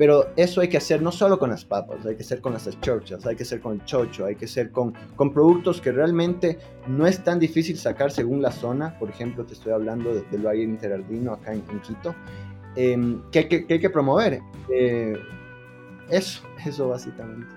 pero 0.00 0.28
eso 0.34 0.62
hay 0.62 0.68
que 0.68 0.78
hacer 0.78 1.02
no 1.02 1.12
solo 1.12 1.38
con 1.38 1.50
las 1.50 1.66
papas, 1.66 2.06
hay 2.06 2.16
que 2.16 2.22
hacer 2.22 2.40
con 2.40 2.54
las 2.54 2.66
chorchas, 2.80 3.26
hay 3.26 3.36
que 3.36 3.42
hacer 3.42 3.60
con 3.60 3.74
el 3.74 3.84
chocho, 3.84 4.24
hay 4.24 4.34
que 4.34 4.46
hacer 4.46 4.70
con, 4.70 4.94
con 5.14 5.30
productos 5.30 5.78
que 5.82 5.92
realmente 5.92 6.58
no 6.86 7.06
es 7.06 7.22
tan 7.22 7.38
difícil 7.38 7.76
sacar 7.76 8.10
según 8.10 8.40
la 8.40 8.50
zona. 8.50 8.98
Por 8.98 9.10
ejemplo, 9.10 9.44
te 9.44 9.52
estoy 9.52 9.74
hablando 9.74 10.14
del 10.14 10.46
Valle 10.46 10.62
Interardino 10.62 11.34
acá 11.34 11.52
en, 11.52 11.60
Quito, 11.82 12.14
que, 12.74 13.46
que, 13.46 13.66
hay 13.68 13.78
que 13.78 13.90
promover. 13.90 14.40
Eh, 14.70 15.18
eso, 16.08 16.44
eso 16.64 16.88
básicamente. 16.88 17.52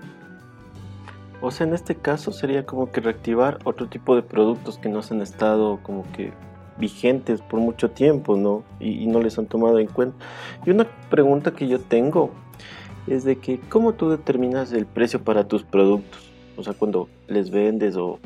O 1.40 1.50
sea, 1.50 1.66
en 1.66 1.72
este 1.72 1.94
caso 1.94 2.30
sería 2.30 2.66
como 2.66 2.92
que 2.92 3.00
reactivar 3.00 3.58
otro 3.64 3.88
tipo 3.88 4.14
de 4.16 4.22
productos 4.22 4.76
que 4.76 4.90
no 4.90 5.00
se 5.00 5.14
han 5.14 5.22
estado 5.22 5.82
como 5.82 6.04
que 6.12 6.34
vigentes 6.78 7.40
por 7.40 7.60
mucho 7.60 7.90
tiempo, 7.90 8.36
¿no? 8.36 8.64
Y, 8.80 9.06
no 9.06 9.20
les 9.20 9.38
han 9.38 9.46
tomado 9.46 9.78
en 9.78 9.86
cuenta. 9.86 10.24
Y 10.64 10.70
una 10.70 10.86
pregunta 11.10 11.52
que 11.52 11.68
yo 11.68 11.80
tengo 11.80 12.30
es 13.06 13.24
de 13.24 13.36
que, 13.36 13.60
¿cómo 13.68 13.94
tú 13.94 14.10
determinas 14.10 14.72
el 14.72 14.86
precio 14.86 15.22
para 15.22 15.46
tus 15.46 15.62
productos? 15.62 16.30
O 16.56 16.62
sea, 16.62 16.72
cuando 16.72 17.08
les 17.26 17.50
vendes 17.50 17.96
o, 17.96 18.18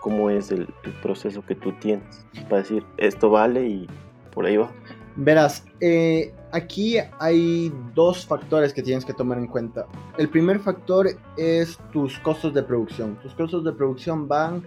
cómo 0.00 0.30
es 0.30 0.50
el, 0.50 0.68
proceso 1.02 1.42
que 1.42 1.54
tú 1.54 1.72
tienes 1.72 2.26
para 2.48 2.62
decir, 2.62 2.84
esto 2.96 3.30
vale 3.30 3.66
y 3.66 3.86
por 4.32 4.46
ahí 4.46 4.56
va. 4.56 4.70
Verás, 5.16 5.64
eh, 5.80 6.34
aquí 6.50 6.96
hay 7.20 7.72
dos 7.94 8.26
factores 8.26 8.72
que 8.72 8.82
tienes 8.82 9.04
que 9.04 9.12
tomar 9.12 9.38
en 9.38 9.46
cuenta. 9.46 9.86
El 10.18 10.28
primer 10.28 10.58
factor 10.58 11.08
es 11.36 11.78
tus 11.92 12.18
costos 12.18 12.52
de 12.52 12.62
producción. 12.62 13.16
Tus 13.22 13.32
costos 13.34 13.64
de 13.64 13.72
producción 13.72 14.26
van 14.26 14.66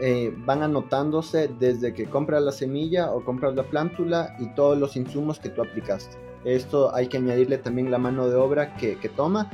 eh, 0.00 0.34
van 0.38 0.62
anotándose 0.62 1.48
desde 1.60 1.94
que 1.94 2.06
compras 2.06 2.42
la 2.42 2.50
semilla 2.50 3.12
o 3.12 3.24
compras 3.24 3.54
la 3.54 3.62
plántula 3.62 4.34
y 4.40 4.48
todos 4.54 4.76
los 4.76 4.96
insumos 4.96 5.38
que 5.38 5.50
tú 5.50 5.62
aplicaste. 5.62 6.16
Esto 6.44 6.94
hay 6.94 7.06
que 7.06 7.18
añadirle 7.18 7.58
también 7.58 7.90
la 7.90 7.98
mano 7.98 8.28
de 8.28 8.34
obra 8.34 8.74
que, 8.76 8.96
toma. 9.16 9.50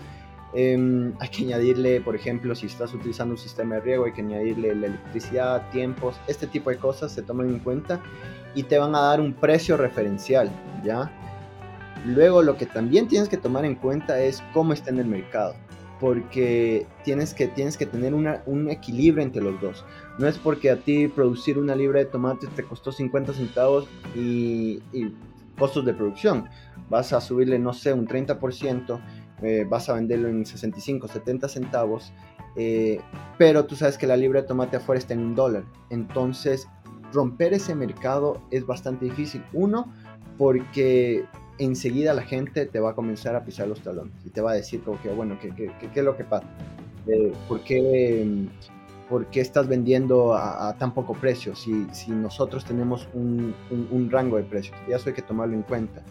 Em, 0.54 1.12
hay 1.20 1.28
que 1.28 1.44
añadirle, 1.44 2.00
por 2.00 2.16
ejemplo, 2.16 2.54
si 2.54 2.66
estás 2.66 2.92
utilizando 2.94 3.34
un 3.34 3.38
sistema 3.38 3.76
de 3.76 3.82
riego, 3.82 4.06
hay 4.06 4.12
que 4.12 4.22
añadirle 4.22 4.74
la 4.74 4.86
electricidad, 4.86 5.70
tiempos, 5.70 6.16
este 6.26 6.46
tipo 6.46 6.70
de 6.70 6.78
cosas 6.78 7.12
se 7.12 7.22
toman 7.22 7.48
en 7.48 7.58
cuenta 7.60 8.00
y 8.54 8.64
te 8.64 8.78
van 8.78 8.94
a 8.94 9.00
dar 9.00 9.20
un 9.20 9.34
precio 9.34 9.76
referencial, 9.76 10.50
¿ya? 10.82 11.12
Luego 12.06 12.42
lo 12.42 12.56
que 12.56 12.66
también 12.66 13.06
tienes 13.06 13.28
que 13.28 13.36
tomar 13.36 13.64
en 13.64 13.74
cuenta 13.74 14.20
es 14.20 14.42
cómo 14.52 14.72
está 14.72 14.90
en 14.90 14.98
el 14.98 15.06
mercado 15.06 15.54
porque 16.00 16.86
tienes 17.04 17.34
que, 17.34 17.46
tienes 17.46 17.76
que 17.76 17.84
tener 17.84 18.14
un 18.14 18.70
equilibrio 18.70 19.22
entre 19.22 19.42
los 19.42 19.60
dos. 19.60 19.84
No 20.20 20.28
es 20.28 20.36
porque 20.36 20.70
a 20.70 20.76
ti 20.76 21.08
producir 21.08 21.58
una 21.58 21.74
libra 21.74 22.00
de 22.00 22.04
tomates 22.04 22.50
te 22.50 22.62
costó 22.62 22.92
50 22.92 23.32
centavos 23.32 23.88
y, 24.14 24.82
costos 25.58 25.86
de 25.86 25.94
producción. 25.94 26.46
Vas 26.90 27.14
a 27.14 27.22
subirle, 27.22 27.58
no 27.58 27.72
sé, 27.72 27.94
un 27.94 28.06
30%, 28.06 29.00
eh, 29.40 29.66
vas 29.66 29.88
a 29.88 29.94
venderlo 29.94 30.28
en 30.28 30.44
65, 30.44 31.08
70 31.08 31.48
centavos, 31.48 32.12
eh, 32.54 33.00
pero 33.38 33.64
tú 33.64 33.76
sabes 33.76 33.96
que 33.96 34.06
la 34.06 34.18
libra 34.18 34.42
de 34.42 34.48
tomate 34.48 34.76
afuera 34.76 34.98
está 34.98 35.14
en 35.14 35.20
un 35.20 35.34
dólar. 35.34 35.64
Entonces, 35.88 36.68
romper 37.14 37.54
ese 37.54 37.74
mercado 37.74 38.42
es 38.50 38.66
bastante 38.66 39.06
difícil. 39.06 39.42
Uno, 39.54 39.90
porque 40.36 41.24
enseguida 41.56 42.12
la 42.12 42.22
gente 42.22 42.66
te 42.66 42.78
va 42.78 42.90
a 42.90 42.94
comenzar 42.94 43.36
a 43.36 43.44
pisar 43.46 43.68
los 43.68 43.80
talones 43.80 44.12
y 44.26 44.28
te 44.28 44.42
va 44.42 44.50
a 44.50 44.54
decir 44.54 44.82
como 44.82 45.00
que, 45.00 45.08
bueno, 45.08 45.38
¿qué, 45.40 45.72
es 45.94 46.04
lo 46.04 46.14
que 46.14 46.24
pasa? 46.24 46.46
Eh, 47.06 47.32
¿por, 47.48 47.60
qué, 47.64 48.46
¿por, 49.10 49.26
qué, 49.26 49.40
estás 49.40 49.68
vendiendo 49.68 50.34
a, 50.34 50.74
tan 50.78 50.94
poco 50.94 51.14
precio 51.14 51.54
si, 51.56 51.86
nosotros 52.08 52.64
tenemos 52.64 53.08
un, 53.12 53.54
rango 54.10 54.36
de 54.36 54.44
precios? 54.44 54.76
Y 54.88 54.92
eso 54.92 55.08
hay 55.08 55.14
que 55.14 55.22
tomarlo 55.22 55.54
en 55.54 55.62
cuenta. 55.62 56.02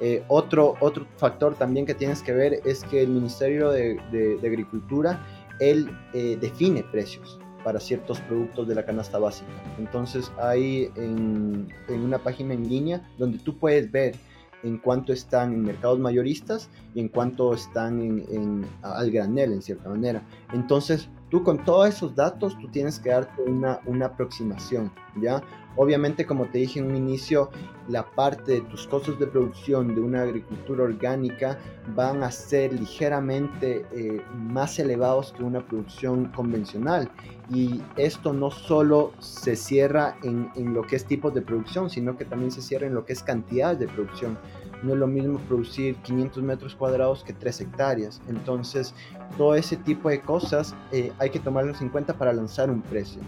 Eh, 0.00 0.24
otro, 0.28 0.74
otro 0.80 1.06
factor 1.16 1.54
también 1.54 1.84
que 1.84 1.94
tienes 1.94 2.22
que 2.22 2.32
ver 2.32 2.60
es 2.64 2.84
que 2.84 3.02
el 3.02 3.08
Ministerio 3.08 3.70
de, 3.70 4.38
Agricultura, 4.42 5.24
él 5.60 5.90
eh, 6.14 6.38
define 6.40 6.82
precios 6.84 7.38
para 7.64 7.80
ciertos 7.80 8.20
productos 8.20 8.66
de 8.66 8.74
la 8.74 8.84
canasta 8.84 9.18
básica. 9.18 9.50
Entonces 9.78 10.32
hay 10.40 10.90
en, 10.96 11.68
en, 11.88 12.00
una 12.00 12.18
página 12.18 12.54
en 12.54 12.68
línea 12.68 13.06
donde 13.18 13.38
tú 13.38 13.58
puedes 13.58 13.90
ver 13.90 14.14
en 14.62 14.78
cuanto 14.78 15.12
están 15.12 15.52
en 15.52 15.62
mercados 15.62 15.98
mayoristas 15.98 16.68
y 16.94 17.00
en 17.00 17.08
cuanto 17.08 17.54
están 17.54 18.00
en, 18.00 18.66
al 18.82 19.10
granel, 19.10 19.52
en 19.52 19.62
cierta 19.62 19.88
manera. 19.88 20.22
Entonces, 20.52 21.08
tú 21.30 21.42
con 21.42 21.64
todos 21.64 21.88
esos 21.88 22.14
datos, 22.14 22.58
tú 22.58 22.68
tienes 22.68 22.98
que 22.98 23.10
darte 23.10 23.42
una, 23.42 23.80
una 23.86 24.06
aproximación, 24.06 24.92
¿ya? 25.20 25.42
Obviamente, 25.76 26.26
como 26.26 26.46
te 26.46 26.58
dije 26.58 26.80
en 26.80 26.86
un 26.86 26.96
inicio, 26.96 27.50
la 27.88 28.04
parte 28.04 28.52
de 28.52 28.60
tus 28.62 28.88
costos 28.88 29.16
de 29.20 29.28
producción 29.28 29.94
de 29.94 30.00
una 30.00 30.22
agricultura 30.22 30.82
orgánica 30.82 31.56
van 31.94 32.24
a 32.24 32.32
ser 32.32 32.72
ligeramente 32.72 33.86
eh, 33.92 34.20
más 34.34 34.80
elevados 34.80 35.32
que 35.32 35.44
una 35.44 35.64
producción 35.64 36.32
convencional. 36.32 37.08
Y 37.48 37.80
esto 37.96 38.32
no 38.32 38.50
solo 38.50 39.12
se 39.20 39.54
cierra 39.54 40.16
en, 40.24 40.50
en 40.56 40.74
lo 40.74 40.82
que 40.82 40.96
es 40.96 41.04
tipo 41.04 41.30
de 41.30 41.42
producción, 41.42 41.88
sino 41.88 42.16
que 42.16 42.24
también 42.24 42.50
se 42.50 42.60
cierra 42.60 42.88
en 42.88 42.94
lo 42.94 43.04
que 43.04 43.12
es 43.12 43.22
cantidad 43.22 43.76
de 43.76 43.86
producción. 43.86 44.36
No 44.82 44.92
es 44.92 44.98
lo 44.98 45.06
mismo 45.06 45.38
producir 45.40 45.96
500 45.96 46.42
metros 46.42 46.74
cuadrados 46.74 47.24
que 47.24 47.32
3 47.32 47.62
hectáreas. 47.62 48.20
Entonces, 48.28 48.94
todo 49.36 49.54
ese 49.54 49.76
tipo 49.76 50.08
de 50.08 50.20
cosas 50.20 50.74
eh, 50.92 51.12
hay 51.18 51.30
que 51.30 51.40
tomarlos 51.40 51.80
en 51.82 51.88
cuenta 51.88 52.14
para 52.14 52.32
lanzar 52.32 52.70
un 52.70 52.82
precio 52.82 53.20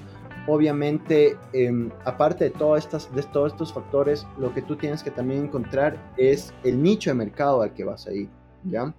obviamente, 0.46 1.36
em, 1.52 1.90
aparte 2.04 2.44
de, 2.44 2.50
todas 2.50 2.84
estas, 2.84 3.14
de 3.14 3.22
todos 3.22 3.52
estos 3.52 3.72
factores, 3.72 4.26
lo 4.38 4.52
que 4.52 4.62
tú 4.62 4.76
tienes 4.76 5.02
que 5.02 5.10
también 5.10 5.44
encontrar 5.44 6.12
es 6.16 6.52
el 6.64 6.82
nicho 6.82 7.10
de 7.10 7.14
mercado 7.14 7.62
al 7.62 7.72
que 7.72 7.84
vas 7.84 8.06
a 8.06 8.12
ir, 8.12 8.28
¿ya? 8.64 8.94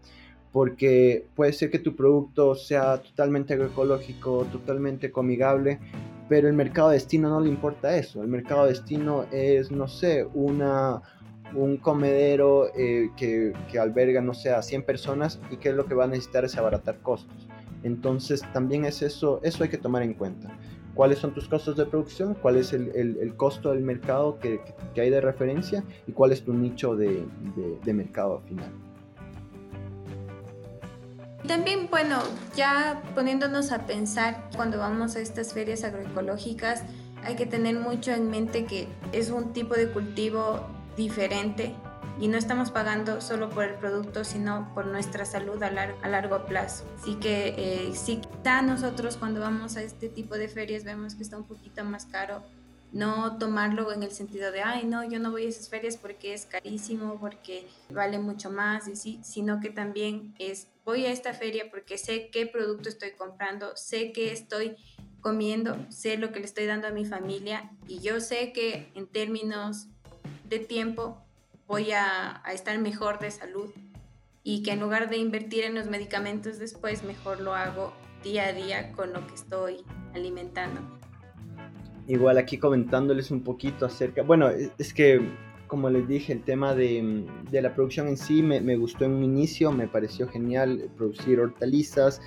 Porque 0.52 1.28
puede 1.36 1.54
ser 1.54 1.72
que 1.72 1.80
tu 1.80 1.96
producto 1.96 2.56
sea 2.56 3.02
totalmente 3.02 3.54
agroecológico, 3.54 4.46
totalmente 4.52 5.12
comigable, 5.12 5.80
pero 6.28 6.48
el 6.48 6.54
mercado 6.54 6.90
destino 6.90 7.30
no 7.30 7.42
le 7.42 7.50
importa 7.50 7.96
eso. 7.98 8.22
El 8.22 8.30
mercado 8.30 8.66
destino 8.66 9.26
es, 9.32 9.72
no 9.72 9.88
sé, 9.88 10.26
una, 10.34 11.02
un 11.54 11.78
comedero 11.78 12.70
eh, 12.76 13.10
que, 13.18 13.54
que, 13.72 13.80
alberga, 13.80 14.22
no 14.22 14.34
sé, 14.34 14.52
a 14.52 14.62
100 14.62 14.84
personas 14.84 15.40
y 15.50 15.58
que 15.58 15.70
es 15.70 15.76
lo 15.76 15.86
que 15.86 15.96
va 15.96 16.06
a 16.06 16.08
necesitar 16.08 16.46
es 16.46 16.58
abaratar 16.58 17.00
costos. 17.00 17.48
Entonces 17.84 18.44
también 18.54 18.86
es 18.86 19.02
eso, 19.02 19.40
eso 19.44 19.64
hay 19.64 19.70
que 19.70 19.78
tomar 19.78 20.04
en 20.04 20.14
cuenta 20.14 20.56
cuáles 20.94 21.20
son 21.20 21.34
tus 21.34 21.48
costos 21.48 21.78
de 21.78 21.86
producción, 21.86 22.34
cuál 22.36 22.58
es 22.58 22.74
el, 22.74 22.90
el, 22.96 23.36
costo 23.36 23.72
del 23.72 23.82
mercado 23.82 24.40
que, 24.40 24.62
que, 24.94 25.02
hay 25.02 25.10
de 25.10 25.22
referencia 25.22 25.84
y 26.08 26.12
cuál 26.12 26.32
es 26.32 26.44
tu 26.44 26.54
nicho 26.54 26.96
de, 26.96 27.26
de, 27.84 27.94
mercado 27.94 28.42
final. 28.48 28.72
También, 31.48 31.88
bueno, 31.90 32.20
ya 32.56 33.02
poniéndonos 33.16 33.72
a 33.72 33.86
pensar 33.86 34.50
cuando 34.56 34.78
vamos 34.78 35.16
a 35.16 35.22
estas 35.22 35.54
ferias 35.54 35.84
agroecológicas, 35.84 36.84
hay 37.24 37.36
que 37.36 37.46
tener 37.46 37.80
mucho 37.80 38.12
en 38.12 38.30
mente 38.30 38.66
que 38.66 38.88
es 39.12 39.32
un 39.32 39.54
tipo 39.54 39.76
de 39.76 39.90
cultivo 39.90 40.60
diferente 40.96 41.76
y 42.20 42.28
no 42.28 42.38
estamos 42.38 42.72
pagando 42.72 43.22
solo 43.22 43.50
por 43.50 43.64
el 43.64 43.76
producto, 43.76 44.24
sino 44.24 44.72
por 44.74 44.86
nuestra 44.86 45.26
salud 45.26 45.62
a, 45.64 45.72
largo 45.72 46.46
plazo. 46.46 46.86
Así 47.00 47.16
que 47.16 47.56
eh, 47.58 47.96
si 47.96 48.18
quizá 48.18 48.62
nosotros 48.62 49.18
cuando 49.18 49.40
vamos 49.40 49.78
a 49.78 49.82
este 49.82 50.10
tipo 50.10 50.36
de 50.36 50.48
ferias 50.48 50.84
vemos 50.84 51.16
que 51.16 51.24
está 51.24 51.38
un 51.38 51.46
poquito 51.46 51.84
más 51.84 52.06
caro, 52.06 52.44
no 52.92 53.38
tomarlo 53.38 53.92
en 53.94 54.04
el 54.04 54.12
sentido 54.12 54.52
de, 54.52 54.62
ay, 54.62 54.86
no, 54.86 55.04
yo 55.10 55.20
no 55.20 55.32
voy 55.32 55.46
a 55.46 55.50
esas 55.50 55.70
ferias 55.70 55.98
porque 55.98 56.34
es 56.34 56.46
carísimo, 56.46 57.18
porque 57.20 57.66
vale 57.90 58.20
mucho 58.20 58.52
más, 58.52 58.88
y 58.88 58.96
sí, 58.96 59.20
sino 59.24 59.62
que 59.62 59.70
también 59.70 60.36
es, 60.40 60.68
voy 60.84 61.06
a 61.06 61.12
esta 61.12 61.34
feria 61.34 61.72
porque 61.72 61.98
sé 61.98 62.30
qué 62.32 62.46
producto 62.46 62.90
estoy 62.90 63.12
comprando, 63.12 63.76
sé 63.78 64.12
qué 64.12 64.34
estoy 64.34 64.76
comiendo, 65.22 65.78
sé 65.90 66.18
lo 66.18 66.32
que 66.32 66.40
le 66.40 66.46
estoy 66.46 66.66
dando 66.66 66.88
a 66.88 66.92
mi 66.92 67.06
familia 67.06 67.72
y 67.88 68.00
yo 68.00 68.20
sé 68.20 68.52
que 68.52 68.92
en 68.96 69.08
términos 69.08 69.88
de 70.52 70.60
tiempo 70.60 71.18
voy 71.66 71.92
a, 71.94 72.46
a 72.46 72.54
estar 72.54 72.78
mejor 72.78 73.20
de 73.20 73.32
salud 73.32 73.72
y 74.44 74.64
que 74.64 74.74
en 74.74 74.82
lugar 74.82 75.10
de 75.10 75.18
invertir 75.18 75.64
en 75.64 75.76
los 75.76 75.88
medicamentos 75.88 76.60
después, 76.60 77.04
mejor 77.04 77.40
lo 77.40 77.56
hago 77.56 77.94
día 78.22 78.48
a 78.48 78.54
día 78.54 78.92
con 78.92 79.14
lo 79.14 79.26
que 79.26 79.34
estoy 79.36 79.78
alimentando. 80.14 80.82
Igual 82.08 82.38
aquí 82.38 82.58
comentándoles 82.58 83.32
un 83.32 83.44
poquito 83.44 83.86
acerca, 83.86 84.24
bueno, 84.24 84.50
es 84.50 84.94
que 84.94 85.22
como 85.68 85.90
les 85.90 86.06
dije, 86.06 86.34
el 86.34 86.44
tema 86.44 86.76
de, 86.76 87.26
de 87.50 87.62
la 87.62 87.74
producción 87.74 88.10
en 88.10 88.18
sí 88.18 88.44
me, 88.44 88.60
me, 88.60 88.76
gustó 88.76 89.06
en 89.06 89.12
un 89.14 89.24
inicio, 89.24 89.72
me 89.72 89.88
pareció 89.88 90.28
genial 90.28 90.90
producir 90.98 91.40
hortalizas, 91.40 92.22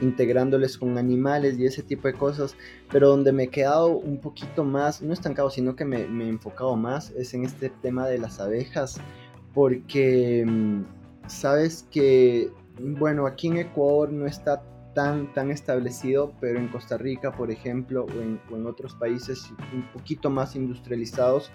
integrándoles 0.00 0.78
con 0.78 0.98
animales 0.98 1.58
y 1.58 1.66
ese 1.66 1.82
tipo 1.82 2.08
de 2.08 2.14
cosas, 2.14 2.56
pero 2.90 3.08
donde 3.08 3.32
me 3.32 3.44
he 3.44 3.48
quedado 3.48 3.88
un 3.88 4.18
poquito 4.18 4.64
más, 4.64 5.02
no 5.02 5.12
estancado, 5.12 5.50
sino 5.50 5.76
que 5.76 5.84
me, 5.84 6.06
me 6.06 6.24
he 6.24 6.28
enfocado 6.28 6.76
más, 6.76 7.10
es 7.12 7.34
en 7.34 7.44
este 7.44 7.70
tema 7.70 8.06
de 8.06 8.18
las 8.18 8.40
abejas, 8.40 9.00
porque 9.52 10.44
mm, 10.46 10.82
sabes 11.28 11.86
que, 11.90 12.50
bueno, 12.78 13.26
aquí 13.26 13.48
en 13.48 13.58
Ecuador 13.58 14.12
no 14.12 14.26
está 14.26 14.62
tan, 14.94 15.32
tan 15.32 15.50
establecido, 15.50 16.32
pero 16.40 16.58
en 16.58 16.68
Costa 16.68 16.96
Rica, 16.96 17.32
por 17.32 17.50
ejemplo, 17.50 18.06
o 18.06 18.54
en, 18.56 18.66
otros 18.66 18.94
países 18.94 19.52
un 19.72 19.86
poquito 19.92 20.30
más 20.30 20.56
industrializados, 20.56 21.50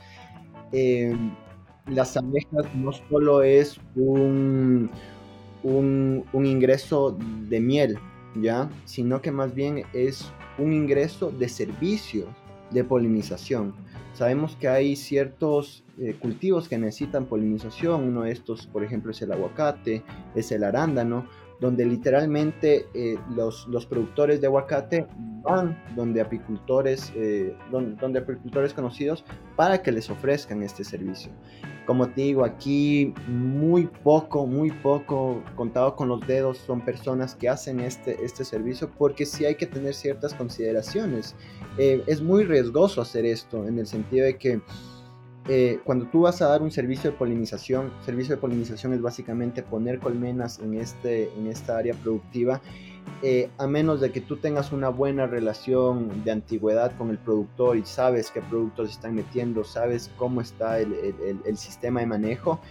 eh, 0.71 1.15
las 1.87 2.15
abejas 2.17 2.73
no 2.75 2.91
solo 2.91 3.41
es 3.41 3.79
un, 3.95 4.91
un, 5.63 6.45
ingreso 6.45 7.17
de 7.49 7.59
miel, 7.59 7.97
¿ya? 8.35 8.69
Sino 8.85 9.21
que 9.21 9.31
más 9.31 9.53
bien 9.53 9.83
es 9.93 10.31
un 10.57 10.73
ingreso 10.73 11.31
de 11.31 11.49
servicios 11.49 12.27
de 12.71 12.83
polinización. 12.83 13.73
Sabemos 14.13 14.55
que 14.57 14.67
hay 14.67 14.95
ciertos 14.95 15.83
eh, 15.97 16.15
cultivos 16.19 16.67
que 16.67 16.77
necesitan 16.77 17.25
polinización, 17.25 18.03
uno 18.03 18.23
de 18.23 18.31
estos, 18.31 18.67
por 18.67 18.83
ejemplo, 18.83 19.11
es 19.11 19.21
el 19.21 19.31
aguacate, 19.31 20.03
es 20.35 20.51
el 20.51 20.63
arándano, 20.63 21.25
donde 21.59 21.85
literalmente 21.85 22.87
eh, 22.93 23.17
los, 23.35 23.67
los, 23.67 23.85
productores 23.85 24.39
de 24.39 24.47
aguacate 24.47 25.05
van 25.43 25.77
donde 25.95 26.21
apicultores, 26.21 27.11
eh, 27.15 27.55
donde, 27.71 27.95
donde, 27.95 28.19
apicultores 28.19 28.73
conocidos 28.73 29.25
para 29.55 29.81
que 29.81 29.91
les 29.91 30.09
ofrezcan 30.09 30.63
este 30.63 30.83
servicio. 30.83 31.31
Como 31.85 32.07
te 32.07 32.21
digo, 32.21 32.45
aquí 32.45 33.13
muy 33.27 33.87
poco, 33.87 34.45
muy 34.45 34.71
poco, 34.71 35.43
contado 35.55 35.95
con 35.95 36.07
los 36.07 36.25
dedos, 36.27 36.59
son 36.59 36.81
personas 36.81 37.35
que 37.35 37.49
hacen 37.49 37.79
este, 37.79 38.23
este 38.23 38.45
servicio 38.45 38.91
porque 38.97 39.25
sí 39.25 39.45
hay 39.45 39.55
que 39.55 39.65
tener 39.65 39.93
ciertas 39.93 40.33
consideraciones. 40.35 41.35
Eh, 41.77 42.03
es 42.05 42.21
muy 42.21 42.43
riesgoso 42.43 43.01
hacer 43.01 43.25
esto 43.25 43.67
en 43.67 43.79
el 43.79 43.87
sentido 43.87 44.25
de 44.25 44.37
que 44.37 44.61
eh, 45.49 45.79
cuando 45.83 46.05
tú 46.05 46.21
vas 46.21 46.41
a 46.41 46.47
dar 46.47 46.61
un 46.61 46.71
servicio 46.71 47.11
de 47.11 47.17
polinización, 47.17 47.91
servicio 48.05 48.35
de 48.35 48.41
polinización 48.41 48.93
es 48.93 49.01
básicamente 49.01 49.63
poner 49.63 49.99
colmenas 49.99 50.59
en, 50.59 50.75
este, 50.75 51.29
en 51.37 51.47
esta 51.47 51.77
área 51.77 51.95
productiva, 51.95 52.61
eh, 53.23 53.49
a 53.57 53.67
menos 53.67 53.99
de 53.99 54.11
que 54.11 54.21
tú 54.21 54.37
tengas 54.37 54.71
una 54.71 54.89
buena 54.89 55.25
relación 55.25 56.23
de 56.23 56.31
antigüedad 56.31 56.95
con 56.97 57.09
el 57.09 57.17
productor 57.17 57.77
y 57.77 57.83
sabes 57.83 58.31
qué 58.31 58.41
productos 58.41 58.91
están 58.91 59.15
metiendo, 59.15 59.63
sabes 59.63 60.11
cómo 60.17 60.39
está 60.39 60.79
el, 60.79 60.93
el, 60.93 61.39
el 61.43 61.57
sistema 61.57 61.99
de 61.99 62.05
manejo, 62.05 62.61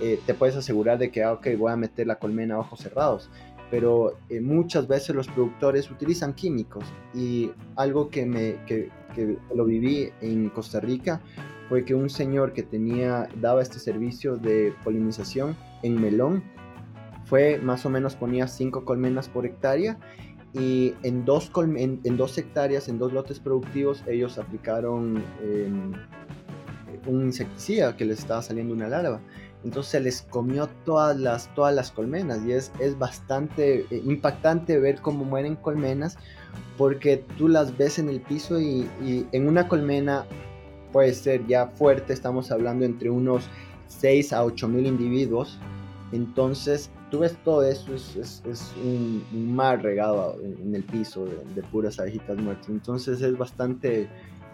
eh, 0.00 0.20
te 0.24 0.34
puedes 0.34 0.56
asegurar 0.56 0.98
de 0.98 1.10
que, 1.10 1.22
ah, 1.22 1.32
ok, 1.32 1.48
voy 1.58 1.72
a 1.72 1.76
meter 1.76 2.06
la 2.06 2.18
colmena 2.18 2.54
a 2.54 2.58
ojos 2.60 2.80
cerrados. 2.80 3.30
Pero 3.70 4.16
eh, 4.30 4.40
muchas 4.40 4.88
veces 4.88 5.14
los 5.14 5.28
productores 5.28 5.90
utilizan 5.90 6.32
químicos 6.32 6.84
y 7.12 7.50
algo 7.76 8.08
que, 8.08 8.24
me, 8.24 8.64
que, 8.64 8.90
que 9.14 9.36
lo 9.54 9.64
viví 9.64 10.10
en 10.22 10.48
Costa 10.48 10.80
Rica 10.80 11.20
fue 11.68 11.84
que 11.84 11.94
un 11.94 12.08
señor 12.08 12.52
que 12.52 12.62
tenía, 12.62 13.28
daba 13.40 13.62
este 13.62 13.78
servicio 13.78 14.36
de 14.36 14.74
polinización 14.84 15.56
en 15.82 16.00
melón, 16.00 16.42
fue 17.24 17.58
más 17.58 17.84
o 17.84 17.90
menos 17.90 18.16
ponía 18.16 18.48
5 18.48 18.84
colmenas 18.84 19.28
por 19.28 19.44
hectárea 19.44 19.98
y 20.54 20.94
en 21.02 21.24
dos, 21.26 21.52
en, 21.56 22.00
en 22.02 22.16
dos 22.16 22.38
hectáreas, 22.38 22.88
en 22.88 22.98
dos 22.98 23.12
lotes 23.12 23.38
productivos, 23.38 24.02
ellos 24.06 24.38
aplicaron 24.38 25.22
eh, 25.42 25.70
un 27.06 27.22
insecticida 27.22 27.96
que 27.96 28.06
les 28.06 28.20
estaba 28.20 28.40
saliendo 28.40 28.74
una 28.74 28.88
larva. 28.88 29.20
Entonces 29.64 29.90
se 29.90 30.00
les 30.00 30.22
comió 30.22 30.68
todas 30.84 31.18
las, 31.18 31.52
todas 31.54 31.74
las 31.74 31.90
colmenas 31.90 32.44
y 32.46 32.52
es, 32.52 32.72
es 32.78 32.96
bastante 32.98 33.80
eh, 33.90 34.02
impactante 34.04 34.78
ver 34.78 35.00
cómo 35.00 35.24
mueren 35.24 35.56
colmenas 35.56 36.16
porque 36.78 37.24
tú 37.36 37.48
las 37.48 37.76
ves 37.76 37.98
en 37.98 38.08
el 38.08 38.20
piso 38.20 38.60
y, 38.60 38.88
y 39.04 39.26
en 39.32 39.48
una 39.48 39.66
colmena 39.66 40.24
puede 40.92 41.12
ser 41.14 41.46
ya 41.46 41.66
fuerte, 41.66 42.12
estamos 42.12 42.50
hablando 42.50 42.84
entre 42.84 43.10
unos 43.10 43.48
6 43.88 44.32
a 44.32 44.44
8 44.44 44.68
mil 44.68 44.86
individuos. 44.86 45.58
Entonces, 46.12 46.90
tú 47.10 47.20
ves 47.20 47.36
todo 47.44 47.62
eso, 47.62 47.94
es, 47.94 48.16
es, 48.16 48.42
es 48.46 48.72
un, 48.82 49.24
un, 49.32 49.54
mar 49.54 49.82
regado 49.82 50.38
en, 50.42 50.74
el 50.74 50.82
piso 50.82 51.26
de, 51.26 51.36
de, 51.54 51.62
puras 51.62 51.98
abejitas 51.98 52.38
muertas. 52.38 52.68
Entonces, 52.68 53.20
es 53.20 53.36
bastante, 53.36 54.08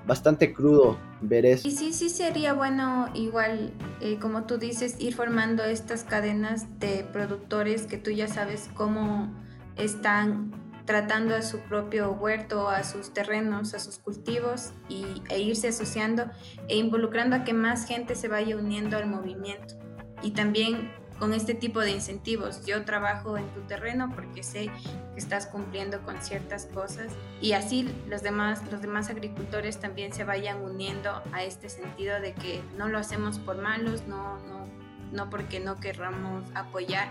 bastante 0.06 0.52
crudo 0.52 0.96
ver 1.20 1.46
eso. 1.46 1.68
Y 1.68 1.70
sí, 1.70 1.92
sí 1.92 2.08
sería 2.08 2.54
bueno, 2.54 3.08
igual, 3.14 3.72
eh, 4.00 4.18
como 4.20 4.44
tú 4.44 4.58
dices, 4.58 4.96
ir 4.98 5.14
formando 5.14 5.64
estas 5.64 6.02
cadenas 6.02 6.66
de 6.80 7.06
productores 7.12 7.86
que 7.86 7.98
tú 7.98 8.10
ya 8.10 8.26
sabes 8.26 8.68
cómo 8.74 9.32
están 9.76 10.52
tratando 10.84 11.34
a 11.34 11.42
su 11.42 11.60
propio 11.60 12.12
huerto, 12.12 12.68
a 12.68 12.84
sus 12.84 13.12
terrenos, 13.12 13.74
a 13.74 13.78
sus 13.78 13.98
cultivos 13.98 14.72
y, 14.88 15.22
e 15.30 15.40
irse 15.40 15.68
asociando 15.68 16.30
e 16.68 16.76
involucrando 16.76 17.36
a 17.36 17.44
que 17.44 17.54
más 17.54 17.86
gente 17.86 18.14
se 18.14 18.28
vaya 18.28 18.56
uniendo 18.56 18.96
al 18.96 19.06
movimiento. 19.06 19.74
Y 20.22 20.32
también 20.32 20.90
con 21.18 21.32
este 21.32 21.54
tipo 21.54 21.80
de 21.80 21.92
incentivos. 21.92 22.66
Yo 22.66 22.84
trabajo 22.84 23.38
en 23.38 23.46
tu 23.54 23.60
terreno 23.62 24.10
porque 24.14 24.42
sé 24.42 24.70
que 25.12 25.18
estás 25.18 25.46
cumpliendo 25.46 26.02
con 26.02 26.20
ciertas 26.20 26.66
cosas 26.66 27.12
y 27.40 27.52
así 27.52 27.88
los 28.08 28.22
demás, 28.22 28.62
los 28.70 28.82
demás 28.82 29.10
agricultores 29.10 29.78
también 29.78 30.12
se 30.12 30.24
vayan 30.24 30.62
uniendo 30.62 31.22
a 31.32 31.44
este 31.44 31.68
sentido 31.68 32.20
de 32.20 32.34
que 32.34 32.62
no 32.76 32.88
lo 32.88 32.98
hacemos 32.98 33.38
por 33.38 33.58
malos, 33.58 34.06
no, 34.06 34.38
no, 34.46 34.66
no 35.12 35.30
porque 35.30 35.60
no 35.60 35.76
querramos 35.76 36.44
apoyar, 36.54 37.08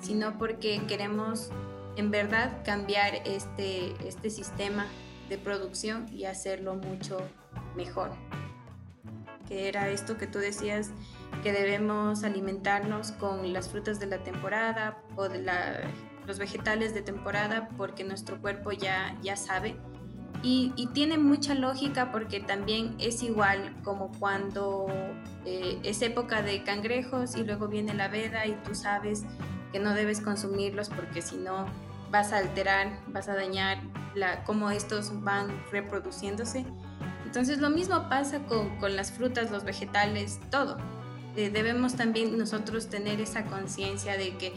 sino 0.00 0.38
porque 0.38 0.82
queremos 0.88 1.50
en 1.96 2.10
verdad 2.10 2.62
cambiar 2.64 3.14
este, 3.24 3.94
este 4.06 4.30
sistema 4.30 4.86
de 5.28 5.38
producción 5.38 6.06
y 6.12 6.24
hacerlo 6.24 6.74
mucho 6.74 7.18
mejor. 7.76 8.10
Que 9.48 9.68
era 9.68 9.88
esto 9.88 10.16
que 10.16 10.26
tú 10.26 10.38
decías, 10.38 10.90
que 11.42 11.52
debemos 11.52 12.24
alimentarnos 12.24 13.12
con 13.12 13.52
las 13.52 13.68
frutas 13.68 13.98
de 13.98 14.06
la 14.06 14.18
temporada 14.22 14.98
o 15.16 15.28
los 16.26 16.38
vegetales 16.38 16.94
de 16.94 17.02
temporada 17.02 17.68
porque 17.76 18.04
nuestro 18.04 18.40
cuerpo 18.40 18.72
ya, 18.72 19.18
ya 19.22 19.36
sabe. 19.36 19.76
Y, 20.42 20.72
y 20.76 20.88
tiene 20.88 21.18
mucha 21.18 21.54
lógica 21.54 22.10
porque 22.10 22.40
también 22.40 22.96
es 22.98 23.22
igual 23.22 23.76
como 23.84 24.10
cuando 24.18 24.86
eh, 25.44 25.78
es 25.82 26.02
época 26.02 26.42
de 26.42 26.64
cangrejos 26.64 27.36
y 27.36 27.44
luego 27.44 27.68
viene 27.68 27.94
la 27.94 28.08
veda 28.08 28.46
y 28.46 28.52
tú 28.64 28.74
sabes 28.74 29.24
que 29.72 29.78
no 29.78 29.94
debes 29.94 30.20
consumirlos 30.20 30.88
porque 30.88 31.22
si 31.22 31.36
no 31.36 31.66
vas 32.10 32.32
a 32.32 32.38
alterar, 32.38 32.98
vas 33.08 33.28
a 33.28 33.34
dañar 33.34 33.78
la, 34.14 34.44
cómo 34.44 34.70
estos 34.70 35.22
van 35.22 35.48
reproduciéndose. 35.70 36.66
Entonces 37.24 37.58
lo 37.58 37.70
mismo 37.70 38.08
pasa 38.08 38.40
con, 38.40 38.76
con 38.78 38.94
las 38.94 39.12
frutas, 39.12 39.50
los 39.50 39.64
vegetales, 39.64 40.40
todo. 40.50 40.76
Eh, 41.36 41.48
debemos 41.50 41.94
también 41.94 42.36
nosotros 42.36 42.88
tener 42.88 43.20
esa 43.20 43.44
conciencia 43.44 44.18
de 44.18 44.36
que 44.36 44.52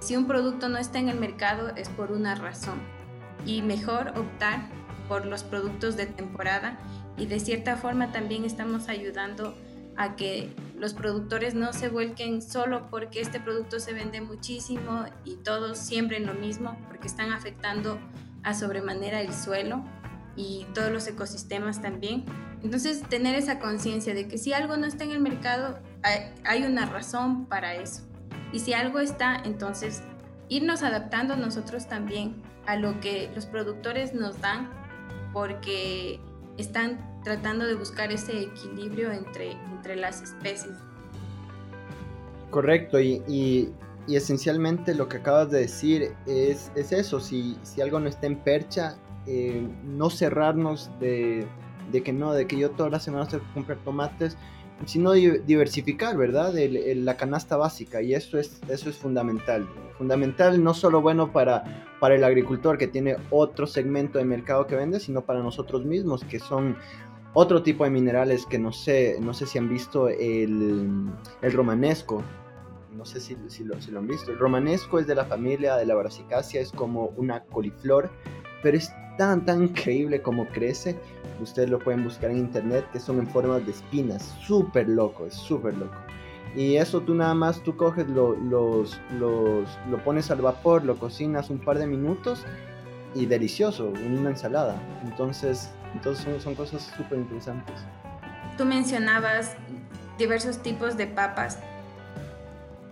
si 0.00 0.16
un 0.16 0.26
producto 0.26 0.68
no 0.68 0.76
está 0.76 0.98
en 0.98 1.08
el 1.08 1.18
mercado 1.18 1.72
es 1.76 1.88
por 1.88 2.10
una 2.10 2.34
razón 2.34 2.80
y 3.46 3.62
mejor 3.62 4.08
optar 4.16 4.68
por 5.08 5.26
los 5.26 5.42
productos 5.42 5.96
de 5.96 6.06
temporada 6.06 6.78
y 7.16 7.26
de 7.26 7.40
cierta 7.40 7.76
forma 7.76 8.12
también 8.12 8.44
estamos 8.44 8.88
ayudando 8.88 9.54
a 9.96 10.16
que 10.16 10.54
los 10.76 10.92
productores 10.92 11.54
no 11.54 11.72
se 11.72 11.88
vuelquen 11.88 12.42
solo 12.42 12.88
porque 12.90 13.20
este 13.20 13.40
producto 13.40 13.80
se 13.80 13.94
vende 13.94 14.20
muchísimo 14.20 15.06
y 15.24 15.36
todos 15.36 15.78
siembren 15.78 16.26
lo 16.26 16.34
mismo, 16.34 16.76
porque 16.88 17.06
están 17.06 17.32
afectando 17.32 17.98
a 18.42 18.54
sobremanera 18.54 19.22
el 19.22 19.32
suelo 19.32 19.82
y 20.36 20.66
todos 20.74 20.92
los 20.92 21.06
ecosistemas 21.06 21.80
también. 21.80 22.24
Entonces, 22.62 23.02
tener 23.08 23.34
esa 23.34 23.58
conciencia 23.58 24.14
de 24.14 24.28
que 24.28 24.38
si 24.38 24.52
algo 24.52 24.76
no 24.76 24.86
está 24.86 25.04
en 25.04 25.12
el 25.12 25.20
mercado, 25.20 25.78
hay 26.44 26.64
una 26.64 26.86
razón 26.86 27.46
para 27.46 27.74
eso. 27.74 28.02
Y 28.52 28.60
si 28.60 28.74
algo 28.74 28.98
está, 28.98 29.40
entonces 29.44 30.02
irnos 30.48 30.82
adaptando 30.82 31.36
nosotros 31.36 31.88
también 31.88 32.42
a 32.66 32.76
lo 32.76 33.00
que 33.00 33.30
los 33.34 33.46
productores 33.46 34.14
nos 34.14 34.40
dan, 34.40 34.70
porque 35.36 36.18
están 36.56 37.20
tratando 37.22 37.66
de 37.66 37.74
buscar 37.74 38.10
ese 38.10 38.44
equilibrio 38.44 39.12
entre, 39.12 39.52
entre 39.52 39.94
las 39.94 40.22
especies. 40.22 40.72
Correcto, 42.48 42.98
y, 42.98 43.22
y, 43.28 43.70
esencialmente 44.08 44.94
lo 44.94 45.10
que 45.10 45.18
acabas 45.18 45.50
de 45.50 45.58
decir 45.58 46.14
es, 46.24 46.72
es 46.74 46.90
eso, 46.90 47.20
si, 47.20 47.58
si, 47.64 47.82
algo 47.82 48.00
no 48.00 48.08
está 48.08 48.28
en 48.28 48.36
percha, 48.36 48.96
eh, 49.26 49.68
no 49.84 50.08
cerrarnos 50.08 50.90
de, 51.00 51.46
de, 51.92 52.02
que 52.02 52.14
no, 52.14 52.32
de 52.32 52.46
que 52.46 52.56
yo 52.56 52.70
toda 52.70 52.88
la 52.88 52.98
semana 52.98 53.28
tengo 53.28 53.44
que 53.44 53.52
comprar 53.52 53.76
tomates 53.84 54.38
sino 54.84 55.12
diversificar, 55.12 56.16
¿verdad? 56.16 56.54
la 56.54 57.16
canasta 57.16 57.56
básica 57.56 58.02
y 58.02 58.14
eso 58.14 58.38
es, 58.38 58.60
eso 58.68 58.90
es 58.90 58.96
fundamental. 58.96 59.66
Fundamental 59.96 60.62
no 60.62 60.74
solo 60.74 61.00
bueno 61.00 61.32
para, 61.32 61.96
para 61.98 62.14
el 62.14 62.24
agricultor 62.24 62.76
que 62.76 62.86
tiene 62.86 63.16
otro 63.30 63.66
segmento 63.66 64.18
de 64.18 64.24
mercado 64.24 64.66
que 64.66 64.76
vende, 64.76 65.00
sino 65.00 65.22
para 65.22 65.42
nosotros 65.42 65.84
mismos 65.84 66.24
que 66.24 66.38
son 66.38 66.76
otro 67.32 67.62
tipo 67.62 67.84
de 67.84 67.90
minerales 67.90 68.46
que 68.46 68.58
no 68.58 68.72
sé, 68.72 69.18
no 69.20 69.34
sé 69.34 69.46
si 69.46 69.58
han 69.58 69.68
visto 69.68 70.08
el, 70.08 71.10
el 71.42 71.52
romanesco. 71.52 72.22
No 72.92 73.04
sé 73.04 73.20
si, 73.20 73.36
si, 73.48 73.62
lo, 73.62 73.78
si 73.80 73.90
lo 73.90 73.98
han 73.98 74.06
visto. 74.06 74.30
El 74.30 74.38
romanesco 74.38 74.98
es 74.98 75.06
de 75.06 75.14
la 75.14 75.26
familia 75.26 75.76
de 75.76 75.84
la 75.84 75.94
brassicacia, 75.94 76.62
es 76.62 76.72
como 76.72 77.12
una 77.16 77.44
coliflor, 77.44 78.10
pero 78.62 78.78
es 78.78 78.90
tan, 79.18 79.44
tan 79.44 79.64
increíble 79.64 80.22
como 80.22 80.46
crece 80.48 80.98
ustedes 81.40 81.70
lo 81.70 81.78
pueden 81.78 82.04
buscar 82.04 82.30
en 82.30 82.38
internet, 82.38 82.86
que 82.92 83.00
son 83.00 83.18
en 83.18 83.26
forma 83.26 83.58
de 83.60 83.70
espinas, 83.70 84.34
súper 84.40 84.88
loco, 84.88 85.26
es 85.26 85.34
súper 85.34 85.76
loco. 85.76 85.96
Y 86.54 86.76
eso 86.76 87.00
tú 87.00 87.14
nada 87.14 87.34
más, 87.34 87.62
tú 87.62 87.76
coges, 87.76 88.08
lo, 88.08 88.34
los, 88.36 88.98
los, 89.18 89.68
lo 89.90 90.04
pones 90.04 90.30
al 90.30 90.40
vapor, 90.40 90.84
lo 90.84 90.96
cocinas 90.96 91.50
un 91.50 91.58
par 91.58 91.78
de 91.78 91.86
minutos 91.86 92.44
y 93.14 93.26
delicioso, 93.26 93.88
una 93.88 94.30
ensalada. 94.30 94.80
Entonces, 95.04 95.70
entonces 95.92 96.24
son, 96.24 96.40
son 96.40 96.54
cosas 96.54 96.92
súper 96.96 97.18
interesantes. 97.18 97.74
Tú 98.56 98.64
mencionabas 98.64 99.54
diversos 100.18 100.62
tipos 100.62 100.96
de 100.96 101.06
papas. 101.06 101.58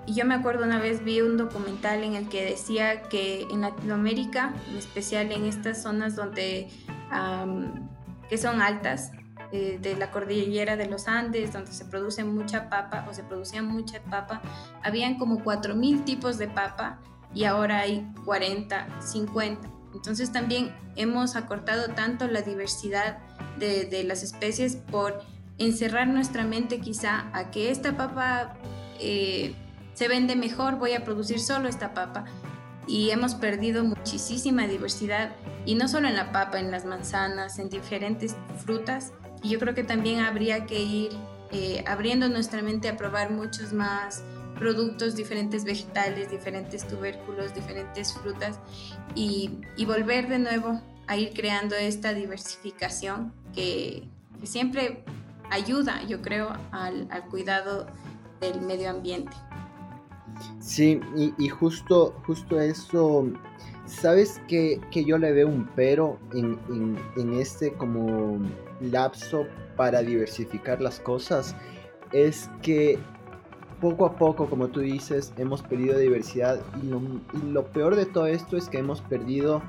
Y 0.06 0.14
yo 0.14 0.26
me 0.26 0.34
acuerdo 0.34 0.64
una 0.64 0.78
vez 0.78 1.02
vi 1.02 1.22
un 1.22 1.38
documental 1.38 2.04
en 2.04 2.14
el 2.14 2.28
que 2.28 2.44
decía 2.44 3.02
que 3.04 3.46
en 3.50 3.62
Latinoamérica, 3.62 4.52
en 4.68 4.76
especial 4.76 5.32
en 5.32 5.46
estas 5.46 5.82
zonas 5.82 6.14
donde 6.14 6.68
que 8.28 8.38
son 8.38 8.60
altas, 8.62 9.12
eh, 9.52 9.78
de 9.80 9.94
la 9.94 10.10
cordillera 10.10 10.76
de 10.76 10.86
los 10.86 11.06
Andes, 11.06 11.52
donde 11.52 11.70
se 11.70 11.84
produce 11.84 12.24
mucha 12.24 12.68
papa 12.68 13.06
o 13.08 13.14
se 13.14 13.22
producía 13.22 13.62
mucha 13.62 14.00
papa, 14.02 14.42
habían 14.82 15.16
como 15.16 15.44
4.000 15.44 16.04
tipos 16.04 16.38
de 16.38 16.48
papa 16.48 16.98
y 17.32 17.44
ahora 17.44 17.78
hay 17.80 18.04
40, 18.24 19.00
50. 19.00 19.68
Entonces 19.94 20.32
también 20.32 20.74
hemos 20.96 21.36
acortado 21.36 21.88
tanto 21.94 22.26
la 22.26 22.42
diversidad 22.42 23.18
de, 23.58 24.02
las 24.04 24.24
especies 24.24 24.74
por 24.74 25.22
encerrar 25.58 26.08
nuestra 26.08 26.42
mente 26.42 26.80
quizá 26.80 27.30
a 27.32 27.52
que 27.52 27.70
esta 27.70 27.96
papa 27.96 28.54
eh, 28.98 29.54
se 29.92 30.08
vende 30.08 30.34
mejor, 30.34 30.80
voy 30.80 30.94
a 30.94 31.04
producir 31.04 31.38
solo 31.38 31.68
esta 31.68 31.94
papa. 31.94 32.24
Y 32.86 33.10
hemos 33.10 33.34
perdido 33.34 33.84
muchísima 33.84 34.66
diversidad 34.66 35.32
y 35.64 35.74
no 35.74 35.88
solo 35.88 36.08
en 36.08 36.16
la 36.16 36.32
papa, 36.32 36.60
en 36.60 36.70
las 36.70 36.84
manzanas, 36.84 37.58
en 37.58 37.70
diferentes 37.70 38.36
frutas. 38.64 39.12
Y 39.42 39.50
yo 39.50 39.58
creo 39.58 39.74
que 39.74 39.84
también 39.84 40.20
habría 40.20 40.66
que 40.66 40.82
ir 40.82 41.12
eh, 41.50 41.84
abriendo 41.86 42.28
nuestra 42.28 42.62
mente 42.62 42.88
a 42.88 42.96
probar 42.96 43.30
muchos 43.30 43.72
más 43.72 44.24
productos, 44.54 45.14
diferentes 45.14 45.64
vegetales, 45.64 46.30
diferentes 46.30 46.86
tubérculos, 46.86 47.54
diferentes 47.54 48.12
frutas 48.12 48.58
y, 49.14 49.60
volver 49.86 50.28
de 50.28 50.38
nuevo 50.38 50.80
a 51.06 51.16
ir 51.16 51.32
creando 51.34 51.76
esta 51.76 52.14
diversificación 52.14 53.32
que, 53.54 54.08
siempre 54.42 55.04
ayuda, 55.50 56.02
yo 56.02 56.20
creo, 56.20 56.52
al, 56.70 57.08
cuidado 57.30 57.86
del 58.40 58.60
medio 58.60 58.90
ambiente. 58.90 59.36
Sí, 60.60 61.00
y, 61.38 61.48
justo, 61.48 62.14
justo 62.26 62.60
eso 62.60 63.26
¿Sabes 63.86 64.40
que, 64.48 64.80
yo 64.92 65.18
le 65.18 65.32
veo 65.32 65.46
un 65.46 65.68
pero 65.76 66.18
en, 66.32 67.34
este 67.34 67.72
como 67.74 68.40
lapso 68.80 69.46
para 69.76 70.00
diversificar 70.00 70.80
las 70.80 71.00
cosas? 71.00 71.54
Es 72.12 72.48
que 72.62 72.98
poco 73.80 74.06
a 74.06 74.16
poco, 74.16 74.48
como 74.48 74.68
tú 74.68 74.80
dices, 74.80 75.34
hemos 75.36 75.60
perdido 75.60 75.98
diversidad 75.98 76.60
y 76.82 77.46
lo, 77.52 77.64
peor 77.66 77.94
de 77.96 78.06
todo 78.06 78.26
esto 78.26 78.56
es 78.56 78.68
que 78.70 78.78
hemos 78.78 79.02
perdido 79.02 79.62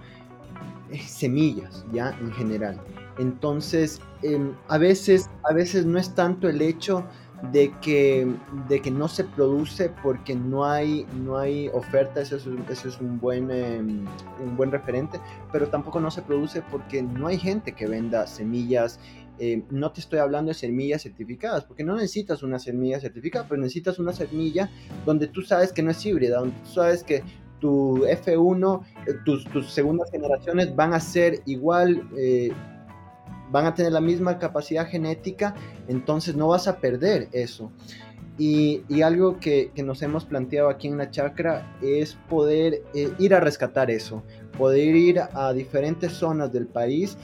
eh, 0.92 1.00
semillas, 1.00 1.86
ya 1.92 2.18
en 2.22 2.32
general. 2.32 2.80
Entonces, 3.18 4.00
em, 4.22 4.54
a, 4.70 4.78
veces, 4.78 5.30
a 5.44 5.54
veces 5.54 5.86
no 5.86 6.00
es 6.00 6.16
tanto 6.16 6.48
el 6.48 6.62
hecho 6.62 7.04
de 7.52 7.74
que, 7.82 8.28
de 8.68 8.82
que 8.82 8.92
no 8.92 9.08
se 9.08 9.24
produce 9.24 9.90
porque 10.02 10.36
no 10.36 10.66
hay, 10.66 11.06
no 11.24 11.38
hay 11.38 11.70
oferta, 11.70 12.22
eso 12.22 12.38
es, 12.38 12.46
eso 12.70 12.90
es 12.90 13.00
un, 13.00 13.20
buen, 13.20 13.52
em, 13.52 14.06
un 14.44 14.58
buen 14.58 14.72
referente, 14.72 15.20
pero 15.52 15.68
tampoco 15.68 16.00
no 16.00 16.10
se 16.12 16.22
produce 16.22 16.62
porque 16.72 17.04
no 17.04 17.28
hay 17.28 17.38
gente 17.38 17.74
que 17.74 17.88
venda 17.88 18.26
semillas. 18.28 19.00
Em, 19.38 19.64
no 19.70 19.92
te 19.92 20.00
estoy 20.00 20.20
hablando 20.20 20.50
de 20.50 20.56
semillas 20.56 21.04
certificadas, 21.04 21.66
porque 21.66 21.84
no 21.84 21.96
necesitas 21.96 22.42
una 22.42 22.58
semilla 22.58 23.00
certificada, 23.00 23.46
pero 23.48 23.62
necesitas 23.62 24.00
una 24.00 24.14
semilla 24.14 24.70
donde 25.06 25.28
tú 25.28 25.42
sabes 25.42 25.74
que 25.74 25.84
no 25.84 25.92
es 25.92 26.06
híbrida, 26.06 26.40
donde 26.40 26.56
tú 26.64 26.70
sabes 26.70 27.04
que 27.04 27.22
tu 27.60 28.06
F1, 28.06 28.82
eh, 29.08 29.14
tus, 29.26 29.46
tus 29.46 29.72
segundas 29.72 30.10
generaciones 30.12 30.76
van 30.76 30.94
a 30.94 31.00
ser 31.00 31.42
igual. 31.46 32.02
Van 33.56 33.68
a 33.68 33.74
tener 33.74 33.94
la 33.94 34.02
misma 34.02 34.38
capacidad 34.38 34.86
genética, 34.86 35.56
entonces 35.88 36.36
no 36.36 36.50
vas 36.50 36.68
a 36.68 36.76
perder 36.80 37.30
eso. 37.32 37.72
Y, 38.38 38.84
algo 39.02 39.40
que, 39.40 39.72
nos 39.78 40.02
hemos 40.02 40.26
planteado 40.26 40.68
aquí 40.68 40.90
en 40.90 40.98
la 40.98 41.10
chacra 41.10 41.78
es 41.82 42.18
poder 42.30 42.84
eh, 42.94 43.14
ir 43.18 43.34
a 43.34 43.40
rescatar 43.40 43.90
eso, 43.90 44.24
poder 44.58 44.94
ir 44.94 45.22
a 45.22 45.54
diferentes 45.54 46.12
zonas 46.12 46.52
del 46.52 46.68
país 46.68 47.18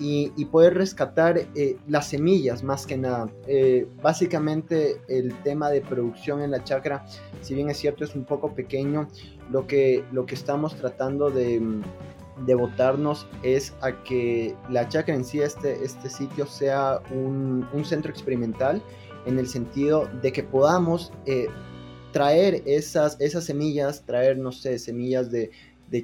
y, 0.00 0.30
poder 0.46 0.72
rescatar 0.72 1.40
eh, 1.54 1.76
las 1.86 2.08
semillas 2.08 2.62
más 2.62 2.86
que 2.86 2.96
nada. 2.96 3.28
Eh, 3.46 3.86
básicamente 4.02 5.02
el 5.08 5.34
tema 5.42 5.68
de 5.68 5.82
producción 5.82 6.40
en 6.40 6.50
la 6.50 6.64
chacra, 6.64 7.04
si 7.42 7.54
bien 7.54 7.68
es 7.68 7.76
cierto 7.76 8.04
es 8.04 8.14
un 8.14 8.24
poco 8.24 8.54
pequeño, 8.54 9.06
lo 9.50 9.66
que, 9.66 10.02
lo 10.12 10.24
que 10.24 10.34
estamos 10.34 10.76
tratando 10.76 11.28
de 11.28 11.60
de 12.38 12.54
votarnos 12.54 13.26
es 13.42 13.72
a 13.80 14.02
que 14.02 14.54
la 14.68 14.88
chacra 14.88 15.14
en 15.14 15.24
sí, 15.24 15.40
este, 15.40 15.84
este 15.84 16.08
sitio, 16.08 16.46
sea 16.46 17.00
un, 17.10 17.66
centro 17.84 18.10
experimental 18.10 18.82
en 19.26 19.38
el 19.38 19.46
sentido 19.46 20.08
de 20.22 20.32
que 20.32 20.42
podamos 20.42 21.12
eh, 21.26 21.48
traer 22.12 22.62
esas, 22.66 23.20
esas 23.20 23.44
semillas, 23.44 24.04
traer, 24.04 24.38
no 24.38 24.52
sé, 24.52 24.78
semillas 24.78 25.30
de, 25.30 25.50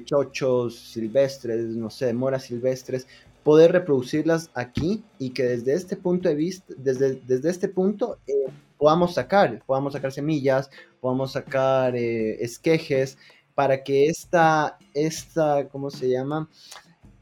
chochos 0.05 0.79
silvestres, 0.79 1.65
no 1.65 1.89
sé, 1.89 2.13
moras 2.13 2.43
silvestres, 2.43 3.07
poder 3.43 3.73
reproducirlas 3.73 4.49
aquí 4.53 5.03
y 5.19 5.31
que 5.31 5.43
desde 5.43 5.73
este 5.73 5.97
punto 5.97 6.29
de 6.29 6.35
vista, 6.35 6.73
desde, 6.77 7.15
desde 7.27 7.49
este 7.49 7.67
punto, 7.67 8.17
eh, 8.25 8.45
podamos 8.77 9.13
sacar, 9.13 9.61
podamos 9.65 9.93
sacar 9.93 10.11
semillas, 10.11 10.71
podamos 11.01 11.33
sacar 11.33 11.95
eh, 11.95 12.41
esquejes, 12.43 13.17
para 13.61 13.83
que 13.83 14.07
esta, 14.07 14.79
esta 14.95 15.69
¿cómo 15.69 15.91
se 15.91 16.09
llama? 16.09 16.49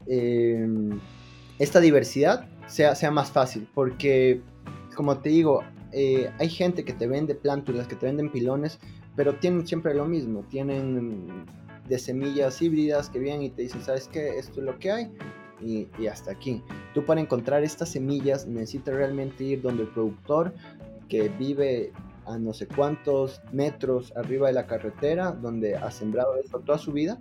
Em, 0.06 0.98
esta 1.58 1.80
diversidad 1.80 2.48
sea, 2.66 2.94
sea 2.94 3.10
más 3.10 3.30
fácil, 3.30 3.68
porque 3.74 4.40
como 4.96 5.18
te 5.18 5.28
digo, 5.28 5.62
eh, 5.92 6.30
hay 6.38 6.48
gente 6.48 6.82
que 6.82 6.94
te 6.94 7.06
vende 7.06 7.34
plántulas, 7.34 7.86
que 7.86 7.94
te 7.94 8.06
venden 8.06 8.32
pilones, 8.32 8.78
pero 9.16 9.34
tienen 9.34 9.66
siempre 9.66 9.92
lo 9.92 10.06
mismo, 10.06 10.42
tienen 10.48 11.44
de 11.86 11.98
semillas 11.98 12.62
híbridas 12.62 13.10
que 13.10 13.18
vienen 13.18 13.42
y 13.42 13.50
te 13.50 13.60
dicen, 13.60 13.82
¿sabes 13.82 14.08
qué? 14.08 14.38
Esto 14.38 14.60
es 14.60 14.66
lo 14.66 14.78
que 14.78 14.92
hay 14.92 15.12
y, 15.60 15.88
y 15.98 16.06
hasta 16.06 16.32
aquí. 16.32 16.62
Tú 16.94 17.04
para 17.04 17.20
encontrar 17.20 17.62
estas 17.64 17.90
semillas 17.90 18.46
necesitas 18.46 18.94
realmente 18.94 19.44
ir 19.44 19.60
donde 19.60 19.82
el 19.82 19.90
productor 19.90 20.54
que 21.10 21.28
vive 21.28 21.92
a 22.32 22.38
no 22.38 22.52
sé 22.52 22.66
cuántos 22.66 23.42
metros 23.52 24.12
arriba 24.16 24.48
de 24.48 24.54
la 24.54 24.66
carretera, 24.66 25.32
donde 25.32 25.76
ha 25.76 25.90
sembrado 25.90 26.36
eso 26.36 26.60
toda 26.60 26.78
su 26.78 26.92
vida. 26.92 27.18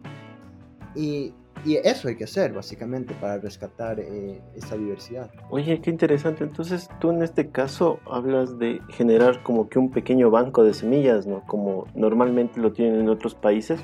Y, 0.95 1.33
y 1.65 1.75
eso 1.75 2.07
hay 2.07 2.15
que 2.15 2.23
hacer, 2.23 2.53
básicamente, 2.53 3.13
para 3.15 3.37
rescatar 3.37 3.99
eh, 3.99 4.41
esa 4.55 4.75
diversidad. 4.75 5.29
Oye, 5.49 5.79
qué 5.81 5.89
interesante. 5.89 6.43
Entonces, 6.43 6.89
tú 6.99 7.11
en 7.11 7.21
este 7.21 7.49
caso 7.49 7.99
hablas 8.09 8.57
de 8.57 8.81
generar 8.89 9.43
como 9.43 9.69
que 9.69 9.79
un 9.79 9.91
pequeño 9.91 10.31
banco 10.31 10.63
de 10.63 10.73
semillas, 10.73 11.27
¿no? 11.27 11.43
Como 11.45 11.85
normalmente 11.93 12.59
lo 12.59 12.71
tienen 12.71 13.01
en 13.01 13.09
otros 13.09 13.35
países, 13.35 13.81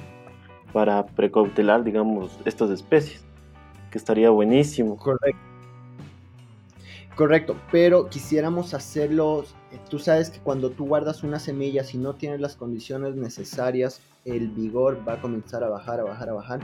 para 0.76 1.06
precautelar, 1.06 1.86
digamos, 1.86 2.38
estas 2.44 2.70
especies, 2.70 3.26
que 3.92 3.98
estaría 3.98 4.30
buenísimo. 4.30 4.98
Correcto. 4.98 5.55
Correcto, 7.16 7.56
pero 7.72 8.10
quisiéramos 8.10 8.74
hacerlo 8.74 9.46
tú 9.90 10.00
sabes 10.00 10.30
que 10.30 10.40
cuando 10.40 10.72
tú 10.72 10.86
guardas 10.86 11.24
una 11.24 11.40
semilla, 11.40 11.84
si 11.84 11.98
no 11.98 12.16
tienes 12.16 12.40
las 12.40 12.56
condiciones 12.56 13.16
necesarias, 13.16 14.02
el 14.26 14.50
vigor 14.50 15.08
va 15.08 15.14
a 15.14 15.22
comenzar 15.22 15.64
a 15.64 15.70
bajar, 15.70 16.00
a 16.00 16.04
bajar, 16.04 16.30
a 16.30 16.34
bajar. 16.34 16.60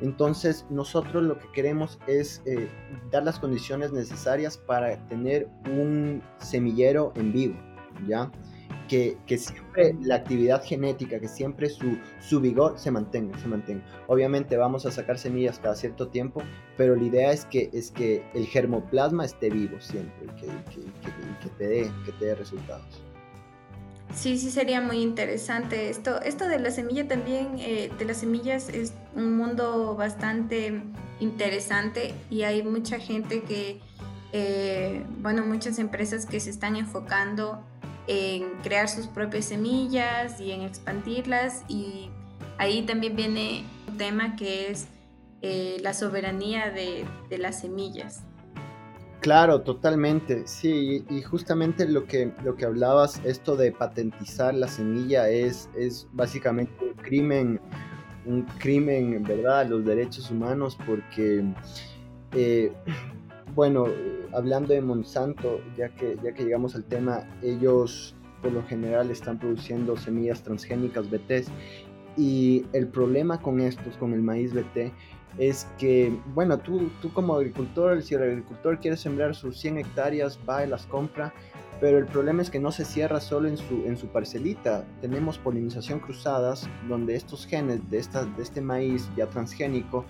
Entonces 0.00 0.66
nosotros 0.70 1.22
lo 1.22 1.38
que 1.38 1.50
queremos 1.52 1.98
es 2.06 2.42
eh, 2.46 2.68
dar 3.10 3.24
las 3.24 3.38
condiciones 3.38 3.92
necesarias 3.92 4.58
para 4.58 4.96
tener 5.08 5.48
un 5.70 6.22
semillero 6.38 7.12
en 7.16 7.32
vivo, 7.32 7.56
¿ya? 8.08 8.30
Que, 8.88 9.16
que, 9.26 9.38
siempre 9.38 9.96
la 10.00 10.16
actividad 10.16 10.62
genética, 10.64 11.18
que 11.18 11.28
siempre 11.28 11.68
su, 11.68 11.98
su 12.20 12.40
vigor 12.40 12.78
se 12.78 12.90
mantenga, 12.90 13.38
se 13.38 13.48
mantenga. 13.48 13.84
Obviamente 14.06 14.56
vamos 14.56 14.86
a 14.86 14.90
sacar 14.90 15.18
semillas 15.18 15.58
cada 15.58 15.74
cierto 15.74 16.08
tiempo, 16.08 16.42
pero 16.76 16.96
la 16.96 17.02
idea 17.02 17.32
es 17.32 17.44
que, 17.46 17.70
es 17.72 17.90
que 17.90 18.22
el 18.34 18.46
germoplasma 18.46 19.24
esté 19.24 19.50
vivo 19.50 19.80
siempre, 19.80 20.26
que, 20.38 20.46
que, 20.72 21.48
te, 21.58 21.66
dé, 21.66 21.90
que 22.04 22.12
te 22.12 22.24
dé 22.26 22.34
resultados. 22.34 23.02
Sí, 24.12 24.38
sí 24.38 24.50
sería 24.50 24.80
muy 24.80 24.98
interesante. 24.98 25.90
Esto, 25.90 26.20
esto 26.20 26.46
de 26.46 26.60
la 26.60 26.70
semilla 26.70 27.08
también, 27.08 27.56
eh, 27.58 27.90
de 27.98 28.04
las 28.04 28.18
semillas 28.18 28.68
es 28.68 28.92
un 29.16 29.36
mundo 29.36 29.96
bastante 29.96 30.82
interesante 31.20 32.14
y 32.30 32.42
hay 32.42 32.62
mucha 32.62 32.98
gente 32.98 33.42
que, 33.42 33.80
eh, 34.32 35.04
bueno, 35.18 35.44
muchas 35.44 35.78
empresas 35.78 36.26
que 36.26 36.38
se 36.38 36.50
están 36.50 36.76
enfocando 36.76 37.64
en 38.06 38.50
crear 38.62 38.88
sus 38.88 39.06
propias 39.06 39.46
semillas 39.46 40.40
y 40.40 40.52
en 40.52 40.62
expandirlas 40.62 41.64
y 41.68 42.10
ahí 42.58 42.82
también 42.82 43.16
viene 43.16 43.64
un 43.88 43.96
tema 43.96 44.36
que 44.36 44.70
es 44.70 44.88
eh, 45.42 45.78
la 45.80 45.94
soberanía 45.94 46.70
de, 46.70 47.04
de 47.28 47.38
las 47.38 47.60
semillas. 47.60 48.22
Claro, 49.20 49.62
totalmente, 49.62 50.46
sí, 50.46 51.02
y 51.08 51.22
justamente 51.22 51.88
lo 51.88 52.04
que, 52.04 52.30
lo 52.44 52.56
que 52.56 52.66
hablabas, 52.66 53.22
esto 53.24 53.56
de 53.56 53.72
patentizar 53.72 54.54
la 54.54 54.68
semilla 54.68 55.30
es, 55.30 55.70
es 55.74 56.06
básicamente 56.12 56.72
un 56.84 56.92
crimen, 56.92 57.58
un 58.26 58.42
crimen, 58.58 59.22
¿verdad?, 59.22 59.66
los 59.66 59.82
derechos 59.82 60.30
humanos, 60.30 60.76
porque, 60.86 61.42
eh, 62.32 62.70
bueno, 63.54 63.86
hablando 64.32 64.74
de 64.74 64.80
Monsanto, 64.80 65.60
ya 65.76 65.88
que, 65.90 66.16
ya 66.22 66.32
que 66.32 66.44
llegamos 66.44 66.74
al 66.74 66.84
tema, 66.84 67.24
ellos 67.42 68.14
por 68.42 68.52
lo 68.52 68.62
general 68.64 69.10
están 69.10 69.38
produciendo 69.38 69.96
semillas 69.96 70.42
transgénicas 70.42 71.08
BTs, 71.10 71.50
y 72.16 72.64
el 72.72 72.86
problema 72.88 73.40
con 73.40 73.60
estos, 73.60 73.96
con 73.96 74.12
el 74.12 74.22
maíz 74.22 74.52
BT, 74.52 74.92
es 75.38 75.66
que, 75.78 76.16
bueno, 76.34 76.58
tú, 76.58 76.90
tú 77.02 77.12
como 77.12 77.34
agricultor, 77.34 78.00
si 78.02 78.14
el 78.14 78.22
agricultor 78.22 78.78
quiere 78.78 78.96
sembrar 78.96 79.34
sus 79.34 79.58
100 79.58 79.78
hectáreas, 79.78 80.38
va 80.48 80.64
y 80.64 80.68
las 80.68 80.86
compra, 80.86 81.32
pero 81.80 81.98
el 81.98 82.06
problema 82.06 82.40
es 82.40 82.50
que 82.50 82.60
no 82.60 82.70
se 82.70 82.84
cierra 82.84 83.20
solo 83.20 83.48
en 83.48 83.56
su, 83.56 83.84
en 83.84 83.96
su 83.96 84.06
parcelita. 84.06 84.84
Tenemos 85.00 85.38
polinización 85.38 85.98
cruzadas, 85.98 86.68
donde 86.88 87.16
estos 87.16 87.46
genes 87.46 87.90
de, 87.90 87.98
esta, 87.98 88.24
de 88.24 88.42
este 88.42 88.60
maíz 88.60 89.08
ya 89.16 89.26
transgénico 89.26 90.04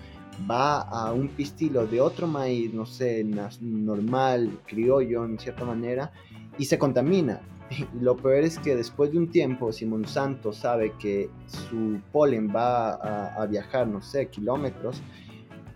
va 0.49 0.81
a 0.81 1.13
un 1.13 1.29
pistilo 1.29 1.87
de 1.87 2.01
otro 2.01 2.27
maíz, 2.27 2.73
no 2.73 2.85
sé, 2.85 3.23
normal, 3.61 4.59
criollo 4.65 5.25
en 5.25 5.39
cierta 5.39 5.65
manera, 5.65 6.11
y 6.57 6.65
se 6.65 6.77
contamina. 6.77 7.41
Y 7.69 7.85
lo 8.01 8.15
peor 8.15 8.43
es 8.43 8.59
que 8.59 8.75
después 8.75 9.11
de 9.11 9.17
un 9.17 9.29
tiempo, 9.29 9.71
si 9.71 9.85
Monsanto 9.85 10.53
sabe 10.53 10.93
que 10.99 11.29
su 11.47 11.99
polen 12.11 12.53
va 12.53 12.93
a, 12.93 13.45
viajar, 13.45 13.87
no 13.87 14.01
sé, 14.01 14.27
kilómetros, 14.27 15.01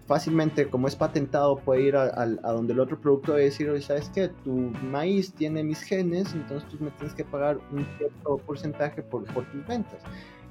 fácilmente, 0.05 0.67
como 0.69 0.87
es 0.87 0.95
patentado, 0.95 1.57
puede 1.57 1.83
ir 1.83 1.95
a, 1.95 2.25
donde 2.25 2.73
el 2.73 2.79
otro 2.79 2.99
productor 2.99 3.39
y 3.39 3.45
decir, 3.45 3.69
oye, 3.69 3.81
¿sabes 3.81 4.09
qué? 4.09 4.29
Tu 4.43 4.51
maíz 4.51 5.33
tiene 5.33 5.63
mis 5.63 5.81
genes, 5.81 6.33
entonces 6.33 6.67
tú 6.69 6.83
me 6.83 6.91
tienes 6.91 7.13
que 7.13 7.23
pagar 7.23 7.59
un 7.71 7.85
cierto 7.97 8.37
porcentaje 8.37 9.03
por, 9.03 9.23
por 9.33 9.45
tus 9.51 9.65
ventas. 9.67 10.01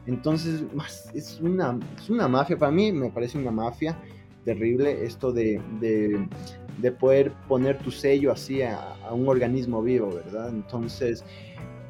Entonces, 0.09 0.65
es 1.15 1.39
una, 1.41 1.79
es 1.97 2.11
una 2.11 2.27
mafia, 2.27 2.57
para 2.57 2.73
mí 2.73 2.91
me 2.91 3.11
parece 3.11 3.39
una 3.39 3.51
mafia 3.53 3.97
terrible 4.45 5.05
esto 5.05 5.31
de, 5.33 5.61
de 6.79 6.93
poder 6.93 7.33
poner 7.49 7.79
tu 7.79 7.91
sello 7.91 8.33
así 8.33 8.63
a, 8.63 8.97
un 9.11 9.29
organismo 9.29 9.83
vivo, 9.83 10.09
¿verdad? 10.09 10.49
Entonces, 10.49 11.25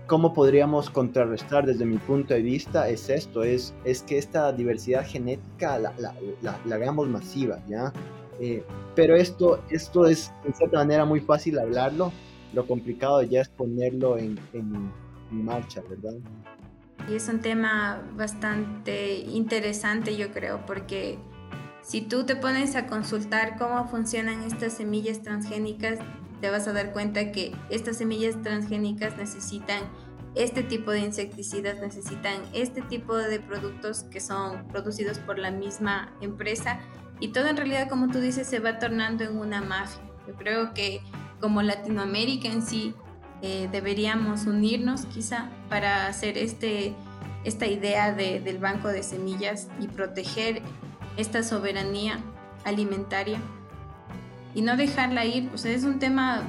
¿cómo 0.06 0.32
podríamos 0.32 0.90
contrarrestar 0.90 1.66
desde 1.66 1.84
mi 1.84 1.98
punto 1.98 2.34
de 2.34 2.42
vista? 2.42 2.88
Es 2.88 3.08
esto, 3.08 3.42
es, 3.42 3.74
es 3.84 4.02
que 4.02 4.18
esta 4.18 4.52
diversidad 4.52 5.06
genética 5.06 5.78
la, 5.78 5.92
la, 5.98 6.14
la, 6.42 6.74
hagamos 6.74 7.08
masiva, 7.08 7.58
¿ya? 7.68 7.92
Eh, 8.40 8.64
pero 8.94 9.16
esto, 9.16 9.62
esto 9.70 10.06
es, 10.06 10.32
en 10.44 10.54
cierta 10.54 10.78
manera, 10.78 11.04
muy 11.04 11.20
fácil 11.20 11.58
hablarlo, 11.58 12.12
lo 12.54 12.66
complicado 12.66 13.22
ya 13.22 13.42
es 13.42 13.48
ponerlo 13.48 14.16
en, 14.16 14.38
en, 14.52 14.90
en 15.30 15.44
marcha, 15.44 15.82
¿verdad? 15.88 16.14
Y 17.08 17.14
es 17.14 17.28
un 17.28 17.40
tema 17.40 18.02
bastante 18.16 19.16
interesante, 19.16 20.16
yo 20.16 20.30
creo, 20.30 20.66
porque 20.66 21.18
si 21.82 22.02
tú 22.02 22.24
te 22.26 22.36
pones 22.36 22.76
a 22.76 22.86
consultar 22.86 23.56
cómo 23.56 23.88
funcionan 23.88 24.42
estas 24.42 24.74
semillas 24.74 25.22
transgénicas, 25.22 25.98
te 26.40 26.50
vas 26.50 26.68
a 26.68 26.72
dar 26.72 26.92
cuenta 26.92 27.32
que 27.32 27.52
estas 27.70 27.96
semillas 27.96 28.40
transgénicas 28.42 29.16
necesitan 29.16 29.82
este 30.34 30.62
tipo 30.62 30.90
de 30.90 31.00
insecticidas, 31.00 31.80
necesitan 31.80 32.42
este 32.52 32.82
tipo 32.82 33.16
de 33.16 33.40
productos 33.40 34.04
que 34.04 34.20
son 34.20 34.68
producidos 34.68 35.18
por 35.18 35.38
la 35.38 35.50
misma 35.50 36.12
empresa 36.20 36.78
y 37.20 37.28
todo 37.28 37.48
en 37.48 37.56
realidad, 37.56 37.88
como 37.88 38.08
tú 38.08 38.20
dices, 38.20 38.46
se 38.46 38.60
va 38.60 38.78
tornando 38.78 39.24
en 39.24 39.36
una 39.36 39.60
mafia. 39.60 40.02
Yo 40.26 40.34
creo 40.34 40.74
que 40.74 41.00
como 41.40 41.62
Latinoamérica 41.62 42.48
en 42.48 42.62
sí 42.62 42.94
eh, 43.42 43.68
deberíamos 43.70 44.46
unirnos 44.46 45.06
quizá 45.06 45.50
para 45.68 46.06
hacer 46.06 46.36
este, 46.38 46.94
esta 47.44 47.66
idea 47.66 48.12
del 48.12 48.58
banco 48.58 48.88
de 48.88 49.02
semillas 49.02 49.68
y 49.80 49.86
proteger 49.86 50.62
esta 51.16 51.42
soberanía 51.42 52.18
alimentaria 52.64 53.40
y 54.54 54.62
no 54.62 54.76
dejarla 54.76 55.24
ir, 55.24 55.48
pues 55.50 55.64
es 55.64 55.84
un 55.84 55.98
tema 55.98 56.42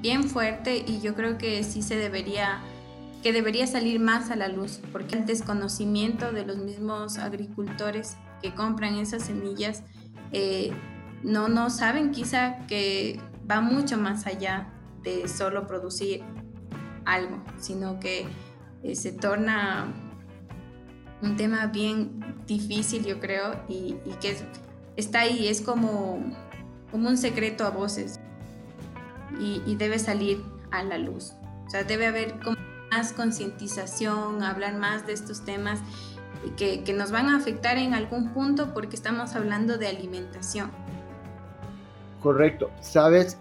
bien 0.00 0.24
fuerte 0.24 0.84
y 0.86 1.00
yo 1.00 1.14
creo 1.14 1.38
que 1.38 1.64
sí 1.64 1.82
se 1.82 1.96
debería 1.96 2.60
que 3.22 3.32
debería 3.32 3.66
salir 3.66 3.98
más 3.98 4.30
a 4.30 4.36
la 4.36 4.46
luz, 4.46 4.80
porque 4.92 5.16
el 5.16 5.26
desconocimiento 5.26 6.30
de 6.30 6.46
los 6.46 6.58
mismos 6.58 7.18
agricultores 7.18 8.16
que 8.40 8.54
compran 8.54 8.94
esas 8.94 9.24
semillas 9.24 9.82
eh, 10.32 10.70
no, 11.24 11.48
no 11.48 11.68
saben 11.68 12.12
quizá 12.12 12.64
que 12.68 13.20
va 13.50 13.60
mucho 13.60 13.98
más 13.98 14.26
allá 14.26 14.68
de 15.02 15.28
solo 15.28 15.66
producir 15.66 16.22
algo, 17.04 17.42
sino 17.58 17.98
que 18.00 18.26
eh, 18.82 18.94
se 18.94 19.12
torna 19.12 19.92
un 21.22 21.36
tema 21.36 21.66
bien 21.66 22.36
difícil, 22.46 23.04
yo 23.04 23.18
creo, 23.18 23.52
y, 23.68 23.94
que 24.20 24.36
está 24.96 25.20
ahí, 25.20 25.48
es 25.48 25.60
como, 25.60 26.20
como 26.90 27.08
un 27.08 27.16
secreto 27.16 27.64
a 27.64 27.70
voces 27.70 28.20
y, 29.40 29.74
debe 29.76 29.98
salir 29.98 30.42
a 30.70 30.82
la 30.82 30.98
luz. 30.98 31.32
O 31.66 31.70
sea, 31.70 31.84
debe 31.84 32.06
haber 32.06 32.34
más 32.90 33.12
concientización, 33.12 34.42
hablar 34.42 34.76
más 34.76 35.06
de 35.06 35.12
estos 35.12 35.44
temas 35.44 35.80
que, 36.56 36.82
nos 36.96 37.10
van 37.10 37.28
a 37.28 37.36
afectar 37.36 37.78
en 37.78 37.94
algún 37.94 38.32
punto 38.32 38.72
porque 38.72 38.96
estamos 38.96 39.34
hablando 39.34 39.76
de 39.76 39.88
alimentación. 39.88 40.70
Correcto, 42.22 42.70
sabes, 42.80 43.38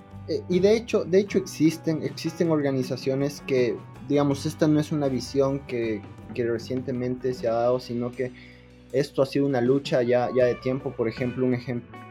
y 0.50 0.60
de 0.60 0.76
hecho, 0.76 1.06
de 1.06 1.20
hecho 1.20 1.38
existen, 1.38 2.04
existen 2.04 2.52
organizaciones 2.52 3.42
que, 3.48 3.78
digamos, 4.10 4.46
esta 4.46 4.68
no 4.68 4.80
es 4.80 4.92
una 4.92 5.08
visión 5.08 5.60
que, 5.68 6.02
que 6.34 6.46
recientemente 6.46 7.34
se 7.34 7.48
ha 7.48 7.54
dado, 7.54 7.80
sino 7.80 8.12
que 8.12 8.32
esto 8.92 9.22
ha 9.22 9.26
sido 9.26 9.46
una 9.46 9.62
lucha 9.62 10.02
ya, 10.02 10.30
ya 10.36 10.46
de 10.46 10.56
tiempo. 10.56 10.92
Por 10.92 11.08
ejemplo, 11.08 11.46
un, 11.46 11.58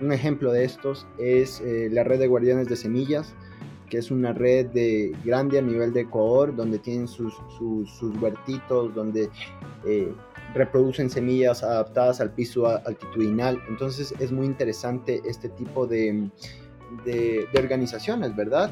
un 0.01 0.13
ejemplo 0.13 0.53
de 0.53 0.65
estos 0.65 1.07
es 1.19 1.61
eh, 1.61 1.89
la 1.91 2.05
red 2.05 2.19
de 2.19 2.27
guardianes 2.27 2.69
de 2.69 2.77
semillas, 2.77 3.35
que 3.89 3.99
es 3.99 4.11
una 4.11 4.33
red 4.33 4.67
de 4.67 5.15
grande 5.25 5.59
a 5.59 5.63
nivel 5.63 5.93
de 5.93 6.01
Ecuador, 6.03 6.55
donde 6.55 6.79
tienen 6.79 7.09
sus, 7.09 7.35
sus, 7.59 8.03
huertitos, 8.21 8.95
donde 8.95 9.31
eh, 9.87 10.13
reproducen 10.55 11.09
semillas 11.09 11.63
adaptadas 11.63 12.21
al 12.21 12.33
piso 12.33 12.67
altitudinal. 12.67 13.61
Entonces 13.69 14.13
es 14.19 14.33
muy 14.33 14.47
interesante 14.47 15.23
este 15.25 15.49
tipo 15.51 15.87
de, 15.87 16.31
de, 17.05 17.47
de 17.53 17.59
organizaciones, 17.59 18.35
¿verdad? 18.35 18.71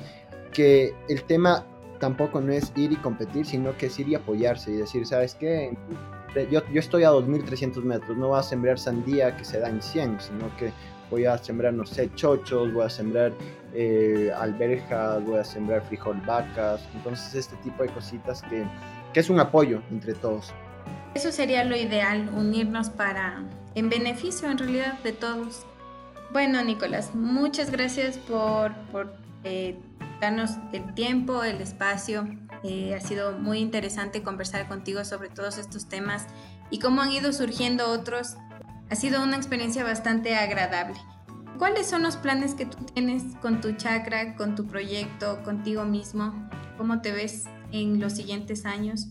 Que 0.53 0.95
el 1.09 1.23
tema 1.25 1.65
tampoco 1.99 2.41
no 2.41 2.53
es 2.53 2.73
ir 2.77 2.93
y 2.93 2.97
competir, 2.97 3.47
sino 3.47 3.77
que 3.77 3.87
es 3.87 3.99
ir 3.99 4.09
y 4.09 4.15
apoyarse 4.15 4.71
y 4.71 4.77
decir, 4.77 5.07
¿sabes 5.07 5.35
qué? 5.35 5.77
Yo, 6.51 6.61
yo 6.73 6.81
estoy 6.81 7.05
a 7.05 7.11
2.300 7.11 7.83
metros, 7.83 8.17
no 8.17 8.29
voy 8.29 8.41
a 8.41 8.43
sembrar 8.43 8.79
sandía 8.79 9.37
que 9.37 9.45
se 9.45 9.61
da 9.61 9.69
en 9.69 9.81
100, 9.81 10.21
sino 10.21 10.55
que 10.57 10.73
voy 11.11 11.27
a 11.27 11.39
sembrar, 11.39 11.73
no 11.73 11.87
sé, 11.87 12.11
chochos, 12.15 12.73
voy 12.73 12.85
a 12.85 12.91
sembrar 12.91 13.33
eh, 13.73 14.33
alberjas, 14.37 15.25
voy 15.25 15.39
a 15.39 15.45
sembrar 15.45 15.87
frijol 15.87 16.21
vacas, 16.27 16.87
entonces 16.95 17.35
este 17.35 17.57
tipo 17.63 17.83
de 17.83 17.89
cositas 17.91 18.43
que, 18.43 18.65
que 19.13 19.21
es 19.21 19.31
un 19.31 19.39
apoyo 19.39 19.81
entre 19.91 20.15
todos. 20.15 20.53
Eso 21.15 21.31
sería 21.31 21.65
lo 21.65 21.77
ideal, 21.77 22.29
unirnos 22.37 22.91
para, 22.91 23.45
en 23.75 23.89
beneficio 23.89 24.51
en 24.51 24.59
realidad 24.59 24.99
de 25.05 25.13
todos. 25.13 25.65
Bueno, 26.35 26.65
Nicolás, 26.65 27.15
muchas 27.15 27.71
gracias 27.71 28.19
por, 28.19 28.75
eh, 29.45 29.79
darnos 30.21 30.51
el 30.73 30.93
tiempo, 30.93 31.45
el 31.45 31.61
espacio. 31.61 32.27
Eh, 32.65 32.93
ha 32.93 33.01
sido 33.01 33.39
muy 33.39 33.59
interesante 33.61 34.25
conversar 34.25 34.67
contigo 34.67 35.05
sobre 35.05 35.29
todos 35.29 35.59
estos 35.59 35.89
temas 35.89 36.27
y 36.71 36.81
cómo 36.81 37.03
han 37.03 37.13
ido 37.13 37.33
surgiendo 37.33 37.89
otros. 37.89 38.37
Ha 38.91 38.97
sido 38.97 39.23
una 39.23 39.37
experiencia 39.37 39.85
bastante 39.85 40.35
agradable. 40.35 40.97
¿Cuáles 41.57 41.87
son 41.87 42.03
los 42.03 42.17
planes 42.17 42.55
que 42.55 42.67
tú 42.67 42.79
tienes 42.93 43.23
con 43.41 43.61
tu 43.61 43.71
chakra, 43.71 44.35
con 44.35 44.57
tu 44.57 44.67
proyecto, 44.67 45.41
contigo 45.45 45.85
mismo? 45.85 46.35
¿Cómo 46.77 47.01
te 47.01 47.13
ves 47.13 47.45
en 47.71 48.01
los 48.01 48.15
siguientes 48.15 48.67
años? 48.67 49.07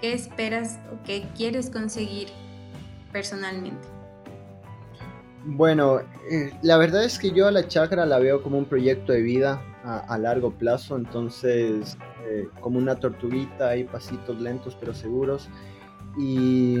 ¿Qué 0.00 0.12
esperas 0.12 0.78
o 0.92 1.02
qué 1.02 1.26
quieres 1.34 1.68
conseguir 1.68 2.28
personalmente? 3.10 3.93
Bueno, 5.46 6.00
eh, 6.30 6.52
la 6.62 6.78
verdad 6.78 7.04
es 7.04 7.18
que 7.18 7.30
yo 7.30 7.46
a 7.46 7.50
la 7.50 7.68
chakra 7.68 8.06
la 8.06 8.18
veo 8.18 8.42
como 8.42 8.56
un 8.56 8.64
proyecto 8.64 9.12
de 9.12 9.20
vida 9.20 9.62
a, 9.84 10.16
largo 10.16 10.50
plazo, 10.50 10.96
entonces 10.96 11.98
eh, 12.26 12.48
como 12.60 12.78
una 12.78 12.96
tortuguita, 12.96 13.68
hay 13.68 13.84
pasitos 13.84 14.40
lentos 14.40 14.74
pero 14.80 14.94
seguros. 14.94 15.50
Y 16.16 16.76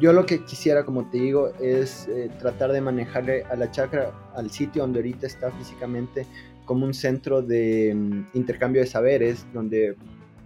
yo 0.00 0.12
lo 0.12 0.26
que 0.26 0.44
quisiera, 0.44 0.84
como 0.84 1.08
te 1.08 1.18
digo, 1.18 1.52
es 1.60 2.08
eh, 2.08 2.30
tratar 2.40 2.72
de 2.72 2.80
manejarle 2.80 3.44
a 3.44 3.54
la 3.54 3.70
chakra, 3.70 4.12
al 4.34 4.50
sitio 4.50 4.82
donde 4.82 4.98
ahorita 4.98 5.26
está 5.26 5.52
físicamente, 5.52 6.26
como 6.64 6.84
un 6.84 6.94
centro 6.94 7.42
de 7.42 7.94
mm, 7.94 8.26
intercambio 8.34 8.82
de 8.82 8.88
saberes, 8.88 9.46
donde 9.52 9.96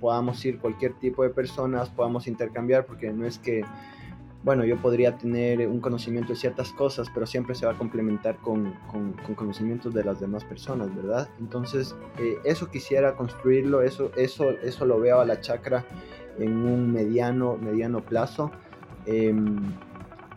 podamos 0.01 0.45
ir 0.45 0.59
cualquier 0.59 0.93
tipo 0.95 1.23
de 1.23 1.31
personas, 1.31 1.89
podamos 1.89 2.27
intercambiar, 2.27 2.85
porque 2.85 3.13
no 3.13 3.27
es 3.27 3.39
que, 3.39 3.63
bueno, 4.43 4.65
yo 4.65 4.77
podría 4.77 5.17
tener 5.17 5.67
un 5.69 5.81
conocimiento 5.81 6.33
de 6.33 6.39
ciertas 6.39 6.73
cosas, 6.73 7.09
pero 7.15 7.27
siempre 7.27 7.55
se 7.55 7.65
va 7.65 7.73
a 7.73 7.79
complementar 7.79 8.37
con, 8.39 8.75
con, 8.91 9.13
conocimientos 9.35 9.95
de 9.95 10.05
las 10.05 10.21
demás 10.21 10.45
personas, 10.45 10.95
¿verdad? 10.95 11.29
Entonces, 11.39 11.95
eh, 12.19 12.39
eso 12.45 12.69
quisiera 12.69 13.15
construirlo, 13.15 13.83
eso, 13.83 14.11
eso, 14.17 14.51
eso 14.51 14.85
lo 14.85 14.99
veo 14.99 15.21
a 15.21 15.25
la 15.25 15.41
chakra 15.41 15.85
en 16.39 16.65
un 16.65 16.93
mediano, 16.93 17.57
mediano 17.57 18.01
plazo. 18.01 18.51
Em, 19.07 19.75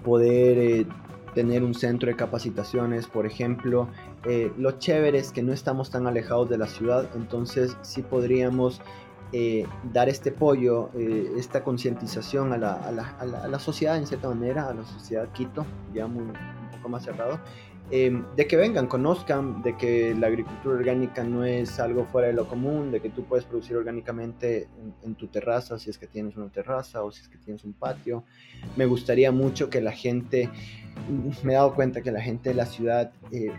poder 0.03 0.57
eh, 0.57 0.85
tener 1.33 1.63
un 1.63 1.73
centro 1.73 2.09
de 2.09 2.15
capacitaciones, 2.15 3.07
por 3.07 3.25
ejemplo. 3.25 3.89
Eh, 4.25 4.51
lo 4.57 4.71
chévere 4.71 5.19
es 5.19 5.31
que 5.31 5.43
no 5.43 5.51
estamos 5.51 5.91
tan 5.91 6.07
alejados 6.07 6.49
de 6.49 6.57
la 6.57 6.67
ciudad, 6.67 7.09
entonces 7.15 7.77
sí 7.81 8.01
podríamos 8.01 8.81
eh, 9.31 9.65
dar 9.91 10.09
este 10.09 10.29
apoyo, 10.29 10.89
eh, 10.95 11.33
esta 11.37 11.63
concientización 11.63 12.53
a 12.53 12.57
la, 12.57 12.73
a, 12.73 12.91
la, 12.91 13.09
a, 13.19 13.47
la, 13.47 13.59
sociedad 13.59 13.97
en 13.97 14.07
cierta 14.07 14.29
manera, 14.29 14.69
a 14.69 14.73
la 14.73 14.85
sociedad 14.85 15.27
Quito, 15.33 15.65
ya 15.93 16.07
muy, 16.07 16.23
un 16.23 16.33
poco 16.71 16.89
más 16.89 17.03
cerrado, 17.03 17.39
Em, 17.91 18.25
de 18.35 18.47
que 18.47 18.57
vengan, 18.57 18.87
conozcan, 18.87 19.61
de 19.61 19.77
que 19.77 20.15
la 20.15 20.25
agricultura 20.25 20.75
orgánica 20.75 21.23
no 21.23 21.45
es 21.45 21.79
algo 21.79 22.05
fuera 22.05 22.27
de 22.27 22.33
lo 22.33 22.47
común, 22.47 22.91
de 22.91 22.99
que 22.99 23.09
tú 23.09 23.25
puedes 23.25 23.45
producir 23.45 23.77
orgánicamente 23.77 24.67
en, 25.03 25.13
tu 25.13 25.27
terraza, 25.27 25.77
si 25.77 25.91
es 25.91 25.99
que 25.99 26.07
tienes 26.07 26.35
una 26.35 26.49
terraza 26.49 27.03
o 27.03 27.11
si 27.11 27.21
es 27.21 27.29
que 27.29 27.37
tienes 27.37 27.63
un 27.63 27.73
patio. 27.73 28.23
Me 28.75 28.87
gustaría 28.87 29.31
mucho 29.31 29.69
que 29.69 29.81
la 29.81 29.91
gente, 29.91 30.49
me 31.43 31.53
he 31.53 31.55
dado 31.55 31.75
cuenta 31.75 32.01
que 32.01 32.11
la 32.11 32.21
gente 32.21 32.49
de 32.49 32.55
la 32.55 32.65
ciudad 32.65 33.11
eh, 33.31 33.51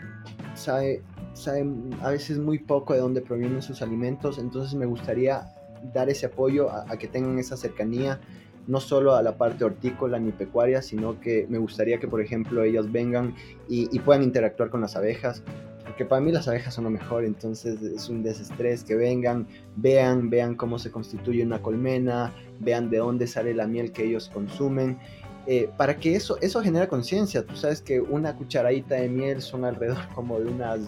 sabe, 0.54 1.04
sabe 1.34 1.64
a 2.02 2.10
veces 2.10 2.38
muy 2.38 2.58
poco 2.58 2.94
de 2.94 3.00
dónde 3.00 3.20
provienen 3.20 3.62
sus 3.62 3.80
alimentos, 3.80 4.38
entonces 4.38 4.74
me 4.74 4.86
gustaría 4.86 5.46
dar 5.92 6.08
ese 6.08 6.26
apoyo 6.26 6.70
a 6.70 6.96
que 6.98 7.08
tengan 7.08 7.38
esa 7.38 7.56
cercanía 7.56 8.20
no 8.66 8.80
solo 8.80 9.14
a 9.14 9.22
la 9.22 9.36
parte 9.36 9.64
hortícola 9.64 10.18
ni 10.18 10.32
pecuaria, 10.32 10.82
sino 10.82 11.20
que 11.20 11.46
me 11.48 11.58
gustaría 11.58 11.98
que, 11.98 12.08
por 12.08 12.20
ejemplo, 12.20 12.62
ellos 12.62 12.90
vengan 12.90 13.34
y, 13.68 13.98
puedan 14.00 14.22
interactuar 14.22 14.70
con 14.70 14.80
las 14.80 14.96
abejas, 14.96 15.42
porque 15.84 16.04
para 16.04 16.20
mí 16.20 16.32
las 16.32 16.48
abejas 16.48 16.74
son 16.74 16.84
lo 16.84 16.90
mejor, 16.90 17.24
entonces 17.24 17.80
es 17.80 18.08
un 18.08 18.22
desestrés, 18.22 18.84
que 18.84 18.94
vengan, 18.94 19.46
vean, 19.76 20.30
vean 20.30 20.54
cómo 20.54 20.78
se 20.78 20.90
constituye 20.90 21.42
una 21.44 21.62
colmena, 21.62 22.32
vean 22.60 22.90
de 22.90 22.98
dónde 22.98 23.26
sale 23.26 23.54
la 23.54 23.66
miel 23.66 23.92
que 23.92 24.04
ellos 24.04 24.30
consumen. 24.32 24.98
Eh, 25.46 25.70
para 25.76 25.96
que 25.96 26.16
eso, 26.16 26.38
eso 26.40 26.60
genera 26.60 26.88
conciencia, 26.88 27.46
tú 27.46 27.54
sabes 27.54 27.80
que 27.80 28.00
una 28.00 28.34
cucharadita 28.34 28.96
de 28.96 29.08
miel 29.08 29.40
son 29.40 29.64
alrededor 29.64 29.98
como 30.14 30.40
de 30.40 30.46
unas 30.46 30.80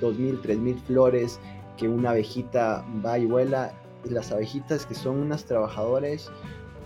2.000, 0.00 0.40
3.000 0.40 0.78
flores 0.82 1.40
que 1.76 1.88
una 1.88 2.10
abejita 2.10 2.84
va 3.04 3.18
y 3.18 3.26
vuela, 3.26 3.72
y 4.08 4.14
las 4.14 4.32
abejitas 4.32 4.86
que 4.86 4.94
son 4.94 5.18
unas 5.18 5.44
trabajadores 5.44 6.30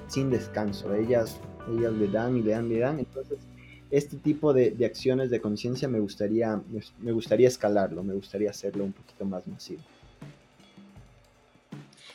sin 0.09 0.31
descanso. 0.31 0.95
Ellas, 0.95 1.39
ellas 1.71 1.93
le 1.93 2.09
dan 2.09 2.37
y 2.37 2.43
le 2.43 2.53
dan 2.53 2.67
y 2.67 2.75
le 2.75 2.81
dan. 2.81 2.99
Entonces, 2.99 3.39
este 3.91 4.17
tipo 4.17 4.53
de, 4.53 4.71
de 4.71 4.87
acciones 4.87 5.31
de 5.31 5.41
conciencia 5.41 5.89
me 5.89 6.01
gustaría, 6.01 6.61
me 7.01 7.13
gustaría 7.13 7.49
escalarlo, 7.49 8.03
me 8.03 8.15
gustaría 8.15 8.51
hacerlo 8.51 8.85
un 8.85 8.93
poquito 8.93 9.25
más 9.25 9.47
masivo. 9.47 9.83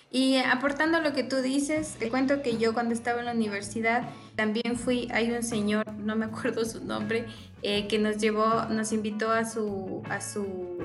Y 0.10 0.38
aportando 0.38 1.02
lo 1.02 1.14
que 1.14 1.24
tú 1.24 1.38
dices, 1.42 1.96
te 2.00 2.10
cuento 2.10 2.42
que 2.42 2.58
yo 2.58 2.74
cuando 2.74 2.94
estaba 2.94 3.20
en 3.20 3.26
la 3.26 3.34
universidad 3.34 4.10
también 4.36 4.78
fui, 4.78 5.10
hay 5.12 5.32
un 5.32 5.44
señor, 5.44 5.92
no 5.94 6.16
me 6.16 6.26
acuerdo 6.28 6.64
su 6.66 6.84
nombre, 6.84 7.26
eh, 7.62 7.88
que 7.88 8.00
nos 8.00 8.18
llevó, 8.18 8.66
nos 8.70 8.94
invitó 8.94 9.32
a 9.32 9.46
su, 9.46 10.02
a 10.10 10.22
su 10.22 10.78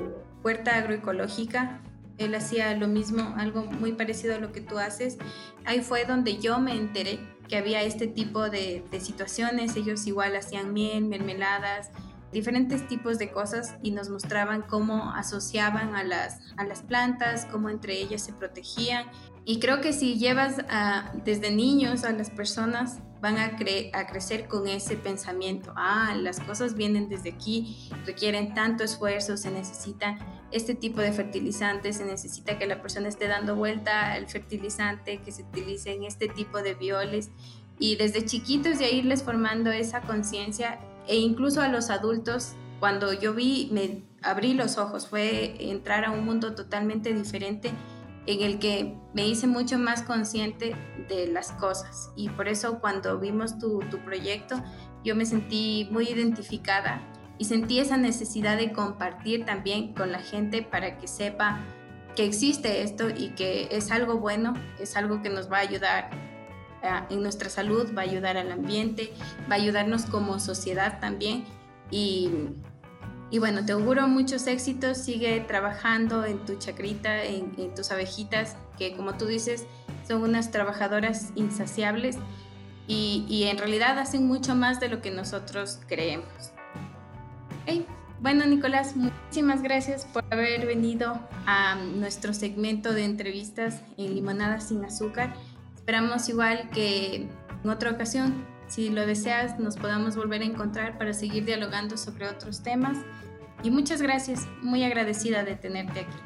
puerta 0.42 0.76
agroecológica 0.76 1.80
él 2.22 2.34
hacía 2.34 2.74
lo 2.76 2.88
mismo, 2.88 3.34
algo 3.36 3.64
muy 3.64 3.92
parecido 3.92 4.34
a 4.34 4.38
lo 4.38 4.52
que 4.52 4.60
tú 4.60 4.78
haces. 4.78 5.18
Ahí 5.64 5.80
fue 5.80 6.04
donde 6.04 6.38
yo 6.38 6.58
me 6.58 6.74
enteré 6.76 7.18
que 7.48 7.56
había 7.56 7.82
este 7.82 8.06
tipo 8.06 8.48
de, 8.48 8.84
situaciones. 9.00 9.76
Ellos 9.76 10.06
igual 10.06 10.34
hacían 10.36 10.72
miel, 10.72 11.04
mermeladas, 11.04 11.90
diferentes 12.32 12.88
tipos 12.88 13.18
de 13.18 13.30
cosas 13.30 13.76
y 13.82 13.90
nos 13.90 14.08
mostraban 14.08 14.62
cómo 14.62 15.12
asociaban 15.12 15.94
a 15.94 16.02
las, 16.02 16.40
a 16.56 16.64
las 16.64 16.82
plantas, 16.82 17.46
cómo 17.50 17.68
entre 17.68 18.00
ellas 18.00 18.22
se 18.22 18.32
protegían. 18.32 19.06
Y 19.44 19.58
creo 19.58 19.80
que 19.80 19.92
si 19.92 20.18
llevas 20.18 20.56
desde 21.24 21.50
niños 21.50 22.04
a 22.04 22.12
las 22.12 22.30
personas, 22.30 23.00
van 23.20 23.38
a, 23.38 23.56
a 23.92 24.06
crecer 24.06 24.48
con 24.48 24.66
ese 24.66 24.96
pensamiento. 24.96 25.72
Ah, 25.76 26.14
las 26.20 26.40
cosas 26.40 26.74
vienen 26.74 27.08
desde 27.08 27.30
aquí, 27.30 27.88
requieren 28.04 28.52
tanto 28.52 28.82
esfuerzo, 28.82 29.36
se 29.36 29.50
necesita 29.52 30.18
este 30.50 30.74
tipo 30.74 31.00
de 31.00 31.12
fertilizantes, 31.12 31.98
se 31.98 32.04
necesita 32.04 32.58
que 32.58 32.66
la 32.66 32.82
persona 32.82 33.08
esté 33.08 33.28
dando 33.28 33.54
vuelta 33.54 34.12
al 34.12 34.28
fertilizante, 34.28 35.20
que 35.22 35.30
se 35.30 35.44
utilice 35.44 35.94
en 35.94 36.02
este 36.02 36.28
tipo 36.28 36.62
de 36.62 36.74
violes 36.74 37.30
y 37.78 37.96
desde 37.96 38.24
chiquitos 38.24 38.80
ya 38.80 38.88
irles 38.88 39.22
formando 39.22 39.70
esa 39.70 40.02
conciencia 40.02 40.78
e 41.06 41.16
incluso 41.16 41.62
a 41.62 41.68
los 41.68 41.90
adultos, 41.90 42.54
cuando 42.80 43.12
yo 43.12 43.34
vi, 43.34 43.68
me 43.72 44.02
abrí 44.22 44.54
los 44.54 44.78
ojos, 44.78 45.06
fue 45.08 45.70
entrar 45.70 46.04
a 46.04 46.10
un 46.10 46.24
mundo 46.24 46.54
totalmente 46.54 47.12
diferente 47.12 47.70
en 48.26 48.42
el 48.42 48.58
que 48.58 48.96
me 49.14 49.26
hice 49.26 49.46
mucho 49.46 49.78
más 49.78 50.02
consciente 50.02 50.76
de 51.08 51.26
las 51.26 51.52
cosas 51.52 52.10
y 52.16 52.28
por 52.30 52.48
eso 52.48 52.78
cuando 52.80 53.18
vimos 53.18 53.58
tu, 53.58 53.80
tu 53.90 53.98
proyecto 53.98 54.62
yo 55.04 55.16
me 55.16 55.26
sentí 55.26 55.88
muy 55.90 56.08
identificada 56.08 57.02
y 57.38 57.44
sentí 57.44 57.80
esa 57.80 57.96
necesidad 57.96 58.56
de 58.56 58.72
compartir 58.72 59.44
también 59.44 59.94
con 59.94 60.12
la 60.12 60.20
gente 60.20 60.62
para 60.62 60.98
que 60.98 61.08
sepa 61.08 61.60
que 62.14 62.24
existe 62.24 62.82
esto 62.82 63.08
y 63.10 63.30
que 63.30 63.68
es 63.70 63.90
algo 63.90 64.18
bueno, 64.18 64.54
es 64.78 64.96
algo 64.96 65.22
que 65.22 65.30
nos 65.30 65.50
va 65.50 65.58
a 65.58 65.60
ayudar 65.60 66.10
en 67.10 67.22
nuestra 67.22 67.48
salud, 67.48 67.92
va 67.96 68.02
a 68.02 68.04
ayudar 68.04 68.36
al 68.36 68.50
ambiente, 68.50 69.12
va 69.50 69.54
a 69.54 69.58
ayudarnos 69.58 70.04
como 70.04 70.38
sociedad 70.40 70.98
también. 71.00 71.44
Y, 71.90 72.30
y 73.32 73.38
bueno, 73.38 73.64
te 73.64 73.72
auguro 73.72 74.06
muchos 74.08 74.46
éxitos, 74.46 74.98
sigue 74.98 75.40
trabajando 75.40 76.26
en 76.26 76.44
tu 76.44 76.56
chacrita, 76.56 77.24
en, 77.24 77.74
tus 77.74 77.90
abejitas, 77.90 78.56
que 78.76 78.94
como 78.94 79.14
tú 79.14 79.24
dices, 79.24 79.66
son 80.06 80.22
unas 80.22 80.50
trabajadoras 80.50 81.32
insaciables 81.34 82.18
y, 82.86 83.44
en 83.50 83.56
realidad 83.56 83.98
hacen 83.98 84.26
mucho 84.26 84.54
más 84.54 84.80
de 84.80 84.90
lo 84.90 85.00
que 85.00 85.10
nosotros 85.10 85.80
creemos. 85.88 86.52
Bueno, 88.20 88.44
Nicolás, 88.44 88.94
muchísimas 88.96 89.62
gracias 89.62 90.04
por 90.04 90.24
haber 90.30 90.66
venido 90.66 91.18
a 91.46 91.74
nuestro 91.74 92.34
segmento 92.34 92.92
de 92.92 93.04
entrevistas 93.04 93.80
en 93.96 94.14
Limonada 94.14 94.60
sin 94.60 94.84
Azúcar. 94.84 95.34
Esperamos 95.74 96.28
igual 96.28 96.68
que 96.70 97.28
en 97.64 97.70
otra 97.70 97.90
ocasión, 97.90 98.46
si 98.72 98.88
lo 98.88 99.04
deseas, 99.06 99.58
nos 99.58 99.76
podamos 99.76 100.16
volver 100.16 100.40
a 100.40 100.46
encontrar 100.46 100.96
para 100.96 101.12
seguir 101.12 101.44
dialogando 101.44 101.98
sobre 101.98 102.26
otros 102.26 102.62
temas. 102.62 102.96
Y 103.62 103.70
muchas 103.70 104.00
gracias, 104.00 104.48
muy 104.62 104.82
agradecida 104.82 105.44
de 105.44 105.56
tenerte 105.56 106.00
aquí. 106.00 106.16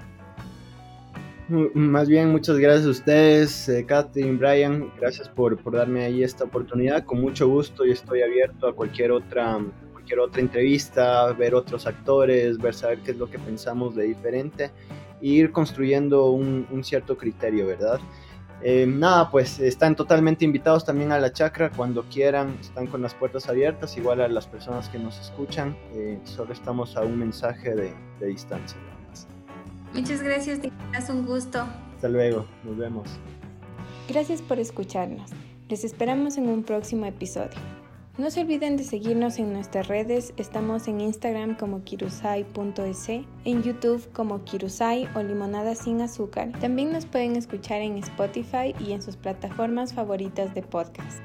Más 1.74 2.08
bien, 2.08 2.30
muchas 2.30 2.58
gracias 2.58 2.86
a 2.86 2.90
ustedes, 2.90 3.68
eh, 3.68 3.84
Catherine, 3.84 4.36
Brian, 4.36 4.92
gracias 4.96 5.28
por, 5.28 5.56
por 5.58 5.74
darme 5.74 6.04
ahí 6.04 6.22
esta 6.22 6.44
oportunidad. 6.44 7.04
Con 7.04 7.20
mucho 7.20 7.48
gusto 7.48 7.84
y 7.84 7.90
estoy 7.90 8.22
abierto 8.22 8.68
a 8.68 8.74
cualquier 8.74 9.10
otra 9.10 9.60
cualquier 9.92 10.20
otra 10.20 10.40
entrevista, 10.40 11.32
ver 11.32 11.52
otros 11.52 11.84
actores, 11.84 12.58
ver 12.58 12.74
saber 12.74 13.00
qué 13.00 13.10
es 13.10 13.16
lo 13.16 13.28
que 13.28 13.40
pensamos 13.40 13.96
de 13.96 14.04
diferente 14.04 14.70
e 15.20 15.26
ir 15.26 15.50
construyendo 15.50 16.30
un, 16.30 16.84
cierto 16.84 17.16
criterio, 17.18 17.66
¿verdad? 17.66 17.98
Eh, 18.62 18.86
nada, 18.86 19.30
pues 19.30 19.60
están 19.60 19.94
totalmente 19.94 20.44
invitados 20.44 20.84
también 20.84 21.12
a 21.12 21.18
la 21.18 21.32
chacra 21.32 21.70
cuando 21.70 22.02
quieran, 22.04 22.56
están 22.60 22.86
con 22.86 23.02
las 23.02 23.14
puertas 23.14 23.48
abiertas, 23.48 23.96
igual 23.96 24.20
a 24.20 24.28
las 24.28 24.46
personas 24.46 24.88
que 24.88 24.98
nos 24.98 25.20
escuchan, 25.20 25.76
eh, 25.92 26.18
solo 26.24 26.52
estamos 26.52 26.96
a 26.96 27.02
un 27.02 27.18
mensaje 27.18 27.74
de, 27.74 27.92
de 28.18 28.26
distancia. 28.26 28.78
Muchas 29.92 30.22
gracias, 30.22 30.60
es 30.98 31.08
un 31.08 31.24
gusto. 31.24 31.66
Hasta 31.94 32.08
luego, 32.08 32.46
nos 32.64 32.76
vemos. 32.76 33.08
Gracias 34.08 34.42
por 34.42 34.58
escucharnos. 34.58 35.30
Les 35.68 35.84
esperamos 35.84 36.36
en 36.36 36.48
un 36.48 36.62
próximo 36.62 37.06
episodio. 37.06 37.58
No 38.18 38.30
se 38.30 38.40
olviden 38.40 38.78
de 38.78 38.84
seguirnos 38.84 39.38
en 39.38 39.52
nuestras 39.52 39.88
redes, 39.88 40.32
estamos 40.38 40.88
en 40.88 41.02
Instagram 41.02 41.54
como 41.54 41.84
kirusai.es, 41.84 43.08
en 43.08 43.62
YouTube 43.62 44.10
como 44.14 44.42
kirusai 44.42 45.06
o 45.14 45.22
limonada 45.22 45.74
sin 45.74 46.00
azúcar. 46.00 46.50
También 46.58 46.92
nos 46.92 47.04
pueden 47.04 47.36
escuchar 47.36 47.82
en 47.82 47.98
Spotify 47.98 48.74
y 48.80 48.92
en 48.92 49.02
sus 49.02 49.18
plataformas 49.18 49.92
favoritas 49.92 50.54
de 50.54 50.62
podcast. 50.62 51.20